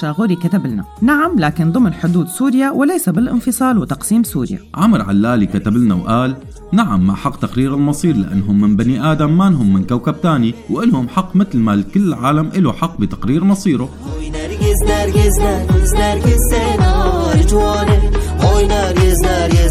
الشاغوري 0.00 0.36
كتب 0.36 0.66
لنا. 0.66 0.84
نعم 1.02 1.38
لكن 1.38 1.72
ضمن 1.72 1.92
حدود 1.92 2.28
سوريا 2.28 2.70
وليس 2.70 3.08
بالانفصال 3.08 3.78
وتقسيم 3.78 4.22
سوريا. 4.22 4.58
عمر 4.74 5.02
علالي 5.02 5.46
كتب 5.46 5.76
لنا 5.76 5.94
وقال 5.94 6.36
نعم 6.72 7.06
مع 7.06 7.14
حق 7.14 7.38
تقرير 7.38 7.74
المصير 7.74 8.16
لأنهم 8.16 8.60
من 8.60 8.76
بني 8.76 9.12
آدم 9.12 9.38
ما 9.38 9.48
انهم 9.48 9.74
من 9.74 9.84
كوكب 9.84 10.20
تاني 10.20 10.54
وإلهم 10.70 11.08
حق 11.08 11.36
مثل 11.36 11.58
ما 11.58 11.84
كل 11.94 12.08
العالم 12.08 12.50
إله 12.56 12.72
حق 12.72 13.00
بتقرير 13.00 13.44
مصيره. 13.44 13.88
Oy 14.16 14.30
nergiz 14.36 14.80
nergiz 14.90 15.36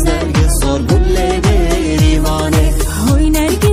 nergiz 0.10 0.52
sor 0.62 0.80
gülle 0.90 1.30
divane 2.02 2.66
هوي 3.08 3.30
نرجس 3.30 3.30
نرجس 3.30 3.69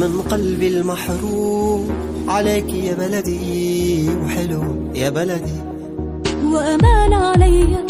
من 0.00 0.20
قلبي 0.30 0.68
المحروم. 0.68 1.88
عليك 2.28 2.74
يا 2.74 2.94
بلدي 2.94 4.08
وحلو 4.24 4.62
يا 4.94 5.10
بلدي. 5.10 5.58
وأمان 6.44 7.12
علي 7.12 7.84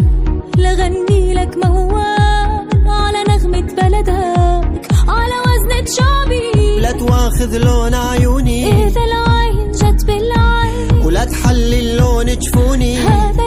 لغني 0.58 1.34
لك 1.34 1.56
موال. 1.64 2.66
على 2.86 3.24
نغمة 3.28 3.60
بلدك 3.60 4.86
على 5.08 5.36
وزنة 5.46 5.86
شعبي. 5.96 6.80
لا 6.80 6.92
تواخذ 6.92 7.58
لون 7.58 7.94
عيوني. 7.94 8.86
إذا 8.86 9.00
العين 9.00 9.70
جت 9.72 10.04
بالعين. 10.06 11.06
ولا 11.06 11.24
تحلل 11.24 11.96
لون 11.96 12.26
جفوني. 12.26 12.96
هذا 12.96 13.44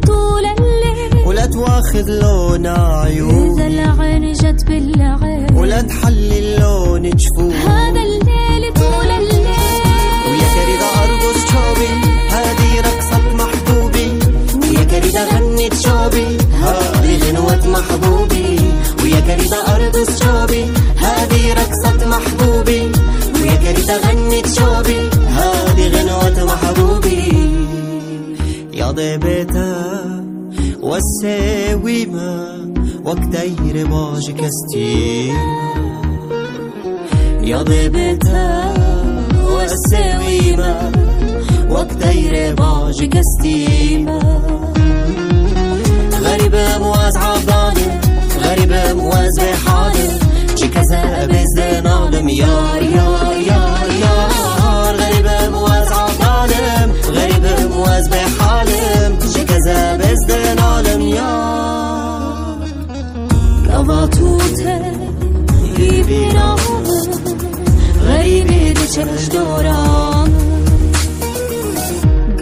طول 0.00 0.44
الليل. 0.46 1.26
ولا 1.26 1.46
تواخذ 1.46 2.06
لون 2.08 2.66
عيوني 2.66 3.54
إذا 3.54 3.66
العين 3.66 4.32
جت 4.32 4.64
بالعين 4.66 5.54
ولا 5.54 5.80
تحلل 5.80 6.60
لون 6.60 7.10
جفوني 7.10 7.54
هذا 7.54 8.00
الليل 8.02 8.72
طول 8.74 9.10
الليل. 9.10 9.46
ويا 10.28 10.48
كريدة 10.54 10.88
أرقص 11.04 11.38
شوبي 11.52 11.92
هذه 12.30 12.80
رقصة 12.80 13.34
محبوبي. 13.34 14.08
ويا 14.62 14.84
كريدة 14.84 15.24
غنت 15.24 15.74
شوبي 15.74 16.36
هذه 16.62 17.18
غنوة 17.28 17.66
محبوبي. 17.66 18.60
ويا 19.02 19.20
كريدة 19.20 19.76
أرقص 19.76 20.22
شوبي 20.22 20.64
هذه 20.96 21.52
رقصة 21.52 22.06
محبوبي. 22.06 22.92
ويا 23.34 23.56
كريدة 23.56 23.96
غنت 23.96 24.46
شوبي 24.58 25.11
يا 28.92 28.96
ضيبتها 28.96 30.24
والساوي 30.82 32.06
ما 32.06 32.58
وقتير 33.04 33.86
باجك 33.86 34.44
استير 34.44 35.34
يا 37.42 37.62
ضيبتها 37.62 38.74
والسويمة 39.50 40.92
وقتير 41.70 42.54
باجك 42.54 43.16
استيمة 43.16 44.20
غريبة 46.22 46.78
مواز 46.78 47.16
عضانة 47.16 48.00
غريبة 48.44 48.92
مواز 48.92 49.40
بحالة 49.40 50.18
جي 50.56 50.68
كذا 50.68 51.26
بزدان 51.26 51.86
عالم 51.86 52.28
يار 52.28 52.82
يار 52.82 53.32
يار 53.46 53.86
يار 54.00 54.96
غريبة 54.96 55.48
مواز 55.50 55.92
عضانة 55.92 56.92
غريبة 57.08 57.76
مواز 57.76 58.08
بحالة 58.08 58.21
قواتوته 64.21 64.81
يبيرام 65.79 66.59
غريبة 68.07 68.73
دچش 68.73 69.23
دورام 69.33 70.29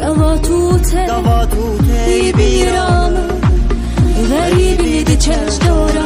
قواتوته 0.01 1.05
قواتوتي 1.07 2.27
يبيرام 2.27 3.13
غريبة 4.31 5.03
دچش 5.09 5.53
دورام 5.67 5.98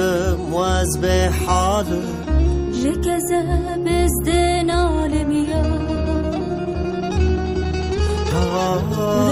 غريبة 0.00 0.36
مواز 0.50 0.96
بحالة 0.96 2.02
لكذا 2.84 3.42
بزدن 3.76 4.70
عالم 4.70 5.32
يا 5.32 5.62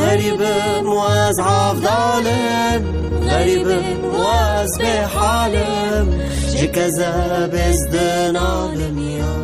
غريبة 0.07 0.81
مواز 0.83 1.41
عفضالم 1.41 2.83
غريبة 3.23 3.83
مواز 4.03 4.79
بحالم 4.79 6.29
جي 6.51 6.67
كذا 6.67 7.47
بزدن 7.53 8.37
عالم 8.37 8.99
يا 8.99 9.38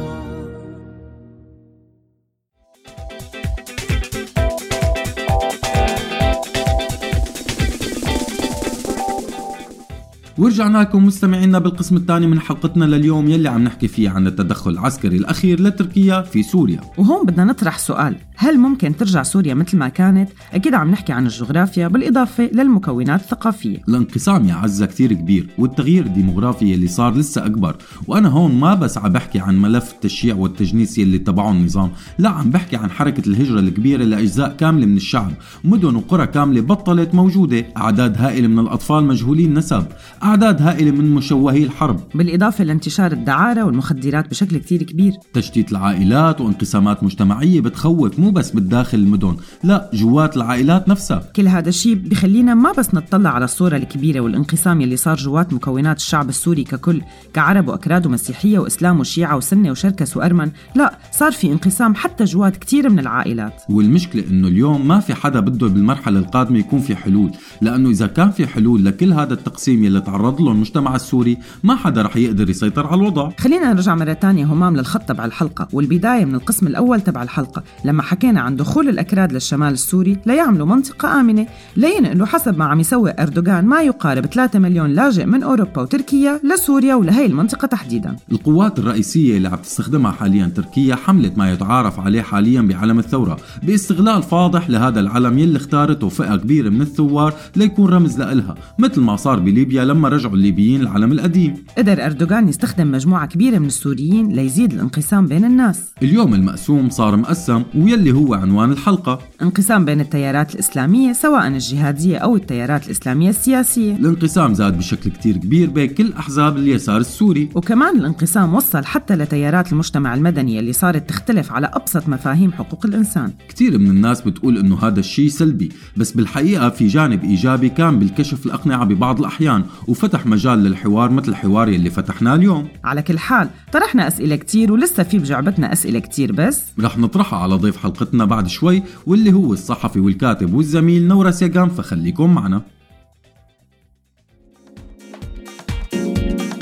ورجعنا 10.54 10.78
لكم 10.78 11.06
مستمعينا 11.06 11.58
بالقسم 11.58 11.96
الثاني 11.96 12.26
من 12.26 12.40
حلقتنا 12.40 12.84
لليوم 12.84 13.28
يلي 13.28 13.48
عم 13.48 13.64
نحكي 13.64 13.88
فيه 13.88 14.10
عن 14.10 14.26
التدخل 14.26 14.70
العسكري 14.70 15.16
الأخير 15.16 15.62
لتركيا 15.62 16.22
في 16.22 16.42
سوريا. 16.42 16.80
وهون 16.98 17.26
بدنا 17.26 17.44
نطرح 17.44 17.78
سؤال. 17.78 18.16
هل 18.36 18.58
ممكن 18.58 18.96
ترجع 18.96 19.22
سوريا 19.22 19.54
مثل 19.54 19.78
ما 19.78 19.88
كانت؟ 19.88 20.30
أكيد 20.52 20.74
عم 20.74 20.90
نحكي 20.90 21.12
عن 21.12 21.26
الجغرافيا 21.26 21.88
بالإضافة 21.88 22.50
للمكونات 22.52 23.20
الثقافية. 23.20 23.82
الانقسام 23.88 24.48
يا 24.48 24.54
عزة 24.54 24.86
كتير 24.86 25.12
كبير 25.12 25.48
والتغيير 25.58 26.06
الديموغرافي 26.06 26.74
اللي 26.74 26.88
صار 26.88 27.14
لسه 27.14 27.46
أكبر. 27.46 27.76
وأنا 28.06 28.28
هون 28.28 28.54
ما 28.60 28.74
بس 28.74 28.98
عم 28.98 29.12
بحكي 29.12 29.38
عن 29.38 29.62
ملف 29.62 29.92
التشييع 29.92 30.36
والتجنيس 30.36 30.98
يلي 30.98 31.16
اتبعه 31.16 31.50
النظام 31.50 31.90
لا 32.18 32.28
عم 32.28 32.50
بحكي 32.50 32.76
عن 32.76 32.90
حركة 32.90 33.28
الهجرة 33.28 33.60
الكبيرة 33.60 34.04
لأجزاء 34.04 34.56
كاملة 34.56 34.86
من 34.86 34.96
الشعب. 34.96 35.32
مدن 35.64 35.96
وقرى 35.96 36.26
كاملة 36.26 36.60
بطلت 36.60 37.14
موجودة 37.14 37.66
أعداد 37.76 38.18
هائلة 38.18 38.48
من 38.48 38.58
الأطفال 38.58 39.04
مجهولين 39.04 39.54
نسب 39.54 39.86
أعداد 40.22 40.62
هائلة 40.62 40.90
من 40.90 41.14
مشوهي 41.14 41.64
الحرب. 41.64 42.00
بالإضافة 42.14 42.64
لانتشار 42.64 43.12
الدعارة 43.12 43.64
والمخدرات 43.64 44.30
بشكل 44.30 44.58
كتير 44.58 44.82
كبير. 44.82 45.12
تشتيت 45.32 45.72
العائلات 45.72 46.40
وانقسامات 46.40 47.02
مجتمعية 47.04 47.60
بتخوف 47.60 48.23
مو 48.24 48.30
بس 48.30 48.50
بالداخل 48.50 48.98
المدن 48.98 49.36
لا 49.64 49.90
جوات 49.92 50.36
العائلات 50.36 50.88
نفسها. 50.88 51.22
كل 51.36 51.48
هذا 51.48 51.68
الشيء 51.68 51.94
بخلينا 51.94 52.54
ما 52.54 52.72
بس 52.72 52.94
نطلع 52.94 53.30
على 53.30 53.44
الصورة 53.44 53.76
الكبيرة 53.76 54.20
والانقسام 54.20 54.80
يلي 54.80 54.96
صار 54.96 55.16
جوات 55.16 55.52
مكونات 55.52 55.96
الشعب 55.96 56.28
السوري 56.28 56.64
ككل 56.64 57.02
كعرب 57.34 57.68
وأكراد 57.68 58.06
ومسيحية 58.06 58.58
وإسلام 58.58 59.00
وشيعة 59.00 59.36
وسنة 59.36 59.70
وشركس 59.70 60.16
وأرمن 60.16 60.50
لا 60.74 60.98
صار 61.12 61.32
في 61.32 61.52
انقسام 61.52 61.94
حتى 61.94 62.24
جوات 62.24 62.56
كتير 62.56 62.88
من 62.88 62.98
العائلات. 62.98 63.62
والمشكلة 63.68 64.24
إنه 64.30 64.48
اليوم 64.48 64.88
ما 64.88 65.00
في 65.00 65.14
حدا 65.14 65.40
بده 65.40 65.66
بالمرحلة 65.66 66.18
القادمة 66.18 66.58
يكون 66.58 66.80
في 66.80 66.96
حلول 66.96 67.30
لأنه 67.60 67.90
إذا 67.90 68.06
كان 68.06 68.30
في 68.30 68.46
حلول 68.46 68.84
لكل 68.84 69.12
هذا 69.12 69.34
التقسيم 69.34 69.84
يلي 69.84 70.00
تعرض 70.00 70.40
له 70.40 70.52
المجتمع 70.52 70.94
السوري 70.94 71.38
ما 71.62 71.76
حدا 71.76 72.02
رح 72.02 72.16
يقدر 72.16 72.50
يسيطر 72.50 72.86
على 72.86 73.00
الوضع. 73.00 73.30
خلينا 73.38 73.72
نرجع 73.72 73.94
مرة 73.94 74.12
تانية 74.12 74.44
همام 74.44 74.76
للخط 74.76 75.02
تبع 75.02 75.24
الحلقة 75.24 75.68
والبداية 75.72 76.24
من 76.24 76.34
القسم 76.34 76.66
الأول 76.66 77.00
تبع 77.00 77.22
الحلقة 77.22 77.62
لما 77.84 78.02
حكينا 78.14 78.40
عن 78.40 78.56
دخول 78.56 78.88
الأكراد 78.88 79.32
للشمال 79.32 79.72
السوري 79.72 80.16
ليعملوا 80.26 80.66
منطقة 80.66 81.20
آمنة 81.20 81.46
لينقلوا 81.76 82.26
حسب 82.26 82.58
ما 82.58 82.64
عم 82.64 82.80
يسوي 82.80 83.14
أردوغان 83.18 83.64
ما 83.64 83.82
يقارب 83.82 84.26
3 84.26 84.58
مليون 84.58 84.90
لاجئ 84.90 85.26
من 85.26 85.42
أوروبا 85.42 85.82
وتركيا 85.82 86.40
لسوريا 86.44 86.94
ولهي 86.94 87.26
المنطقة 87.26 87.66
تحديدا. 87.66 88.16
القوات 88.32 88.78
الرئيسية 88.78 89.36
اللي 89.36 89.48
عم 89.48 89.56
تستخدمها 89.56 90.12
حاليا 90.12 90.46
تركيا 90.46 90.94
حملت 90.94 91.38
ما 91.38 91.52
يتعارف 91.52 92.00
عليه 92.00 92.22
حاليا 92.22 92.62
بعلم 92.62 92.98
الثورة 92.98 93.36
باستغلال 93.62 94.22
فاضح 94.22 94.70
لهذا 94.70 95.00
العلم 95.00 95.38
يلي 95.38 95.56
اختارته 95.56 96.08
فئة 96.08 96.36
كبيرة 96.36 96.68
من 96.68 96.80
الثوار 96.80 97.34
ليكون 97.56 97.90
رمز 97.90 98.18
لإلها 98.18 98.54
مثل 98.78 99.00
ما 99.00 99.16
صار 99.16 99.40
بليبيا 99.40 99.84
لما 99.84 100.08
رجعوا 100.08 100.34
الليبيين 100.34 100.80
العلم 100.80 101.12
القديم. 101.12 101.54
قدر 101.78 102.04
أردوغان 102.06 102.48
يستخدم 102.48 102.90
مجموعة 102.90 103.26
كبيرة 103.26 103.58
من 103.58 103.66
السوريين 103.66 104.28
ليزيد 104.28 104.72
الانقسام 104.72 105.26
بين 105.26 105.44
الناس. 105.44 105.80
اليوم 106.02 106.34
المقسوم 106.34 106.90
صار 106.90 107.16
مقسم 107.16 107.62
ويلي 107.74 108.03
هو 108.12 108.34
عنوان 108.34 108.72
الحلقة. 108.72 109.18
انقسام 109.42 109.84
بين 109.84 110.00
التيارات 110.00 110.54
الإسلامية 110.54 111.12
سواء 111.12 111.46
الجهادية 111.46 112.18
أو 112.18 112.36
التيارات 112.36 112.86
الإسلامية 112.86 113.30
السياسية. 113.30 113.96
الانقسام 113.96 114.54
زاد 114.54 114.78
بشكل 114.78 115.10
كتير 115.10 115.36
كبير 115.36 115.70
بين 115.70 115.88
كل 115.88 116.12
أحزاب 116.12 116.56
اليسار 116.56 116.96
السوري. 116.96 117.48
وكمان 117.54 117.98
الانقسام 117.98 118.54
وصل 118.54 118.84
حتى 118.84 119.16
لتيارات 119.16 119.72
المجتمع 119.72 120.14
المدني 120.14 120.58
اللي 120.58 120.72
صارت 120.72 121.08
تختلف 121.08 121.52
على 121.52 121.70
أبسط 121.74 122.08
مفاهيم 122.08 122.52
حقوق 122.52 122.86
الإنسان. 122.86 123.32
كتير 123.48 123.78
من 123.78 123.90
الناس 123.90 124.20
بتقول 124.20 124.58
إنه 124.58 124.78
هذا 124.78 125.00
الشيء 125.00 125.28
سلبي 125.28 125.72
بس 125.96 126.12
بالحقيقة 126.12 126.68
في 126.68 126.86
جانب 126.86 127.24
إيجابي 127.24 127.68
كان 127.68 127.98
بالكشف 127.98 128.46
الأقنعة 128.46 128.84
ببعض 128.84 129.18
الأحيان 129.18 129.64
وفتح 129.88 130.26
مجال 130.26 130.58
للحوار 130.58 131.10
مثل 131.10 131.28
الحوار 131.28 131.68
يلي 131.68 131.90
فتحناه 131.90 132.34
اليوم. 132.34 132.68
على 132.84 133.02
كل 133.02 133.18
حال 133.18 133.48
طرحنا 133.72 134.08
أسئلة 134.08 134.36
كتير 134.36 134.72
ولسه 134.72 135.02
في 135.02 135.18
بجعبتنا 135.18 135.72
أسئلة 135.72 135.98
كتير 135.98 136.32
بس. 136.32 136.62
رح 136.80 136.98
نطرحها 136.98 137.38
على 137.38 137.54
ضيف 137.54 137.76
حلقتنا 137.94 138.24
بعد 138.24 138.48
شوي 138.48 138.82
واللي 139.06 139.32
هو 139.32 139.52
الصحفي 139.52 140.00
والكاتب 140.00 140.54
والزميل 140.54 141.08
نورس 141.08 141.42
يقام 141.42 141.68
فخليكم 141.68 142.34
معنا. 142.34 142.62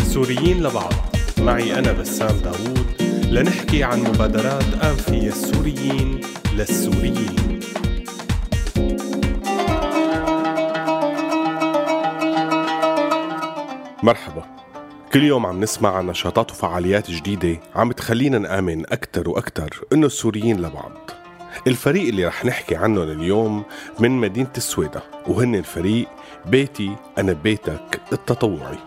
سوريين 0.03 0.63
لبعض. 0.63 0.93
معي 1.39 1.79
أنا 1.79 1.93
بسام 1.93 2.37
داوود. 2.37 2.87
لنحكي 3.31 3.85
عن 3.85 4.01
مبادرات 4.01 4.75
أنفية 4.75 5.29
السوريين 5.29 6.21
للسوريين. 6.57 7.61
مرحبا. 14.03 14.45
كل 15.13 15.23
يوم 15.23 15.47
عم 15.47 15.61
نسمع 15.61 15.97
عن 15.97 16.07
نشاطات 16.07 16.51
وفعاليات 16.51 17.11
جديدة 17.11 17.61
عم 17.75 17.93
تخلينا 17.93 18.39
نآمن 18.39 18.93
أكتر 18.93 19.29
وأكتر 19.31 19.85
إنه 19.93 20.07
السوريين 20.07 20.57
لبعض. 20.57 21.22
الفريق 21.67 22.09
اللي 22.09 22.27
رح 22.27 22.45
نحكي 22.45 22.77
عنه 22.77 23.03
اليوم 23.03 23.63
من 23.99 24.11
مدينة 24.11 24.51
السويدة 24.57 25.03
وهن 25.27 25.55
الفريق 25.55 26.09
بيتي 26.47 26.97
أنا 27.19 27.33
بيتك 27.33 28.01
التطوعي. 28.13 28.79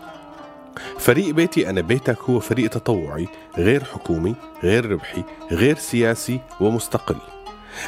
فريق 0.98 1.34
بيتي 1.34 1.70
أنا 1.70 1.80
بيتك 1.80 2.18
هو 2.20 2.40
فريق 2.40 2.70
تطوعي 2.70 3.28
غير 3.58 3.84
حكومي 3.84 4.34
غير 4.62 4.90
ربحي 4.90 5.22
غير 5.52 5.76
سياسي 5.76 6.40
ومستقل. 6.60 7.16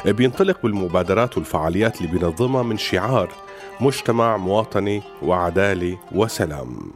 بينطلق 0.05 0.57
بالمبادرات 0.63 1.37
والفعاليات 1.37 2.01
اللي 2.01 2.11
بينظمها 2.11 2.63
من 2.63 2.77
شعار 2.77 3.29
مجتمع 3.81 4.37
مواطني 4.37 5.01
وعدالة 5.21 5.97
وسلام. 6.11 6.91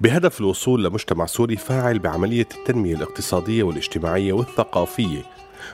بهدف 0.00 0.40
الوصول 0.40 0.84
لمجتمع 0.84 1.26
سوري 1.26 1.56
فاعل 1.56 1.98
بعملية 1.98 2.48
التنمية 2.58 2.94
الاقتصادية 2.94 3.62
والاجتماعية 3.62 4.32
والثقافية 4.32 5.22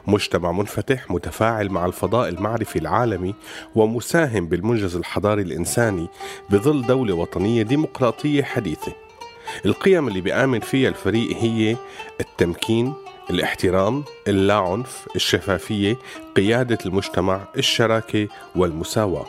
مجتمع 0.07 0.53
منفتح 0.53 1.11
متفاعل 1.11 1.69
مع 1.69 1.87
الفضاء 1.87 2.29
المعرفي 2.29 2.79
العالمي 2.79 3.35
ومساهم 3.75 4.47
بالمنجز 4.47 4.97
الحضاري 4.97 5.42
الإنساني 5.42 6.09
بظل 6.51 6.87
دولة 6.87 7.14
وطنية 7.14 7.62
ديمقراطية 7.62 8.42
حديثة. 8.42 8.92
القيم 9.66 10.09
اللي 10.09 10.21
بيآمن 10.21 10.61
فيها 10.61 10.88
الفريق 10.88 11.37
هي 11.37 11.77
التمكين 12.21 12.95
الاحترام 13.31 14.05
اللاعنف 14.29 15.07
الشفافية 15.16 15.97
قيادة 16.37 16.79
المجتمع 16.87 17.40
الشراكة 17.57 18.29
والمساواة. 18.57 19.27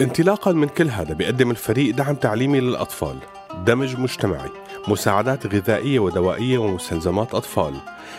انطلاقا 0.00 0.52
من 0.52 0.68
كل 0.68 0.88
هذا 0.88 1.14
بيقدم 1.14 1.50
الفريق 1.50 1.94
دعم 1.94 2.14
تعليمي 2.14 2.60
للأطفال 2.60 3.18
دمج 3.66 3.96
مجتمعي. 3.96 4.50
مساعدات 4.88 5.46
غذائية 5.54 5.98
ودوائية 5.98 6.58
ومستلزمات 6.58 7.34
أطفال. 7.34 7.74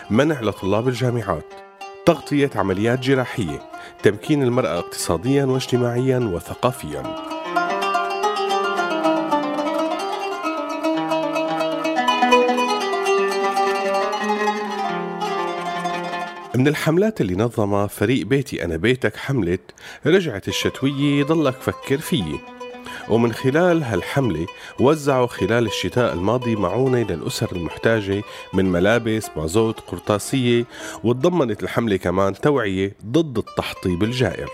منع 0.10 0.41
لطلاب 0.41 0.88
الجامعات. 0.88 1.54
تغطية 2.06 2.49
عمليات 2.56 2.99
جراحية. 2.99 3.62
تمكين 4.04 4.43
المرأة 4.43 4.80
اقتصاديا 4.80 5.45
واجتماعيا 5.45 6.19
وثقافيا. 6.19 7.01
من 16.56 16.67
الحملات 16.67 17.21
اللي 17.21 17.36
نظمها 17.36 17.88
فريق 17.88 18.25
بيتي 18.25 18.65
أنا 18.65 18.78
بيتك 18.78 19.15
حملة 19.15 19.60
رجعت 20.06 20.47
الشتوية 20.47 21.23
ضلك 21.23 21.56
فكر 21.62 21.97
فيي. 21.97 22.54
ومن 23.09 23.33
خلال 23.33 23.83
هالحملة 23.83 24.47
وزعوا 24.79 25.27
خلال 25.27 25.65
الشتاء 25.65 26.13
الماضي 26.13 26.55
معونة 26.55 27.03
للأسر 27.03 27.51
المحتاجة 27.51 28.23
من 28.53 28.65
ملابس 28.65 29.29
مازوت 29.37 29.79
قرطاسية 29.79 30.65
وتضمنت 31.03 31.63
الحملة 31.63 31.97
كمان 31.97 32.33
توعية 32.33 32.95
ضد 33.05 33.37
التحطيب 33.37 34.03
الجائر. 34.03 34.49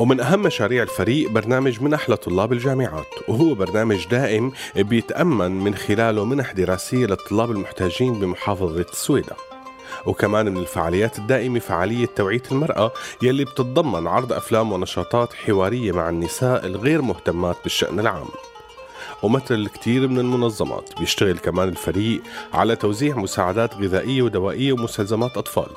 ومن 0.00 0.20
أهم 0.20 0.42
مشاريع 0.42 0.82
الفريق 0.82 1.30
برنامج 1.30 1.82
منح 1.82 2.10
لطلاب 2.10 2.52
الجامعات 2.52 3.28
وهو 3.28 3.54
برنامج 3.54 4.06
دائم 4.10 4.52
بيتأمن 4.76 5.50
من 5.50 5.74
خلاله 5.74 6.24
منح 6.24 6.52
دراسية 6.52 7.06
للطلاب 7.06 7.50
المحتاجين 7.50 8.12
بمحافظة 8.12 8.86
السويدة 8.92 9.49
وكمان 10.06 10.48
من 10.48 10.56
الفعاليات 10.56 11.18
الدائمة 11.18 11.58
فعالية 11.58 12.06
توعية 12.06 12.42
المرأة 12.52 12.92
يلي 13.22 13.44
بتتضمن 13.44 14.06
عرض 14.06 14.32
أفلام 14.32 14.72
ونشاطات 14.72 15.34
حوارية 15.34 15.92
مع 15.92 16.08
النساء 16.08 16.66
الغير 16.66 17.02
مهتمات 17.02 17.56
بالشأن 17.62 18.00
العام. 18.00 18.28
ومثل 19.22 19.54
الكثير 19.54 20.08
من 20.08 20.18
المنظمات 20.18 20.98
بيشتغل 20.98 21.38
كمان 21.38 21.68
الفريق 21.68 22.22
على 22.52 22.76
توزيع 22.76 23.16
مساعدات 23.16 23.74
غذائية 23.74 24.22
ودوائية 24.22 24.72
ومستلزمات 24.72 25.36
أطفال. 25.36 25.68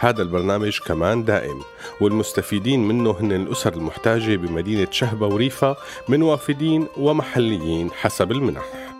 هذا 0.00 0.22
البرنامج 0.22 0.78
كمان 0.86 1.24
دائم 1.24 1.60
والمستفيدين 2.00 2.88
منه 2.88 3.16
هن 3.20 3.32
الأسر 3.32 3.72
المحتاجة 3.74 4.36
بمدينة 4.36 4.88
شهبة 4.90 5.26
وريفة 5.26 5.76
من 6.08 6.22
وافدين 6.22 6.86
ومحليين 6.96 7.90
حسب 7.90 8.32
المنح. 8.32 8.95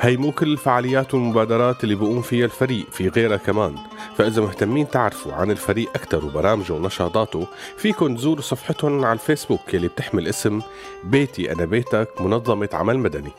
هي 0.00 0.16
مو 0.16 0.32
كل 0.32 0.52
الفعاليات 0.52 1.14
والمبادرات 1.14 1.84
اللي 1.84 1.94
بقوم 1.94 2.22
فيها 2.22 2.44
الفريق 2.44 2.86
في 2.90 3.08
غيرها 3.08 3.36
كمان. 3.36 3.74
فإذا 4.16 4.42
مهتمين 4.42 4.90
تعرفوا 4.90 5.32
عن 5.32 5.50
الفريق 5.50 5.90
أكثر 5.94 6.24
وبرامجه 6.24 6.72
ونشاطاته 6.72 7.46
فيكن 7.76 8.16
تزوروا 8.16 8.42
صفحتهم 8.42 9.04
على 9.04 9.12
الفيسبوك 9.12 9.74
اللي 9.74 9.88
بتحمل 9.88 10.28
اسم 10.28 10.60
بيتي 11.04 11.52
أنا 11.52 11.64
بيتك 11.64 12.08
منظمة 12.20 12.68
عمل 12.72 12.98
مدني. 12.98 13.30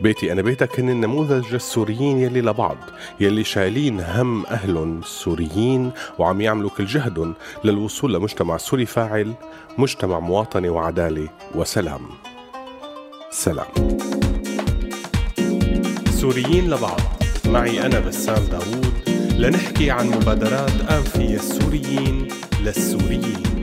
بيتي 0.00 0.32
أنا 0.32 0.42
بيتك 0.42 0.80
هن 0.80 0.90
النموذج 0.90 1.54
السوريين 1.54 2.18
يلي 2.18 2.40
لبعض 2.40 2.76
يلي 3.20 3.44
شايلين 3.44 4.00
هم 4.00 4.46
أهلهم 4.46 4.98
السوريين 4.98 5.90
وعم 6.18 6.40
يعملوا 6.40 6.70
كل 6.70 6.86
جهدهم 6.86 7.34
للوصول 7.64 8.14
لمجتمع 8.14 8.56
سوري 8.56 8.86
فاعل 8.86 9.34
مجتمع 9.78 10.20
مواطنة 10.20 10.70
وعدالة 10.70 11.28
وسلام. 11.54 12.00
سلام. 13.30 13.66
سوريين 16.24 16.70
لبعض. 16.70 17.00
معي 17.46 17.86
أنا 17.86 18.00
بسام 18.00 18.44
داوود. 18.50 18.94
لنحكي 19.38 19.90
عن 19.90 20.06
مبادرات 20.06 20.80
أنفية 20.90 21.36
السوريين 21.36 22.28
للسوريين. 22.60 23.53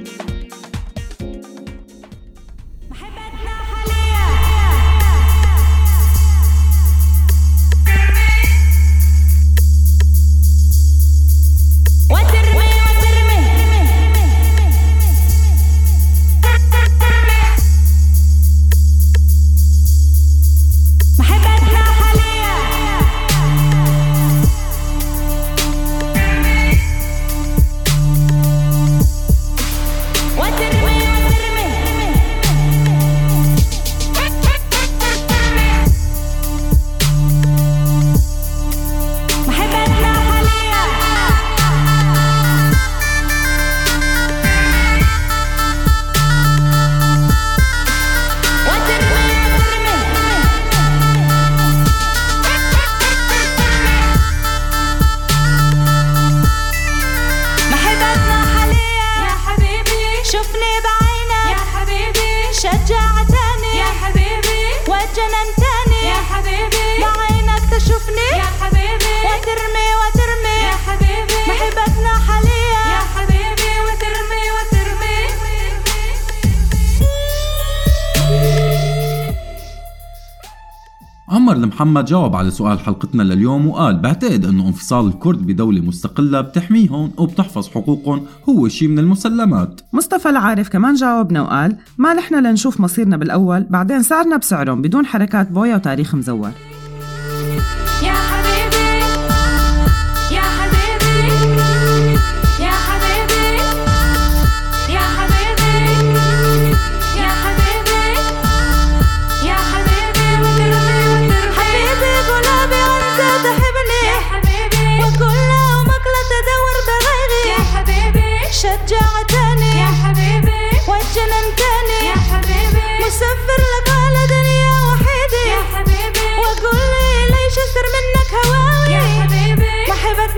المحمد 81.92 82.10
جاوب 82.10 82.36
على 82.36 82.52
سؤال 82.52 82.80
حلقتنا 82.80 83.24
لليوم 83.24 83.68
وقال 83.68 84.00
بعتقد 84.00 84.46
إنه 84.46 84.68
انفصال 84.68 85.08
الكرد 85.08 85.48
بدولة 85.48 85.82
مستقلة 85.82 86.42
بتحميهم 86.42 87.12
وبتحفظ 87.18 87.68
حقوقهم 87.68 88.26
هو 88.50 88.68
شيء 88.68 88.88
من 88.88 89.00
المسلمات. 89.00 89.82
مصطفى 89.94 90.30
العارف 90.30 90.70
كمان 90.70 90.94
جاوبنا 90.94 91.42
وقال 91.42 91.78
ما 91.98 92.14
نحن 92.14 92.44
لنشوف 92.44 92.80
مصيرنا 92.80 93.18
بالأول 93.18 93.64
بعدين 93.70 94.04
سعرنا 94.04 94.38
بسعرهم 94.38 94.82
بدون 94.82 95.06
حركات 95.06 95.52
بويا 95.52 95.76
وتاريخ 95.76 96.16
مزور. 96.16 96.52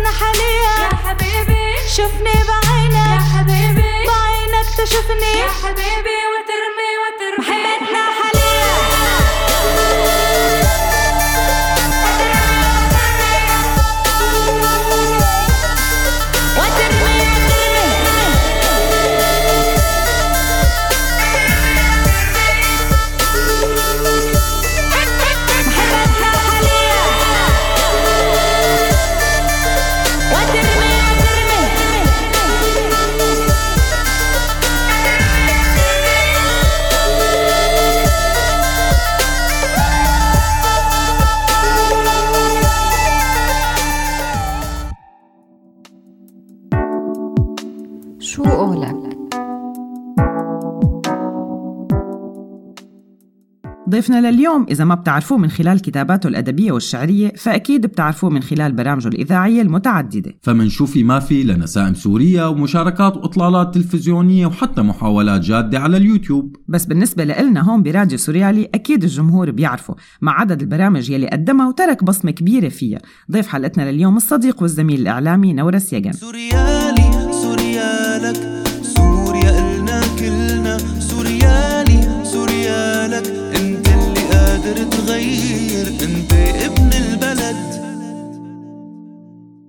محبتنا 0.04 0.12
حاليا. 0.12 0.90
يا 0.90 0.96
حبيبي. 1.08 1.90
شوفني 1.96 2.34
بعينك. 2.48 2.96
يا 2.96 3.38
حبيبي. 3.38 4.08
بعينك 4.08 4.68
تشوفني. 4.78 5.40
يا 5.40 5.50
حبيبي. 5.64 6.13
ضيفنا 53.94 54.32
لليوم. 54.32 54.66
إذا 54.70 54.86
ما 54.86 54.96
بتعرفوه 54.96 55.38
من 55.38 55.50
خلال 55.50 55.82
كتاباته 55.82 56.28
الأدبية 56.28 56.72
والشعرية 56.72 57.34
فأكيد 57.38 57.86
بتعرفوه 57.86 58.30
من 58.30 58.42
خلال 58.44 58.72
برامجه 58.72 59.08
الإذاعية 59.08 59.62
المتعددة. 59.62 60.34
فمن 60.42 60.70
شو 60.70 60.86
في 60.86 61.04
ما 61.04 61.20
في 61.20 61.44
لنسائم 61.44 61.94
سورية 61.94 62.50
ومشاركات 62.50 63.18
وإطلالات 63.18 63.74
تلفزيونية 63.74 64.46
وحتى 64.46 64.82
محاولات 64.82 65.42
جادة 65.42 65.80
على 65.80 65.98
اليوتيوب. 65.98 66.56
بس 66.68 66.86
بالنسبة 66.86 67.24
لإلنا 67.24 67.62
هون 67.62 67.84
براديو 67.84 68.18
سوريالي 68.18 68.70
أكيد 68.74 69.04
الجمهور 69.04 69.52
بيعرفه 69.52 69.96
مع 70.22 70.40
عدد 70.40 70.62
البرامج 70.62 71.10
يلي 71.10 71.28
قدمها 71.28 71.68
وترك 71.68 72.04
بصمة 72.04 72.32
كبيرة 72.32 72.70
فيها. 72.70 73.00
ضيف 73.32 73.48
حلقتنا 73.48 73.92
لليوم 73.92 74.18
الصديق 74.18 74.62
والزميل 74.62 75.02
الإعلامي 75.02 75.54
نورس 75.54 75.94
يجن. 75.94 76.12
سوريالي 76.12 77.32
سوريالك. 77.32 78.63
قادر 84.64 84.84
تغير 84.84 85.88
أنت 85.88 86.34
ابن 86.66 86.90
البلد. 87.04 87.56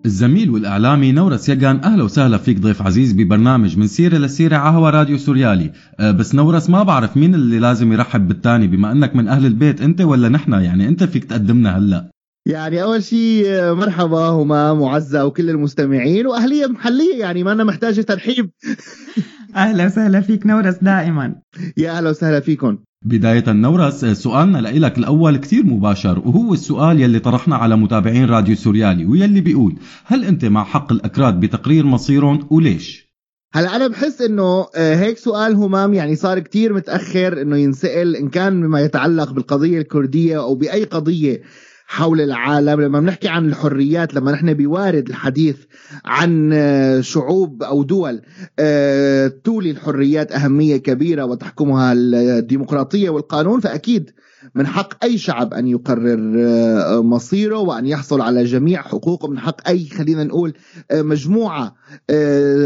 الزميل 0.06 0.50
والإعلامي 0.50 1.12
نورس 1.12 1.48
يجان 1.48 1.80
أهلا 1.84 2.04
وسهلا 2.04 2.38
فيك 2.38 2.58
ضيف 2.60 2.82
عزيز 2.82 3.12
ببرنامج 3.12 3.78
من 3.78 3.86
سيرة 3.86 4.18
لسيرة 4.18 4.56
عهوى 4.56 4.90
راديو 4.90 5.18
سوريالي. 5.18 5.72
أه 6.00 6.10
بس 6.10 6.34
نورس 6.34 6.70
ما 6.70 6.82
بعرف 6.82 7.16
مين 7.16 7.34
اللي 7.34 7.58
لازم 7.58 7.92
يرحب 7.92 8.28
بالتاني 8.28 8.66
بما 8.66 8.92
أنك 8.92 9.16
من 9.16 9.28
أهل 9.28 9.46
البيت 9.46 9.80
أنت 9.80 10.00
ولا 10.00 10.28
نحن؟ 10.28 10.52
يعني 10.52 10.88
أنت 10.88 11.04
فيك 11.04 11.24
تقدمنا 11.24 11.78
هلأ. 11.78 12.10
يعني 12.46 12.82
أول 12.82 13.04
شيء 13.04 13.74
مرحبا 13.74 14.28
همام 14.28 14.80
وعزة 14.80 15.24
وكل 15.24 15.50
المستمعين 15.50 16.26
وأهلية 16.26 16.66
محلية 16.66 17.20
يعني 17.20 17.42
ما 17.42 17.52
أنا 17.52 17.64
محتاجة 17.64 18.00
ترحيب. 18.00 18.50
أهلا 19.56 19.86
وسهلا 19.86 20.20
فيك 20.20 20.46
نورس 20.46 20.74
دائما. 20.82 21.34
يا 21.76 21.90
أهلا 21.98 22.10
وسهلا 22.10 22.40
فيكم 22.40 22.78
بداية 23.04 23.44
نورس 23.48 24.04
سؤالنا 24.04 24.58
لإلك 24.58 24.98
الأول 24.98 25.36
كتير 25.36 25.64
مباشر 25.66 26.18
وهو 26.18 26.54
السؤال 26.54 27.00
يلي 27.00 27.18
طرحنا 27.18 27.56
على 27.56 27.76
متابعين 27.76 28.24
راديو 28.24 28.56
سوريالي 28.56 29.06
ويلي 29.06 29.40
بيقول 29.40 29.76
هل 30.04 30.24
أنت 30.24 30.44
مع 30.44 30.64
حق 30.64 30.92
الأكراد 30.92 31.40
بتقرير 31.40 31.86
مصيرهم 31.86 32.46
وليش؟ 32.50 33.14
هلا 33.54 33.76
أنا 33.76 33.86
بحس 33.88 34.22
إنه 34.22 34.66
آه، 34.76 34.94
هيك 34.94 35.18
سؤال 35.18 35.54
همام 35.54 35.94
يعني 35.94 36.16
صار 36.16 36.38
كتير 36.38 36.72
متأخر 36.72 37.42
إنه 37.42 37.56
ينسأل 37.56 38.16
إن 38.16 38.28
كان 38.28 38.60
بما 38.60 38.80
يتعلق 38.80 39.32
بالقضية 39.32 39.78
الكردية 39.78 40.40
أو 40.42 40.54
بأي 40.54 40.84
قضية 40.84 41.42
حول 41.86 42.20
العالم. 42.20 42.80
لما 42.80 43.00
بنحكي 43.00 43.28
عن 43.28 43.48
الحريات 43.48 44.14
لما 44.14 44.32
نحن 44.32 44.54
بوارد 44.54 45.08
الحديث 45.08 45.56
عن 46.04 46.50
آه، 46.52 47.00
شعوب 47.00 47.62
أو 47.62 47.82
دول 47.82 48.22
آه، 48.58 49.28
تولي 49.44 49.70
الحريات 49.70 50.32
أهمية 50.32 50.76
كبيرة 50.76 51.24
وتحكمها 51.24 51.92
الديمقراطية 51.92 53.10
والقانون 53.10 53.60
فأكيد 53.60 54.10
من 54.54 54.66
حق 54.66 55.04
أي 55.04 55.18
شعب 55.18 55.54
أن 55.54 55.68
يقرر 55.68 56.34
آه، 56.38 57.02
مصيره 57.02 57.58
وأن 57.58 57.86
يحصل 57.86 58.20
على 58.20 58.44
جميع 58.44 58.82
حقوقه. 58.82 59.28
من 59.28 59.38
حق 59.38 59.68
أي 59.68 59.88
خلينا 59.88 60.24
نقول 60.24 60.54
مجموعة 60.92 61.74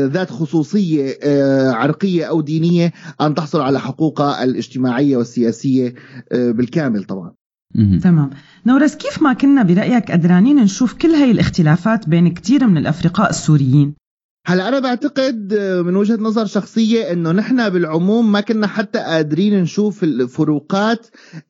ذات 0.07 0.31
خصوصية 0.31 1.19
عرقية 1.73 2.25
أو 2.25 2.41
دينية 2.41 2.93
أن 3.21 3.35
تحصل 3.35 3.61
على 3.61 3.81
حقوقها 3.81 4.45
الاجتماعية 4.45 5.17
والسياسية 5.17 5.95
بالكامل 6.31 7.05
طبعا. 7.05 7.48
تمام. 7.75 8.31
نورس 8.67 8.95
كيف 8.95 9.23
ما 9.23 9.33
كنا 9.33 9.63
برأيك 9.63 10.11
قدرانين 10.11 10.57
نشوف 10.57 10.95
كل 10.95 11.09
هاي 11.09 11.31
الاختلافات 11.31 12.09
بين 12.09 12.35
كتير 12.35 12.67
من 12.67 12.79
الأفرقاء 12.79 13.31
السوريين؟ 13.31 13.95
هلا 14.47 14.69
أنا 14.69 14.79
بعتقد 14.79 15.53
آه، 15.53 15.83
من 15.83 15.97
وجهة 15.97 16.17
نظر 16.17 16.47
شخصية 16.47 17.13
إنه 17.13 17.33
نحن 17.33 17.69
بالعموم 17.69 18.33
ما 18.33 18.41
كنا 18.41 18.67
حتى 18.67 18.99
قادرين 18.99 19.63
نشوف 19.63 20.05
الفروقات 20.05 21.07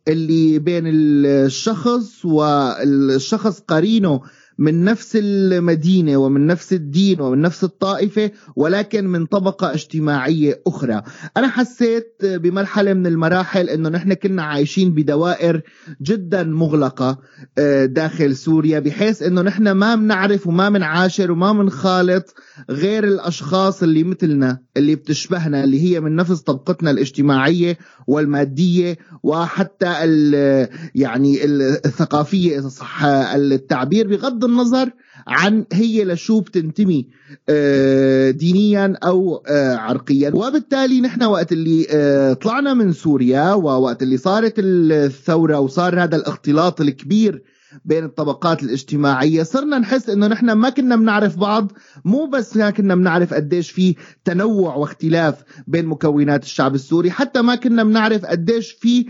اللي 0.08 0.58
بين 0.58 0.82
الشخص 0.86 2.24
والشخص 2.24 3.60
قرينه 3.60 4.20
من 4.58 4.84
نفس 4.84 5.18
المدينة 5.22 6.16
ومن 6.16 6.46
نفس 6.46 6.72
الدين 6.72 7.20
ومن 7.20 7.40
نفس 7.40 7.64
الطائفة 7.64 8.30
ولكن 8.56 9.06
من 9.06 9.26
طبقة 9.26 9.74
اجتماعية 9.74 10.62
أخرى. 10.66 11.02
أنا 11.36 11.48
حسيت 11.48 12.16
بمرحلة 12.22 12.94
من 12.94 13.06
المراحل 13.06 13.68
إنه 13.68 13.88
نحن 13.88 14.12
كنا 14.12 14.42
عايشين 14.42 14.94
بدوائر 14.94 15.62
جدا 16.02 16.42
مغلقة 16.42 17.18
آه، 17.58 17.84
داخل 17.84 18.36
سوريا 18.36 18.78
بحيث 18.78 19.22
إنه 19.22 19.42
نحن 19.42 19.70
ما 19.70 19.94
بنعرف 19.94 20.46
وما 20.46 20.68
بنعاشر 20.70 21.32
وما 21.32 21.52
بنخالط 21.52 22.34
غير 22.70 23.04
الأشخاص 23.04 23.82
اللي 23.82 24.04
مثلنا 24.04 24.58
اللي 24.76 24.94
بتشبهنا 24.94 25.64
اللي 25.64 25.82
هي 25.82 26.00
من 26.00 26.16
نفس 26.16 26.40
طبقتنا 26.40 26.90
الاجتماعية 26.90 27.78
والمادية 28.06 28.98
وحتى 29.22 29.94
يعني 30.94 31.44
الثقافية 31.44 32.60
صح 32.60 33.04
التعبير 33.04 34.08
بغض 34.08 34.44
النظر 34.48 34.90
عن 35.26 35.64
هي 35.72 36.04
لشو 36.04 36.40
بتنتمي 36.40 37.08
آه، 37.48 38.30
دينيا 38.30 38.94
أو 39.04 39.42
آه، 39.46 39.76
عرقيا. 39.76 40.30
وبالتالي 40.34 41.00
نحن 41.00 41.22
وقت 41.22 41.52
اللي 41.52 41.86
آه، 41.90 42.32
طلعنا 42.32 42.74
من 42.74 42.92
سوريا 42.92 43.52
ووقت 43.52 44.02
اللي 44.02 44.16
صارت 44.16 44.54
الثورة 44.58 45.60
وصار 45.60 46.02
هذا 46.02 46.16
الاختلاط 46.16 46.80
الكبير 46.80 47.42
بين 47.84 48.04
الطبقات 48.04 48.62
الاجتماعية. 48.62 49.42
صرنا 49.42 49.78
نحس 49.78 50.08
إنه 50.10 50.26
نحن 50.26 50.52
ما 50.52 50.70
كنا 50.70 50.96
بنعرف 50.96 51.36
بعض 51.36 51.72
مو 52.04 52.26
بس 52.26 52.56
ما 52.56 52.70
كنا 52.70 52.94
بنعرف 52.94 53.34
قديش 53.34 53.70
في 53.70 53.94
تنوع 54.24 54.74
واختلاف 54.74 55.42
بين 55.66 55.86
مكونات 55.86 56.42
الشعب 56.42 56.74
السوري 56.74 57.10
حتى 57.10 57.42
ما 57.42 57.54
كنا 57.54 57.84
بنعرف 57.84 58.24
قديش 58.24 58.70
في 58.72 59.06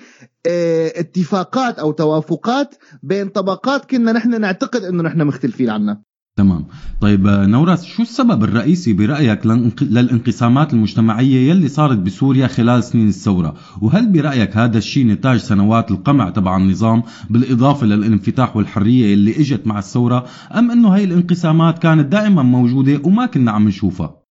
آه 0.46 0.92
اتفاقات 0.96 1.78
أو 1.78 1.92
توافقات 1.92 2.74
بين 3.02 3.28
طبقات 3.28 3.90
كنا 3.90 4.12
نحن 4.12 4.40
نعتقد 4.40 4.84
إنه 4.84 5.02
نحن 5.02 5.22
مختلفين 5.22 5.70
عنها. 5.70 6.07
تمام. 6.38 6.64
طيب 7.00 7.26
آه، 7.26 7.46
نوراس 7.46 7.84
شو 7.84 8.02
السبب 8.02 8.44
الرئيسي 8.44 8.92
برأيك 8.92 9.40
للانق- 9.46 9.82
للانقسامات 9.82 10.72
المجتمعية 10.74 11.50
يلي 11.50 11.68
صارت 11.68 11.98
بسوريا 11.98 12.46
خلال 12.46 12.84
سنين 12.84 13.08
الثورة؟ 13.08 13.54
وهل 13.80 14.12
برأيك 14.12 14.56
هذا 14.56 14.78
الشيء 14.78 15.06
نتاج 15.06 15.38
سنوات 15.38 15.90
القمع 15.90 16.30
تبع 16.30 16.56
النظام 16.56 17.02
بالإضافة 17.30 17.86
للانفتاح 17.86 18.56
والحرية 18.56 19.14
اللي 19.14 19.30
إجت 19.40 19.66
مع 19.66 19.78
الثورة 19.78 20.24
أم 20.58 20.70
أنه 20.70 20.88
هاي 20.88 21.04
الانقسامات 21.04 21.78
كانت 21.78 22.06
دائما 22.12 22.42
موجودة 22.42 23.00
وما 23.04 23.26
كنا 23.26 23.50
عم 23.52 23.68
نشوفها؟ 23.68 24.27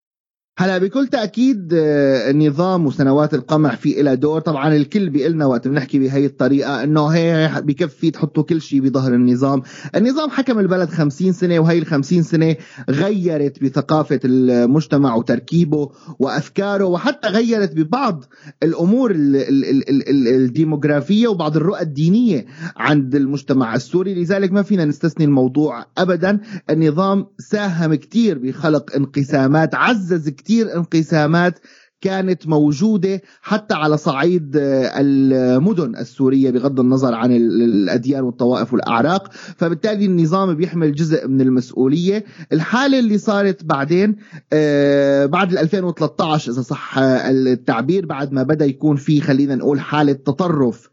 هلا 0.58 0.78
بكل 0.78 1.06
تأكيد 1.06 1.74
آه، 1.74 2.30
النظام 2.30 2.86
وسنوات 2.86 3.34
القمع 3.34 3.74
في 3.74 4.00
إلى 4.00 4.16
دور. 4.16 4.40
طبعا 4.40 4.76
الكل 4.76 5.10
بيقلنا 5.10 5.46
وقت 5.46 5.68
بنحكي 5.68 5.98
بهي 5.98 6.26
الطريقة 6.26 6.82
إنه 6.84 7.06
هي 7.06 7.52
بكفي 7.64 8.10
تحطوا 8.10 8.42
كل 8.42 8.60
شيء 8.60 8.80
بظهر 8.80 9.14
النظام. 9.14 9.62
النظام 9.96 10.30
حكم 10.30 10.58
البلد 10.58 10.88
50 10.88 11.32
سنة 11.32 11.58
وهي 11.58 11.78
ال 11.78 11.86
50 11.86 12.22
سنة 12.22 12.56
غيرت 12.90 13.62
بثقافة 13.64 14.20
المجتمع 14.24 15.14
وتركيبه 15.14 15.90
وأفكاره 16.18 16.84
وحتى 16.84 17.28
غيرت 17.28 17.72
ببعض 17.74 18.24
الأمور 18.62 19.10
ال- 19.10 19.36
ال- 19.36 19.64
ال- 19.64 19.88
ال- 19.90 20.08
ال- 20.08 20.28
الديموغرافية 20.28 21.28
وبعض 21.28 21.56
الرؤى 21.56 21.80
الدينية 21.80 22.46
عند 22.76 23.14
المجتمع 23.14 23.74
السوري. 23.74 24.14
لذلك 24.14 24.52
ما 24.52 24.62
فينا 24.62 24.84
نستثني 24.84 25.24
الموضوع 25.24 25.84
ابدا. 25.98 26.40
النظام 26.70 27.26
ساهم 27.38 27.94
كتير 27.94 28.38
بخلق 28.38 28.96
انقسامات 28.96 29.74
عزز 29.74 30.28
كتير 30.28 30.45
انقسامات 30.50 31.58
كانت 32.00 32.48
موجودة 32.48 33.22
حتى 33.42 33.74
على 33.74 33.96
صعيد 33.96 34.56
آه، 34.56 34.92
المدن 34.96 35.96
السورية 35.96 36.50
بغض 36.50 36.80
النظر 36.80 37.14
عن 37.14 37.32
ال- 37.36 37.62
الأديان 37.62 38.22
والطوائف 38.24 38.72
والأعراق. 38.72 39.32
فبالتالي 39.32 40.04
النظام 40.06 40.54
بيحمل 40.54 40.94
جزء 40.94 41.28
من 41.28 41.40
المسؤولية. 41.40 42.24
الحالة 42.52 42.98
اللي 42.98 43.18
صارت 43.18 43.64
بعدين 43.64 44.16
آه، 44.52 45.26
بعد 45.26 45.52
ال 45.52 45.58
2013 45.58 46.52
إذا 46.52 46.62
صح 46.62 46.98
آه، 46.98 47.30
التعبير 47.30 48.06
بعد 48.06 48.32
ما 48.32 48.42
بدأ 48.42 48.64
يكون 48.64 48.96
في 48.96 49.20
خلينا 49.20 49.54
نقول 49.54 49.80
حالة 49.80 50.12
تطرف 50.12 50.88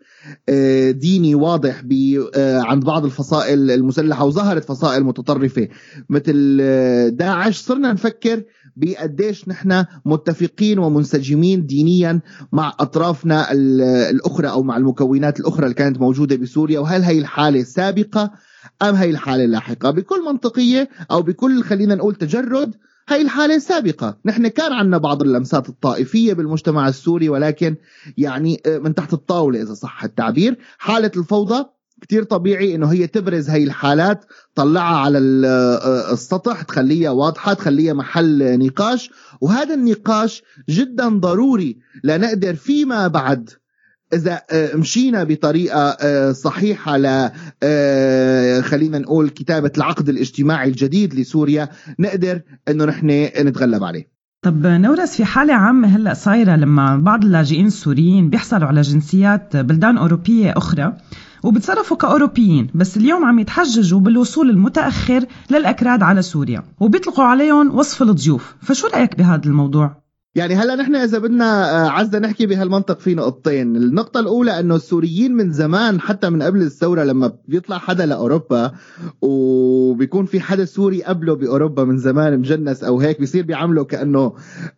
ديني 0.91 1.35
واضح 1.35 1.81
آه، 2.35 2.59
عند 2.61 2.83
بعض 2.85 3.05
الفصائل 3.05 3.71
المسلحة 3.71 4.25
وظهرت 4.25 4.63
فصائل 4.65 5.03
متطرفة. 5.03 5.67
مثل 6.09 6.57
آه، 6.61 7.09
داعش 7.09 7.57
صرنا 7.57 7.93
نفكر 7.93 8.43
بقديش 8.75 9.47
نحن 9.47 9.85
متفقين 10.05 10.79
ومنسجمين 10.79 11.65
دينيا 11.65 12.19
مع 12.51 12.73
أطرافنا 12.79 13.51
ال- 13.51 13.81
الأخرى 13.81 14.49
أو 14.49 14.63
مع 14.63 14.77
المكونات 14.77 15.39
الأخرى 15.39 15.63
اللي 15.63 15.75
كانت 15.75 15.99
موجودة 15.99 16.35
بسوريا. 16.35 16.79
وهل 16.79 17.01
هي 17.01 17.19
الحالة 17.19 17.63
سابقة 17.63 18.31
أم 18.81 18.95
هي 18.95 19.09
الحالة 19.09 19.45
لاحقة؟ 19.45 19.91
بكل 19.91 20.25
منطقية 20.25 20.89
أو 21.11 21.21
بكل 21.21 21.63
خلينا 21.63 21.95
نقول 21.95 22.15
تجرد 22.15 22.75
هي 23.09 23.21
الحالة 23.21 23.57
سابقة. 23.59 24.17
نحن 24.25 24.47
كان 24.47 24.73
عندنا 24.73 24.97
بعض 24.97 25.21
اللمسات 25.21 25.69
الطائفية 25.69 26.33
بالمجتمع 26.33 26.87
السوري 26.87 27.29
ولكن 27.29 27.75
يعني 28.17 28.61
آه، 28.65 28.77
من 28.77 28.95
تحت 28.95 29.13
الطاولة 29.13 29.61
إذا 29.61 29.73
صح 29.73 30.03
التعبير. 30.03 30.57
حالة 30.77 31.11
الفوضى 31.17 31.65
كتير 32.01 32.23
طبيعي 32.23 32.75
إنه 32.75 32.87
هي 32.91 33.07
تبرز 33.07 33.49
هي 33.49 33.63
الحالات 33.63 34.25
طلعها 34.55 34.97
على 34.97 35.17
ال- 35.17 35.45
آه، 35.45 36.13
السطح 36.13 36.61
تخليها 36.61 37.09
واضحة 37.09 37.53
تخليها 37.53 37.93
محل 37.93 38.59
نقاش. 38.59 39.09
وهذا 39.41 39.73
النقاش 39.73 40.43
جدا 40.69 41.09
ضروري 41.19 41.77
لنقدر 42.03 42.55
فيما 42.55 43.07
بعد 43.07 43.49
إذا 44.13 44.41
آه، 44.51 44.75
مشينا 44.75 45.23
بطريقة 45.23 45.97
آه، 46.01 46.31
صحيحة 46.31 46.97
ل 46.97 47.31
آه، 47.63 48.61
خلينا 48.61 48.99
نقول 48.99 49.29
كتابة 49.29 49.71
العقد 49.77 50.09
الاجتماعي 50.09 50.69
الجديد 50.69 51.15
لسوريا 51.15 51.69
نقدر 51.99 52.41
إنه 52.67 52.85
نحن 52.85 53.07
نتغلب 53.37 53.83
عليه 53.83 54.13
طب 54.41 54.65
نورس 54.65 55.15
في 55.15 55.25
حالة 55.25 55.53
عامة 55.53 55.87
هلأ 55.87 56.13
صايرة 56.13 56.55
لما 56.55 56.97
بعض 56.97 57.25
اللاجئين 57.25 57.65
السوريين 57.65 58.29
بيحصلوا 58.29 58.67
على 58.67 58.81
جنسيات 58.81 59.57
بلدان 59.57 59.97
أوروبية 59.97 60.53
أخرى 60.57 60.93
وبتصرفوا 61.43 61.97
كأوروبيين 61.97 62.67
بس 62.75 62.97
اليوم 62.97 63.25
عم 63.25 63.39
يتحججوا 63.39 63.99
بالوصول 63.99 64.49
المتأخر 64.49 65.25
للأكراد 65.51 66.03
على 66.03 66.21
سوريا 66.21 66.63
وبيطلقوا 66.79 67.23
عليهم 67.23 67.75
وصف 67.75 68.01
الضيوف 68.01 68.55
فشو 68.61 68.87
رأيك 68.87 69.17
بهذا 69.17 69.45
الموضوع؟ 69.45 70.02
يعني 70.35 70.55
هلا 70.55 70.75
نحن 70.75 70.95
إذا 70.95 71.17
بدنا 71.17 71.71
آه، 71.85 71.89
عزنا 71.89 72.19
نحكي 72.19 72.45
بهالمنطق 72.45 72.99
في 72.99 73.15
نقطتين، 73.15 73.75
النقطة 73.75 74.19
الأولى 74.19 74.59
إنه 74.59 74.75
السوريين 74.75 75.33
من 75.33 75.51
زمان 75.51 76.01
حتى 76.01 76.29
من 76.29 76.43
قبل 76.43 76.61
الثورة 76.61 77.03
لما 77.03 77.33
بيطلع 77.47 77.77
حدا 77.77 78.05
لأوروبا 78.05 78.71
وبيكون 79.21 80.25
في 80.25 80.39
حدا 80.39 80.65
سوري 80.65 81.03
قبله 81.03 81.33
بأوروبا 81.35 81.83
من 81.83 81.97
زمان 81.97 82.39
مجنس 82.39 82.83
أو 82.83 82.99
هيك 82.99 83.19
بيصير 83.19 83.45
بيعامله 83.45 83.83
كأنه 83.83 84.33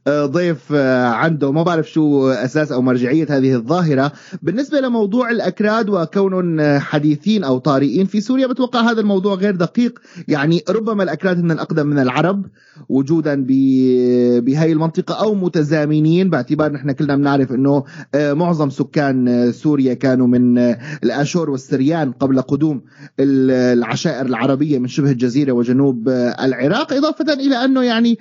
آه، 0.07 0.25
ضيف 0.25 0.73
آه، 0.73 1.05
عنده. 1.05 1.51
ما 1.51 1.63
بعرف 1.63 1.91
شو 1.91 2.29
أساس 2.29 2.71
أو 2.71 2.81
مرجعية 2.81 3.27
هذه 3.29 3.55
الظاهرة، 3.55 4.11
بالنسبة 4.41 4.79
لموضوع 4.79 5.31
الأكراد 5.31 5.89
وكونهم 5.89 6.79
حديثين 6.79 7.43
أو 7.43 7.57
طارئين 7.57 8.05
في 8.05 8.21
سوريا 8.21 8.47
بتوقع 8.47 8.79
هذا 8.79 9.01
الموضوع 9.01 9.35
غير 9.35 9.55
دقيق، 9.55 9.99
يعني 10.27 10.63
ربما 10.69 11.03
الأكراد 11.03 11.39
هن 11.39 11.51
الأقدم 11.51 11.87
من 11.87 11.99
العرب 11.99 12.45
وجودا 12.89 13.45
بهي 13.47 14.71
المنطقة 14.71 15.23
أو 15.23 15.44
متزامنين 15.45 16.29
باعتبار 16.29 16.71
نحن 16.71 16.91
كلنا 16.91 17.15
بنعرف 17.15 17.51
أنه 17.51 17.83
آه، 18.15 18.33
معظم 18.33 18.69
سكان 18.69 19.27
آه، 19.27 19.51
سوريا 19.51 19.93
كانوا 19.93 20.27
من 20.27 20.57
آه، 20.57 20.79
الآشور 21.03 21.49
والسريان 21.49 22.11
قبل 22.11 22.41
قدوم 22.41 22.81
ال- 23.19 23.51
العشائر 23.77 24.25
العربية 24.25 24.79
من 24.79 24.87
شبه 24.87 25.11
الجزيرة 25.11 25.51
وجنوب 25.51 26.09
العراق 26.09 26.93
إضافة 26.93 27.33
إلى 27.33 27.55
أنه 27.65 27.83
يعني 27.83 28.19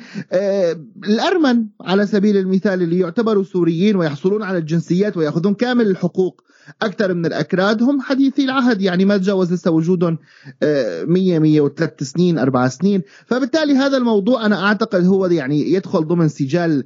الأرمن 1.09 1.65
على 1.81 2.07
سبيل 2.07 2.37
المثال 2.37 2.83
اللي 2.83 2.99
يعتبروا 2.99 3.45
سوريين 3.45 3.97
ويحصلون 3.97 4.43
على 4.43 4.59
الجنسيات 4.59 5.17
ويأخذون 5.17 5.55
كامل 5.55 5.87
الحقوق 5.87 6.41
أكثر 6.83 7.15
من 7.15 7.27
الأكراد 7.27 7.83
هم 7.83 8.01
حديثي 8.01 8.45
العهد 8.45 8.81
يعني 8.83 9.05
ما 9.05 9.17
تجاوز 9.17 9.53
لسه 9.53 9.71
وجودهم 9.71 10.19
100 10.63 11.39
103 11.39 12.05
سنين 12.05 12.39
أربع 12.39 12.69
سنين. 12.69 13.03
فبالتالي 13.27 13.73
هذا 13.75 13.97
الموضوع 13.97 14.47
أنا 14.47 14.65
أعتقد 14.67 15.07
هو 15.07 15.27
يعني 15.27 15.73
يدخل 15.73 16.05
ضمن 16.07 16.29
سجال 16.29 16.85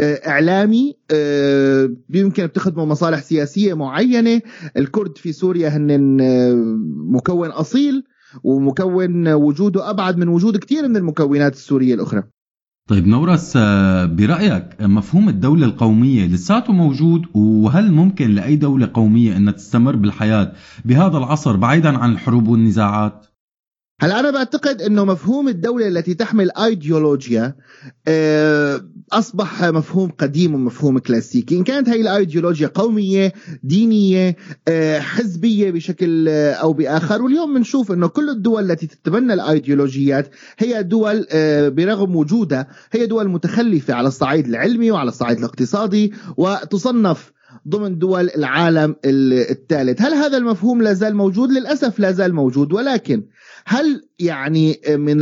إعلامي 0.00 0.94
آه، 1.10 1.90
يمكن 2.14 2.46
بتخدموا 2.46 2.86
مصالح 2.86 3.22
سياسية 3.22 3.74
معينة. 3.74 4.40
الكرد 4.76 5.18
في 5.18 5.32
سوريا 5.32 5.68
هن 5.68 6.20
آه، 6.20 6.54
مكون 7.16 7.48
أصيل 7.48 8.04
ومكون 8.44 9.28
وجوده 9.28 9.90
أبعد 9.90 10.16
من 10.16 10.28
وجود 10.28 10.56
كثير 10.56 10.88
من 10.88 10.96
المكونات 10.96 11.52
السورية 11.52 11.94
الأخرى. 11.94 12.22
طيب 12.88 13.06
نورس 13.06 13.52
آه، 13.56 14.04
برأيك 14.06 14.64
مفهوم 14.80 15.28
الدولة 15.28 15.66
القومية 15.66 16.26
لساته 16.26 16.72
موجود؟ 16.72 17.22
وهل 17.34 17.92
ممكن 17.92 18.30
لأي 18.30 18.56
دولة 18.56 18.90
قومية 18.94 19.36
أنها 19.36 19.52
تستمر 19.52 19.96
بالحياة 19.96 20.52
بهذا 20.84 21.18
العصر 21.18 21.56
بعيدا 21.56 21.98
عن 21.98 22.12
الحروب 22.12 22.48
والنزاعات؟ 22.48 23.26
هلا 24.00 24.20
أنا 24.20 24.30
بعتقد 24.30 24.82
إنه 24.82 25.04
مفهوم 25.04 25.48
الدولة 25.48 25.88
التي 25.88 26.14
تحمل 26.14 26.50
ايديولوجيا 26.50 27.54
آه، 28.08 28.80
أصبح 29.12 29.64
مفهوم 29.64 30.10
قديم 30.10 30.54
ومفهوم 30.54 30.98
كلاسيكي. 30.98 31.56
إن 31.56 31.64
كانت 31.64 31.88
هي 31.88 32.00
الايديولوجيا 32.00 32.70
قومية 32.74 33.32
دينية 33.62 34.36
آه، 34.68 34.98
حزبية 34.98 35.70
بشكل 35.70 36.28
آه، 36.28 36.52
أو 36.52 36.72
بآخر. 36.72 37.22
واليوم 37.22 37.54
بنشوف 37.54 37.92
إنه 37.92 38.06
كل 38.06 38.30
الدول 38.30 38.70
التي 38.70 38.86
تتبنى 38.86 39.34
الايديولوجيات 39.34 40.30
هي 40.58 40.82
دول 40.82 41.26
برغم 41.70 42.16
وجودها 42.16 42.68
هي 42.92 43.06
دول 43.06 43.28
متخلفة 43.28 43.94
على 43.94 44.08
الصعيد 44.08 44.46
العلمي 44.46 44.90
وعلى 44.90 45.08
الصعيد 45.08 45.38
الاقتصادي 45.38 46.12
وتصنف 46.36 47.32
ضمن 47.68 47.98
دول 47.98 48.30
العالم 48.36 48.96
الثالث. 49.04 50.02
هل 50.02 50.14
هذا 50.14 50.36
المفهوم 50.36 50.82
لا 50.82 50.92
زال 50.92 51.16
موجود؟ 51.16 51.50
للأسف 51.50 51.98
لا 51.98 52.12
زال 52.12 52.34
موجود. 52.34 52.72
ولكن 52.72 53.22
هل 53.66 54.08
يعني 54.18 54.80
من 54.88 55.16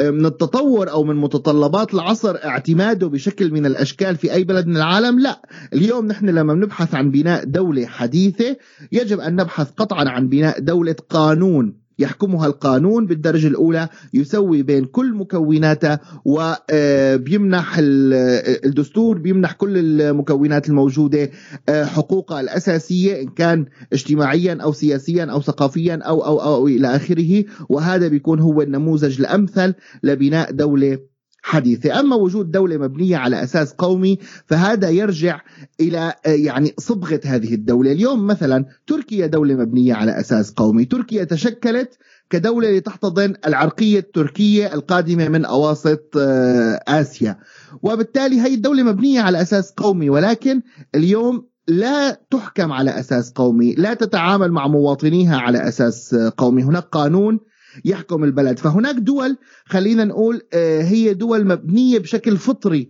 من 0.00 0.26
التطور 0.26 0.90
أو 0.90 1.04
من 1.04 1.16
متطلبات 1.16 1.94
العصر 1.94 2.36
اعتماده 2.36 3.08
بشكل 3.08 3.52
من 3.52 3.66
الأشكال 3.66 4.16
في 4.16 4.32
أي 4.32 4.44
بلد 4.44 4.66
من 4.66 4.76
العالم؟ 4.76 5.18
لا. 5.18 5.42
اليوم 5.72 6.06
نحن 6.06 6.28
لما 6.28 6.54
بنبحث 6.54 6.94
عن 6.94 7.10
بناء 7.10 7.44
دولة 7.44 7.86
حديثة 7.86 8.56
يجب 8.92 9.20
أن 9.20 9.36
نبحث 9.36 9.70
قطعا 9.70 10.08
عن 10.08 10.28
بناء 10.28 10.60
دولة 10.60 10.96
قانون. 11.08 11.79
يحكمها 12.00 12.46
القانون 12.46 13.06
بالدرجة 13.06 13.46
الأولى 13.46 13.88
يسوي 14.14 14.62
بين 14.62 14.84
كل 14.84 15.14
مكوناتها 15.14 16.00
وبيمنح 16.24 17.76
الدستور 17.78 19.18
بيمنح 19.18 19.52
كل 19.52 20.00
المكونات 20.00 20.68
الموجودة 20.68 21.30
آه، 21.68 21.84
حقوقها 21.84 22.40
الأساسية 22.40 23.22
إن 23.22 23.28
كان 23.28 23.66
اجتماعيا 23.92 24.58
أو 24.62 24.72
سياسيا 24.72 25.24
أو 25.24 25.40
ثقافيا 25.40 25.94
أو 25.94 26.24
أو 26.24 26.42
أو 26.42 26.68
إلى 26.68 26.96
آخره. 26.96 27.44
وهذا 27.68 28.08
بيكون 28.08 28.40
هو 28.40 28.62
النموذج 28.62 29.20
الأمثل 29.20 29.74
لبناء 30.02 30.50
دولة 30.52 31.09
حديثة. 31.42 32.00
أما 32.00 32.16
وجود 32.16 32.50
دولة 32.50 32.76
مبنية 32.76 33.16
على 33.16 33.42
أساس 33.42 33.72
قومي 33.72 34.18
فهذا 34.46 34.90
يرجع 34.90 35.40
إلى 35.80 36.14
آه، 36.26 36.30
يعني 36.30 36.74
صبغة 36.78 37.20
هذه 37.24 37.54
الدولة. 37.54 37.92
اليوم 37.92 38.26
مثلا 38.26 38.64
تركيا 38.86 39.26
دولة 39.26 39.54
مبنية 39.54 39.94
على 39.94 40.20
أساس 40.20 40.50
قومي. 40.50 40.84
تركيا 40.84 41.24
تشكلت 41.24 41.98
كدولة 42.30 42.70
لتحتضن 42.70 43.34
العرقية 43.46 43.98
التركية 43.98 44.74
القادمة 44.74 45.28
من 45.28 45.44
أواسط 45.44 46.16
آه، 46.18 46.80
آسيا. 46.88 47.38
وبالتالي 47.82 48.40
هي 48.40 48.54
الدولة 48.54 48.82
مبنية 48.82 49.20
على 49.20 49.42
أساس 49.42 49.72
قومي 49.72 50.10
ولكن 50.10 50.62
اليوم 50.94 51.50
لا 51.68 52.20
تحكم 52.30 52.72
على 52.72 53.00
أساس 53.00 53.32
قومي، 53.32 53.74
لا 53.74 53.94
تتعامل 53.94 54.52
مع 54.52 54.66
مواطنيها 54.66 55.36
على 55.36 55.68
أساس 55.68 56.14
آه، 56.14 56.32
قومي، 56.36 56.62
هناك 56.62 56.82
قانون 56.82 57.40
يحكم 57.84 58.24
البلد. 58.24 58.58
فهناك 58.58 58.94
دول 58.94 59.36
خلينا 59.64 60.04
نقول 60.04 60.40
آه، 60.52 60.82
هي 60.82 61.14
دول 61.14 61.46
مبنية 61.46 61.98
بشكل 61.98 62.36
فطري 62.36 62.88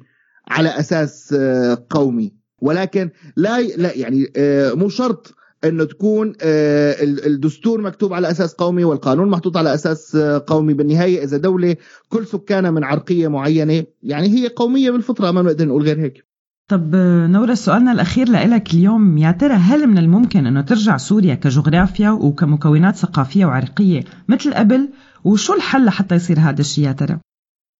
على 0.48 0.68
أساس 0.68 1.34
آه، 1.38 1.86
قومي. 1.90 2.32
ولكن 2.58 3.10
لا 3.36 3.60
لا 3.60 3.96
يعني 3.96 4.32
آه، 4.36 4.72
مو 4.72 4.88
شرط 4.88 5.34
إنه 5.64 5.84
تكون 5.84 6.32
الدستور 6.42 7.80
مكتوب 7.80 8.12
على 8.12 8.30
أساس 8.30 8.54
قومي 8.54 8.84
والقانون 8.84 9.28
محطوط 9.28 9.56
على 9.56 9.74
أساس 9.74 10.16
قومي. 10.46 10.74
بالنهاية 10.74 11.24
إذا 11.24 11.36
دولة 11.36 11.76
كل 12.08 12.26
سكانها 12.26 12.70
من 12.70 12.84
عرقية 12.84 13.28
معينة 13.28 13.84
يعني 14.02 14.28
هي 14.28 14.48
قومية 14.48 14.90
بالفطرة 14.90 15.30
ما 15.30 15.42
بنقدر 15.42 15.68
نقول 15.68 15.82
غير 15.82 16.00
هيك. 16.00 16.29
طب 16.70 16.96
نورة 17.30 17.54
سؤالنا 17.54 17.92
الأخير 17.92 18.28
لإلك 18.28 18.74
اليوم. 18.74 19.18
يا 19.18 19.30
ترى 19.30 19.54
هل 19.54 19.86
من 19.86 19.98
الممكن 19.98 20.46
أنه 20.46 20.60
ترجع 20.60 20.96
سوريا 20.96 21.34
كجغرافيا 21.34 22.10
وكمكونات 22.10 22.96
ثقافية 22.96 23.46
وعرقية 23.46 24.04
مثل 24.28 24.54
قبل؟ 24.54 24.88
وشو 25.24 25.54
الحل 25.54 25.84
لحتى 25.84 26.14
يصير 26.14 26.38
هذا 26.38 26.60
الشيء 26.60 26.84
يا 26.84 26.92
ترى؟ 26.92 27.18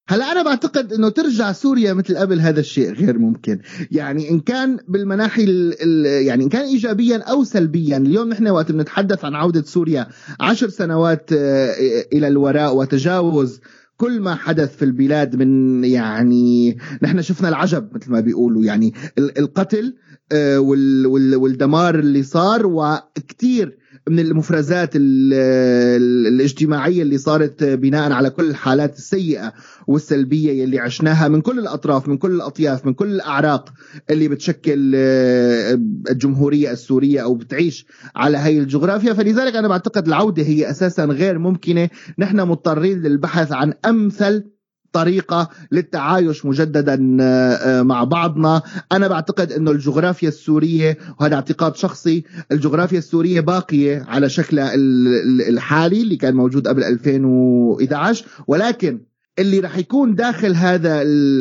هلا 0.09 0.33
أنا 0.33 0.43
بعتقد 0.43 0.93
إنه 0.93 1.09
ترجع 1.09 1.53
سوريا 1.53 1.93
مثل 1.93 2.17
قبل 2.17 2.41
هذا 2.41 2.61
الشيء 2.61 2.93
غير 2.93 3.19
ممكن. 3.19 3.61
يعني 3.91 4.31
إن 4.31 4.41
كان 4.41 4.79
بالمناحي 4.89 5.73
يعني 6.27 6.45
إن 6.45 6.49
كان 6.49 6.65
ايجابيا 6.65 7.19
أو 7.19 7.45
سلبيا. 7.45 7.97
اليوم 7.97 8.29
نحن 8.29 8.49
وقت 8.49 8.73
بنتحدث 8.73 9.25
عن 9.25 9.35
عودة 9.35 9.63
سوريا 9.63 10.07
عشر 10.41 10.69
سنوات 10.69 11.33
آه، 11.33 11.75
إلى 12.13 12.29
الوراء 12.29 12.77
وتجاوز 12.77 13.61
كل 14.01 14.21
ما 14.21 14.35
حدث 14.35 14.77
في 14.77 14.85
البلاد 14.85 15.37
من 15.37 15.85
يعني 15.85 16.79
نحن 17.03 17.23
شفنا 17.23 17.49
العجب 17.49 17.89
مثل 17.95 18.11
ما 18.11 18.21
بيقولوا. 18.21 18.65
يعني 18.65 18.95
القتل 19.19 19.97
آه، 20.33 20.61
والدمار 21.37 21.99
اللي 21.99 22.23
صار 22.23 22.67
وكثير 22.67 23.79
من 24.09 24.19
المفرزات 24.19 24.91
الاجتماعية 24.97 27.03
اللي 27.03 27.19
صارت 27.19 27.65
بناء 27.65 28.13
على 28.13 28.31
كل 28.31 28.51
الحالات 28.51 28.99
السيئة 28.99 29.53
والسلبية 29.87 30.65
اللي 30.65 30.79
عشناها 30.79 31.29
من 31.29 31.41
كل 31.41 31.59
الأطراف 31.59 32.09
من 32.09 32.17
كل 32.17 32.31
الأطياف 32.31 32.87
من 32.87 32.95
كل 32.95 33.09
الأعراق 33.09 33.73
اللي 34.11 34.29
بتشكل 34.29 34.93
آه، 34.97 35.75
الجمهورية 36.11 36.73
السورية 36.73 37.21
أو 37.21 37.35
بتعيش 37.35 37.87
على 38.17 38.39
هاي 38.39 38.59
الجغرافيا. 38.59 39.13
فلذلك 39.13 39.57
أنا 39.57 39.69
بعتقد 39.69 40.07
العودة 40.07 40.43
هي 40.43 40.71
أساسا 40.71 41.05
غير 41.05 41.39
ممكنة. 41.39 41.89
نحن 42.19 42.41
مضطرين 42.41 43.03
للبحث 43.03 43.53
عن 43.53 43.75
أمثل 43.87 44.45
طريقة 44.93 45.49
للتعايش 45.73 46.47
مجددا 46.47 47.17
آه، 47.21 47.53
آه، 47.53 47.83
مع 47.83 48.05
بعضنا. 48.05 48.63
أنا 48.93 49.09
بعتقد 49.09 49.53
إنه 49.53 49.71
الجغرافيا 49.71 50.29
السورية 50.29 50.99
وهذا 51.21 51.35
اعتقاد 51.35 51.77
شخصي 51.77 52.25
الجغرافيا 52.53 52.99
السورية 52.99 53.41
باقية 53.41 54.05
على 54.09 54.29
شكلها 54.29 54.73
الحالي 55.49 56.03
اللي 56.03 56.17
كان 56.17 56.35
موجود 56.35 56.69
قبل 56.69 56.85
2011 56.85 58.25
ولكن 58.47 59.01
اللي 59.39 59.61
رح 59.61 59.79
يكون 59.79 60.15
داخل 60.15 60.55
هذا 60.55 60.97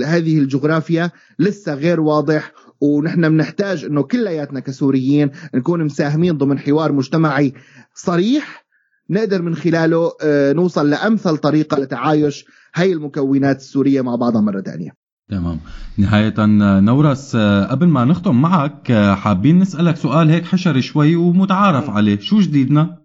هذه 0.05 0.39
الجغرافيا 0.39 1.11
لسه 1.39 1.73
غير 1.73 1.99
واضح. 1.99 2.51
ونحن 2.81 3.29
بنحتاج 3.29 3.85
إنه 3.85 4.03
كلياتنا 4.03 4.59
كسوريين 4.59 5.31
نكون 5.53 5.83
مساهمين 5.83 6.37
ضمن 6.37 6.59
حوار 6.59 6.91
مجتمعي 6.91 7.53
صريح. 7.95 8.65
نقدر 9.09 9.41
من 9.41 9.55
خلاله 9.55 10.11
آه، 10.21 10.53
نوصل 10.53 10.89
لأمثل 10.89 11.37
طريقة 11.37 11.79
لتعايش 11.79 12.45
هاي 12.75 12.93
المكونات 12.93 13.57
السورية 13.57 14.01
مع 14.01 14.15
بعضها 14.15 14.41
مرة 14.41 14.61
ثانية 14.61 14.91
تمام. 15.29 15.59
نهاية 15.97 16.33
نورس 16.79 17.35
قبل 17.69 17.87
ما 17.87 18.05
نختم 18.05 18.41
معك 18.41 18.91
حابين 19.13 19.59
نسألك 19.59 19.95
سؤال 19.95 20.29
هيك 20.29 20.45
حشر 20.45 20.81
شوي 20.81 21.15
ومتعارف 21.15 21.89
عليه. 21.89 22.19
شو 22.19 22.39
جديدنا؟ 22.39 22.97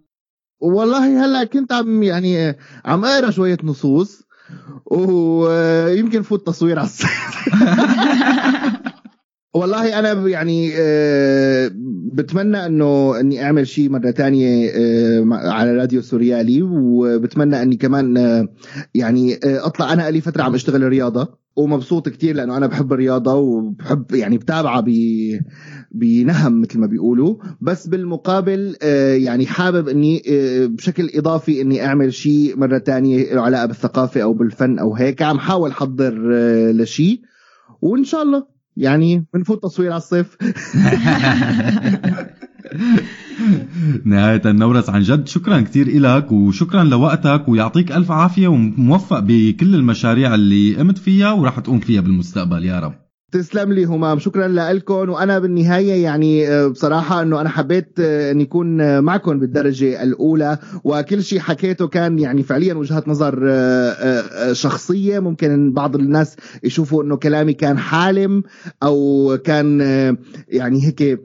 والله 0.59 1.25
هلا 1.25 1.43
كنت 1.43 1.73
عم 1.73 2.03
يعني 2.03 2.55
عم 2.85 3.05
أقرأ 3.05 3.31
شوية 3.31 3.57
نصوص 3.63 4.23
ويمكن 4.85 6.21
فوت 6.21 6.47
تصوير 6.47 6.79
على 6.79 6.89
والله 9.55 9.99
أنا 9.99 10.27
يعني 10.27 10.71
آه، 10.77 11.71
بتمنى 12.13 12.65
إنه 12.65 13.19
إني 13.19 13.43
أعمل 13.43 13.67
شيء 13.67 13.89
مرة 13.89 14.11
تانية 14.11 14.69
آه، 14.69 15.25
على 15.31 15.71
راديو 15.77 16.01
سوريالي 16.01 16.61
وبتمنى 16.61 17.61
إني 17.61 17.75
كمان 17.75 18.17
آه، 18.17 18.47
يعني 18.95 19.39
أطلع. 19.43 19.93
أنا 19.93 20.11
لي 20.11 20.21
فترة 20.21 20.43
عم 20.43 20.55
أشتغل 20.55 20.83
رياضة 20.83 21.45
ومبسوط 21.55 22.09
كتير 22.09 22.35
لأنه 22.35 22.57
أنا 22.57 22.67
بحب 22.67 22.93
الرياضة 22.93 23.33
وبحب 23.33 24.05
يعني 24.11 24.37
بتابعها 24.37 24.83
بنهم 25.91 26.61
مثل 26.61 26.79
ما 26.79 26.87
بيقولوا. 26.87 27.35
بس 27.61 27.87
بالمقابل 27.87 28.75
يعني 29.25 29.45
حابب 29.45 29.87
إني 29.89 30.21
بشكل 30.67 31.09
إضافي 31.15 31.61
إني 31.61 31.85
أعمل 31.85 32.13
شيء 32.13 32.57
مرة 32.57 32.77
تانية 32.77 33.33
له 33.33 33.41
علاقة 33.41 33.65
بالثقافة 33.65 34.21
أو 34.21 34.33
بالفن 34.33 34.79
أو 34.79 34.95
هيك. 34.95 35.21
عم 35.21 35.39
حاول 35.39 35.69
احضر 35.69 36.13
لشيء 36.71 37.21
وإن 37.81 38.03
شاء 38.03 38.23
الله. 38.23 38.54
يعني 38.77 39.25
بنفوت 39.33 39.63
تصوير 39.63 39.91
على 39.91 39.97
الصيف. 39.97 40.37
نهاية 44.05 44.41
نورس 44.45 44.89
عن 44.89 45.01
جد. 45.01 45.27
شكرا 45.27 45.61
كثير 45.61 45.87
إلك 45.87 46.31
وشكرا 46.31 46.83
لوقتك 46.83 47.43
ويعطيك 47.47 47.91
ألف 47.91 48.11
عافية 48.11 48.47
وموفق 48.47 49.19
بكل 49.19 49.75
المشاريع 49.75 50.35
اللي 50.35 50.75
قمت 50.75 50.97
فيها 50.97 51.31
وراح 51.31 51.59
تقوم 51.59 51.79
فيها 51.79 52.01
بالمستقبل. 52.01 52.65
يا 52.65 52.79
رب. 52.79 53.04
تسلم 53.31 53.73
لي 53.73 53.85
همام 53.85 54.19
شكرا 54.19 54.47
لكم. 54.47 55.09
وأنا 55.09 55.39
بالنهاية 55.39 56.03
يعني 56.03 56.49
آه، 56.49 56.67
بصراحة 56.67 57.21
إنه 57.21 57.41
أنا 57.41 57.49
حبيت 57.49 57.99
آه، 57.99 58.31
إني 58.31 58.43
أكون 58.43 58.81
آه، 58.81 58.99
معكم 58.99 59.39
بالدرجة 59.39 60.03
الأولى. 60.03 60.57
وكل 60.83 61.23
شيء 61.23 61.39
حكيته 61.39 61.87
كان 61.87 62.19
يعني 62.19 62.43
فعليا 62.43 62.73
وجهات 62.73 63.07
نظر 63.07 63.35
شخصية. 64.53 65.19
ممكن 65.19 65.73
بعض 65.73 65.95
الناس 65.95 66.35
يشوفوا 66.63 67.03
إنه 67.03 67.15
كلامي 67.15 67.53
كان 67.53 67.77
حالم 67.77 68.43
أو 68.83 69.37
كان 69.43 69.79
يعني 70.47 70.85
هيك 70.85 71.19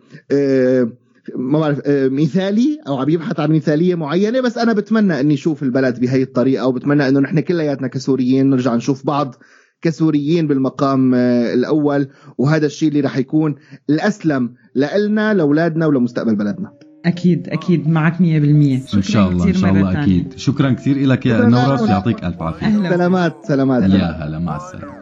ما 1.37 1.59
بعرف 1.59 1.81
مثالي 1.89 2.79
أو 2.89 2.97
عم 2.97 3.09
يبحث 3.09 3.41
عن 3.41 3.53
مثالية 3.53 3.95
معينة. 3.95 4.41
بس 4.41 4.59
أنا 4.59 4.73
بتمنى 4.73 5.21
إني 5.21 5.35
أشوف 5.35 5.63
البلد 5.63 6.01
بهي 6.01 6.23
الطريقة 6.23 6.67
وبتمنى 6.67 7.09
إنه 7.09 7.21
نحن 7.21 7.41
كلياتنا 7.41 7.89
كسوريين 7.89 8.51
نرجع 8.51 8.75
نشوف 8.75 9.07
بعض 9.07 9.37
كسوريين 9.83 10.47
بالمقام 10.47 11.15
آه، 11.15 11.55
الأول. 11.55 12.09
وهذا 12.39 12.67
الشيء 12.67 12.89
اللي 12.89 13.01
رح 13.01 13.17
يكون 13.17 13.55
الأسلم 13.91 14.55
لنا 14.75 15.35
لأولادنا 15.35 15.87
ولمستقبل 15.87 16.37
بلدنا. 16.37 16.73
أكيد 17.07 17.49
أكيد. 17.49 17.89
معك 17.89 18.21
100% 18.21 18.95
إن 18.95 19.03
شاء 19.03 19.29
الله 19.29 19.45
إن 19.45 19.55
شاء 19.55 19.71
الله. 19.71 20.03
أكيد. 20.03 20.33
شكرا 20.37 20.73
كثير 20.73 21.07
لك 21.07 21.27
يا 21.27 21.41
نورس. 21.41 21.81
يعطيك 21.81 22.25
ألف 22.25 22.43
عافية. 22.43 22.67
أهلا. 22.67 22.91
سلامات 22.91 23.37
سلامات. 23.49 23.83
يا 23.83 24.27
هلا 24.27 24.39
مع 24.39 24.57
السلامة. 24.57 25.01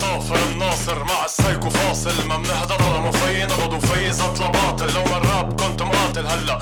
طافر 0.00 0.52
الناصر 0.52 0.98
مع 0.98 1.24
السايكو 1.24 1.70
فاصل. 1.70 2.28
ما 2.28 2.36
بنهدر 2.36 2.78
ولا 2.90 3.08
مفي 3.08 3.44
نبض 3.44 3.72
وفي 3.74 4.12
زطلة 4.12 4.50
باطل. 4.50 4.94
لو 4.94 5.02
الراب 5.16 5.52
كنت 5.52 5.82
مقاتل. 5.82 6.26
هلا. 6.26 6.58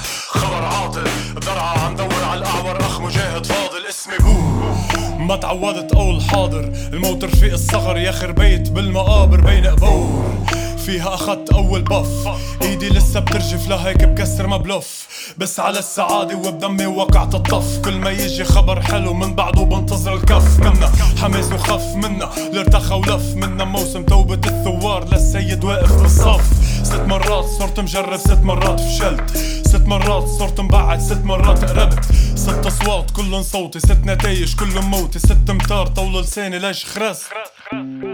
ما 5.25 5.37
تعودت 5.37 5.93
أقول 5.93 6.23
حاضر. 6.23 6.73
الموت 6.93 7.25
رفيق 7.25 7.53
الصغر 7.53 7.97
ياخر 7.97 8.33
بيت 8.33 8.71
بالمقابر 8.71 9.41
بين 9.41 9.67
قبور 9.67 10.25
فيها 10.87 11.15
اخدت 11.15 11.53
أول 11.53 11.83
puff. 11.83 12.29
إيدي 12.63 12.89
لسه 12.89 13.21
بترجف 13.21 13.69
لهيك 13.69 14.05
بكسر 14.05 14.47
ما 14.47 14.57
بلف. 14.57 15.09
بس 15.39 15.61
على 15.61 15.79
السعادة 15.79 16.37
وبدمي 16.37 16.87
وقعت 16.87 17.35
الطف. 17.35 17.79
كل 17.79 17.95
ما 17.95 18.11
يجي 18.11 18.45
خبر 18.45 18.83
حلو 18.83 19.15
من 19.15 19.35
بعده 19.35 19.63
بنتظر 19.63 20.15
الكف. 20.15 20.59
منا 20.59 20.93
حماس 21.23 21.53
وخف 21.53 21.95
منا 21.95 22.31
لارتخى 22.53 22.95
ولف 22.95 23.35
منا. 23.35 23.65
موسم 23.65 24.05
توبة 24.05 24.41
الثوار 24.47 25.09
للسيد 25.09 25.65
واقف 25.65 26.03
بالصف 26.03 26.45
ست 26.83 27.01
مرات 27.01 27.45
صرت 27.45 27.81
مجرب 27.81 28.17
ست 28.17 28.43
مرات 28.43 28.81
فشلت. 28.81 29.37
ست 29.67 29.87
مرات 29.87 30.29
صرت 30.29 30.61
مبعد 30.61 31.01
ست 31.01 31.25
مرات 31.25 31.65
قربت. 31.65 32.05
ست 32.35 32.67
أصوات 32.67 33.11
كلن 33.11 33.43
صوتي. 33.43 33.81
ست 33.81 34.01
نتايج 34.07 34.55
كلن 34.55 34.79
موتي. 34.79 35.19
ست 35.19 35.51
متار 35.51 35.87
طول 35.87 36.23
لساني 36.23 36.59
ليش 36.59 36.85
خرس 36.85 37.23
يا 37.73 38.14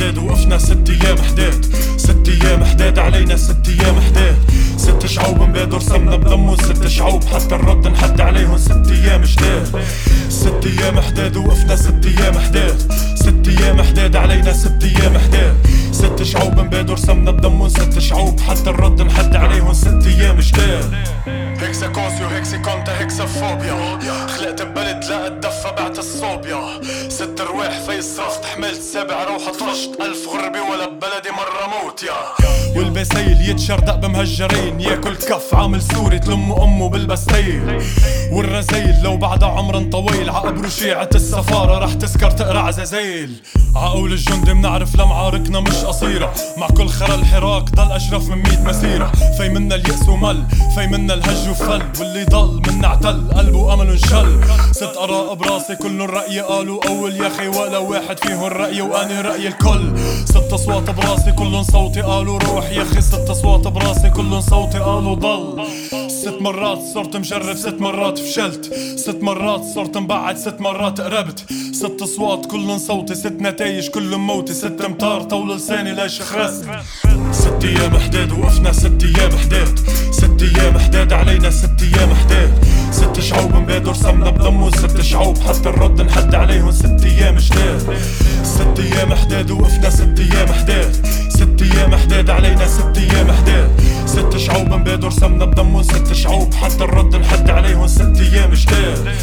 حداد 0.00 0.18
وقفنا 0.18 0.58
ست 0.58 0.90
أيام 0.90 1.18
حداد. 1.18 1.66
ست 1.96 2.28
أيام 2.28 2.64
حداد 2.64 2.98
علينا 2.98 3.36
ست 3.36 3.68
أيام 3.68 4.00
حداد. 4.00 4.36
ست 4.76 5.06
شعوب 5.06 5.42
مبادر 5.42 5.80
سمنا 5.80 6.16
بدمه 6.16 6.56
ست 6.56 6.86
شعوب 6.86 7.24
حتى 7.24 7.54
الرد 7.54 7.88
نحد 7.88 8.20
عليهم. 8.20 8.58
ست 8.58 8.90
أيام 8.90 9.22
جداد 9.22 9.82
ست 10.28 10.66
أيام 10.66 11.00
حداد 11.00 11.36
وقفنا 11.36 11.76
ست 11.76 12.06
أيام 12.06 12.38
حداد. 12.38 12.92
ست 13.14 13.48
أيام 13.48 13.82
حداد 13.82 14.16
علينا 14.16 14.52
ست 14.52 14.84
أيام 14.84 15.18
حداد. 15.18 15.54
ست 15.92 16.22
شعوب 16.22 16.60
مبادر 16.60 16.96
سمنا 16.96 17.30
بدمه 17.30 17.68
ست 17.68 17.98
شعوب 17.98 18.40
حتى 18.40 18.70
الرد 18.70 19.02
نحد 19.02 19.36
عليهم. 19.36 19.72
ست 19.72 20.06
أيام 20.06 20.40
جداد 20.40 20.94
هيكسا 21.60 21.86
كونسيو 21.86 22.26
هيكسي 22.26 22.58
كونتا 22.58 23.00
هيكسا 23.00 23.26
فوبيا 23.26 23.98
خلقت 24.26 24.62
ببلد 24.62 25.04
لا 25.04 25.26
اتدفى 25.26 25.72
بعت 25.78 25.98
الصوبيا. 25.98 26.80
ست 27.08 27.40
رواح 27.40 27.78
في 27.80 28.02
صرفت 28.02 28.44
حملت 28.44 28.80
سبع 28.82 29.24
روحة 29.24 29.52
طفشت 29.52 30.00
ألف 30.00 30.28
غربة 30.28 30.62
ولا 30.62 30.86
ببلدي 30.88 31.30
مرة 31.30 31.84
موت 31.84 32.02
يا. 32.02 32.46
والبسيل 32.76 33.50
يتشردق 33.50 33.94
بمهجرين 33.94 34.80
ياكل 34.80 35.14
كف 35.16 35.54
عامل 35.54 35.82
سوري 35.82 36.18
تلم 36.18 36.52
أمه 36.52 36.88
بالبستيل 36.88 37.82
والرزيل 38.32 39.02
لو 39.02 39.16
بعد 39.16 39.44
عمر 39.44 39.82
طويل 39.82 40.30
عقبرو 40.30 40.68
شيعة 40.68 41.08
السفارة 41.14 41.78
رح 41.84 41.92
تسكر 41.92 42.30
تقرع 42.30 42.60
عزازيل 42.66 43.32
عقول 43.76 44.12
الجندي 44.12 44.54
منعرف 44.54 44.94
لمعاركنا 44.94 45.60
مش 45.60 45.74
قصيرة. 45.76 46.34
مع 46.56 46.66
كل 46.66 46.88
خرا 46.88 47.14
الحراك 47.14 47.62
ضل 47.62 47.92
أشرف 47.92 48.28
من 48.28 48.38
ميت 48.38 48.58
مسيرة. 48.60 49.12
في 49.38 49.48
منا 49.48 49.74
اليأس 49.74 50.08
ومل 50.08 50.44
في 50.74 50.86
منا 50.86 51.14
الهج 51.14 51.48
وفل 51.50 51.82
واللي 52.00 52.24
ضل 52.24 52.62
منا 52.68 52.86
اعتل 52.86 53.30
قلبه 53.36 53.74
أمل 53.74 53.90
انشل. 53.90 54.40
ست 54.72 54.96
آراء 54.96 55.34
براسي 55.34 55.76
كل 55.76 56.02
الرأي 56.02 56.40
قالوا 56.40 56.88
أول 56.88 57.16
يا 57.16 57.26
أخي 57.26 57.48
ولا 57.48 57.78
واحد 57.78 58.18
فيهم 58.18 58.44
الرأي 58.44 58.80
وأنا 58.80 59.20
رأي 59.20 59.48
الكل. 59.48 59.98
ست 60.24 60.52
أصوات 60.52 60.90
براسي 60.90 61.32
كلن 61.32 61.62
صوتي 61.62 62.00
قالوا 62.00 62.38
روح 62.38 62.70
يا 62.70 62.82
أخي. 62.82 63.00
ست 63.00 63.30
أصوات 63.30 63.68
براسي 63.68 64.10
كلن 64.10 64.40
صوتي 64.40 64.78
قالوا 64.78 65.14
ضل. 65.14 65.64
ست 66.20 66.42
مرات 66.42 66.78
صرت 66.94 67.16
مجرب 67.16 67.56
ست 67.56 67.80
مرات 67.80 68.18
فشلت. 68.18 68.74
ست 68.96 69.22
مرات 69.22 69.62
صرت 69.74 69.96
مبعد 69.96 70.36
ست 70.36 70.60
مرات 70.60 71.00
قربت. 71.00 71.44
ست 71.72 72.02
أصوات 72.02 72.46
كلن 72.46 72.78
صوتي 72.78 73.14
ست 73.14 73.36
نتايج 73.40 73.88
كلن 73.88 74.14
موتي. 74.14 74.54
ست 74.54 74.80
أمتار 74.80 75.22
طول 75.22 75.56
لساني 75.56 75.94
ليش 75.94 76.20
خرست 76.20 76.64
ست 77.32 77.64
أيام 77.64 77.98
حداد 77.98 78.32
وقفنا 78.32 78.72
ست 78.72 79.04
أيام 79.04 79.32
حداد. 79.38 79.78
ست 80.10 80.42
أيام 80.42 80.78
حداد 80.78 81.12
علينا 81.12 81.50
ست 81.50 81.82
أيام 81.82 82.14
حداد. 82.14 82.64
ست 82.90 83.20
شعوب 83.20 83.54
مبادر 83.54 83.94
سمنا 83.94 84.30
بدمه 84.30 84.70
ست 84.70 85.00
شعوب 85.00 85.38
حتى 85.38 85.68
الرد 85.68 86.02
نحد 86.02 86.34
عليهم 86.34 86.70
ست 86.70 87.04
أيام 87.04 87.36
حداد. 87.36 87.98
ست 88.42 88.80
أيام 88.80 89.14
حداد 89.14 89.50
وقفنا 89.50 89.90
ست 89.90 90.20
أيام 90.20 90.52
حداد. 90.52 91.06
ست 91.40 91.62
أيام 91.62 91.96
حداد 91.96 92.30
علينا 92.30 92.66
ست 92.66 92.98
أيام 92.98 93.32
حداد. 93.32 93.70
ست 94.06 94.36
شعوب 94.36 94.68
مبادر 94.68 95.10
سمنا 95.10 95.44
بدمه 95.44 95.82
ست 95.82 96.12
شعوب. 96.12 96.54
حتى 96.54 96.84
الرد 96.84 97.16
نحد 97.16 97.50
عليهم 97.50 97.86
ست 97.86 98.20
أيام 98.20 98.50
حداد 98.54 99.14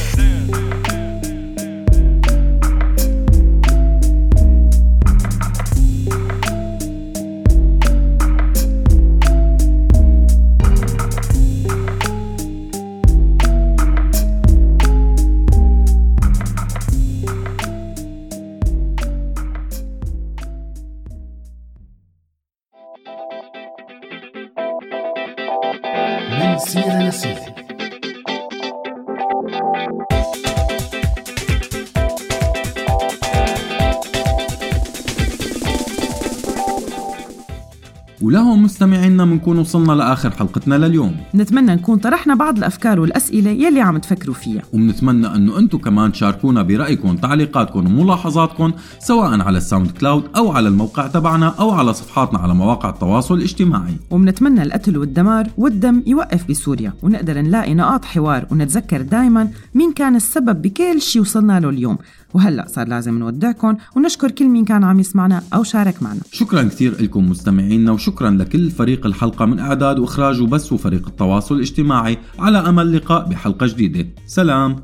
بنكون 39.47 39.59
وصلنا 39.59 39.91
لآخر 39.91 40.31
حلقتنا 40.31 40.75
لليوم. 40.75 41.15
نتمنى 41.35 41.75
نكون 41.75 41.97
طرحنا 41.97 42.35
بعض 42.35 42.57
الأفكار 42.57 42.99
والأسئلة 42.99 43.49
يلي 43.49 43.81
عم 43.81 43.97
تفكروا 43.97 44.35
فيها. 44.35 44.61
وبنتمنى 44.73 45.27
أنه 45.27 45.59
أنتم 45.59 45.77
كمان 45.77 46.11
تشاركونا 46.11 46.61
برأيكم 46.61 47.15
تعليقاتكم 47.15 47.85
وملاحظاتكم 47.99 48.71
سواء 48.99 49.41
على 49.41 49.57
ال 49.57 49.91
SoundCloud 49.91 50.23
أو 50.35 50.51
على 50.51 50.67
الموقع 50.67 51.07
تبعنا 51.07 51.47
أو 51.59 51.71
على 51.71 51.93
صفحاتنا 51.93 52.39
على 52.39 52.53
مواقع 52.53 52.89
التواصل 52.89 53.35
الاجتماعي. 53.37 53.97
وبنتمنى 54.11 54.63
القتل 54.63 54.97
والدمار 54.97 55.47
والدم 55.57 56.03
يوقف 56.07 56.49
بسوريا 56.49 56.93
ونقدر 57.03 57.41
نلاقي 57.41 57.73
نقاط 57.73 58.05
حوار 58.05 58.45
ونتذكر 58.51 59.01
دايما 59.01 59.47
مين 59.75 59.93
كان 59.93 60.15
السبب 60.15 60.61
بكل 60.61 61.01
شي 61.01 61.19
وصلنا 61.19 61.59
له 61.59 61.69
اليوم. 61.69 61.97
وهلا 62.33 62.65
صار 62.67 62.87
لازم 62.87 63.19
نودعكم 63.19 63.77
ونشكر 63.95 64.31
كل 64.31 64.49
مين 64.49 64.65
كان 64.65 64.83
عم 64.83 64.99
يسمعنا 64.99 65.43
أو 65.53 65.63
شارك 65.63 66.03
معنا. 66.03 66.19
شكرا 66.31 66.63
كثير 66.63 67.01
لكم 67.01 67.29
مستمعينا 67.29 67.91
وشكرا 67.91 68.29
لكل 68.29 68.71
فريق 68.71 69.05
الحلقة 69.05 69.45
من 69.45 69.59
إعداد 69.59 69.99
وإخراج 69.99 70.41
وبث 70.41 70.73
وفريق 70.73 71.07
التواصل 71.07 71.55
الاجتماعي. 71.55 72.17
على 72.39 72.57
أمل 72.57 72.97
لقاء 72.97 73.29
بحلقة 73.29 73.67
جديدة. 73.67 74.07
سلام. 74.27 74.75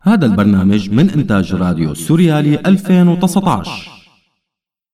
هذا 0.00 0.26
البرنامج 0.26 0.90
من 0.90 1.10
إنتاج 1.10 1.54
راديو 1.54 1.94
سوريالي 1.94 2.60
2019 2.66 3.93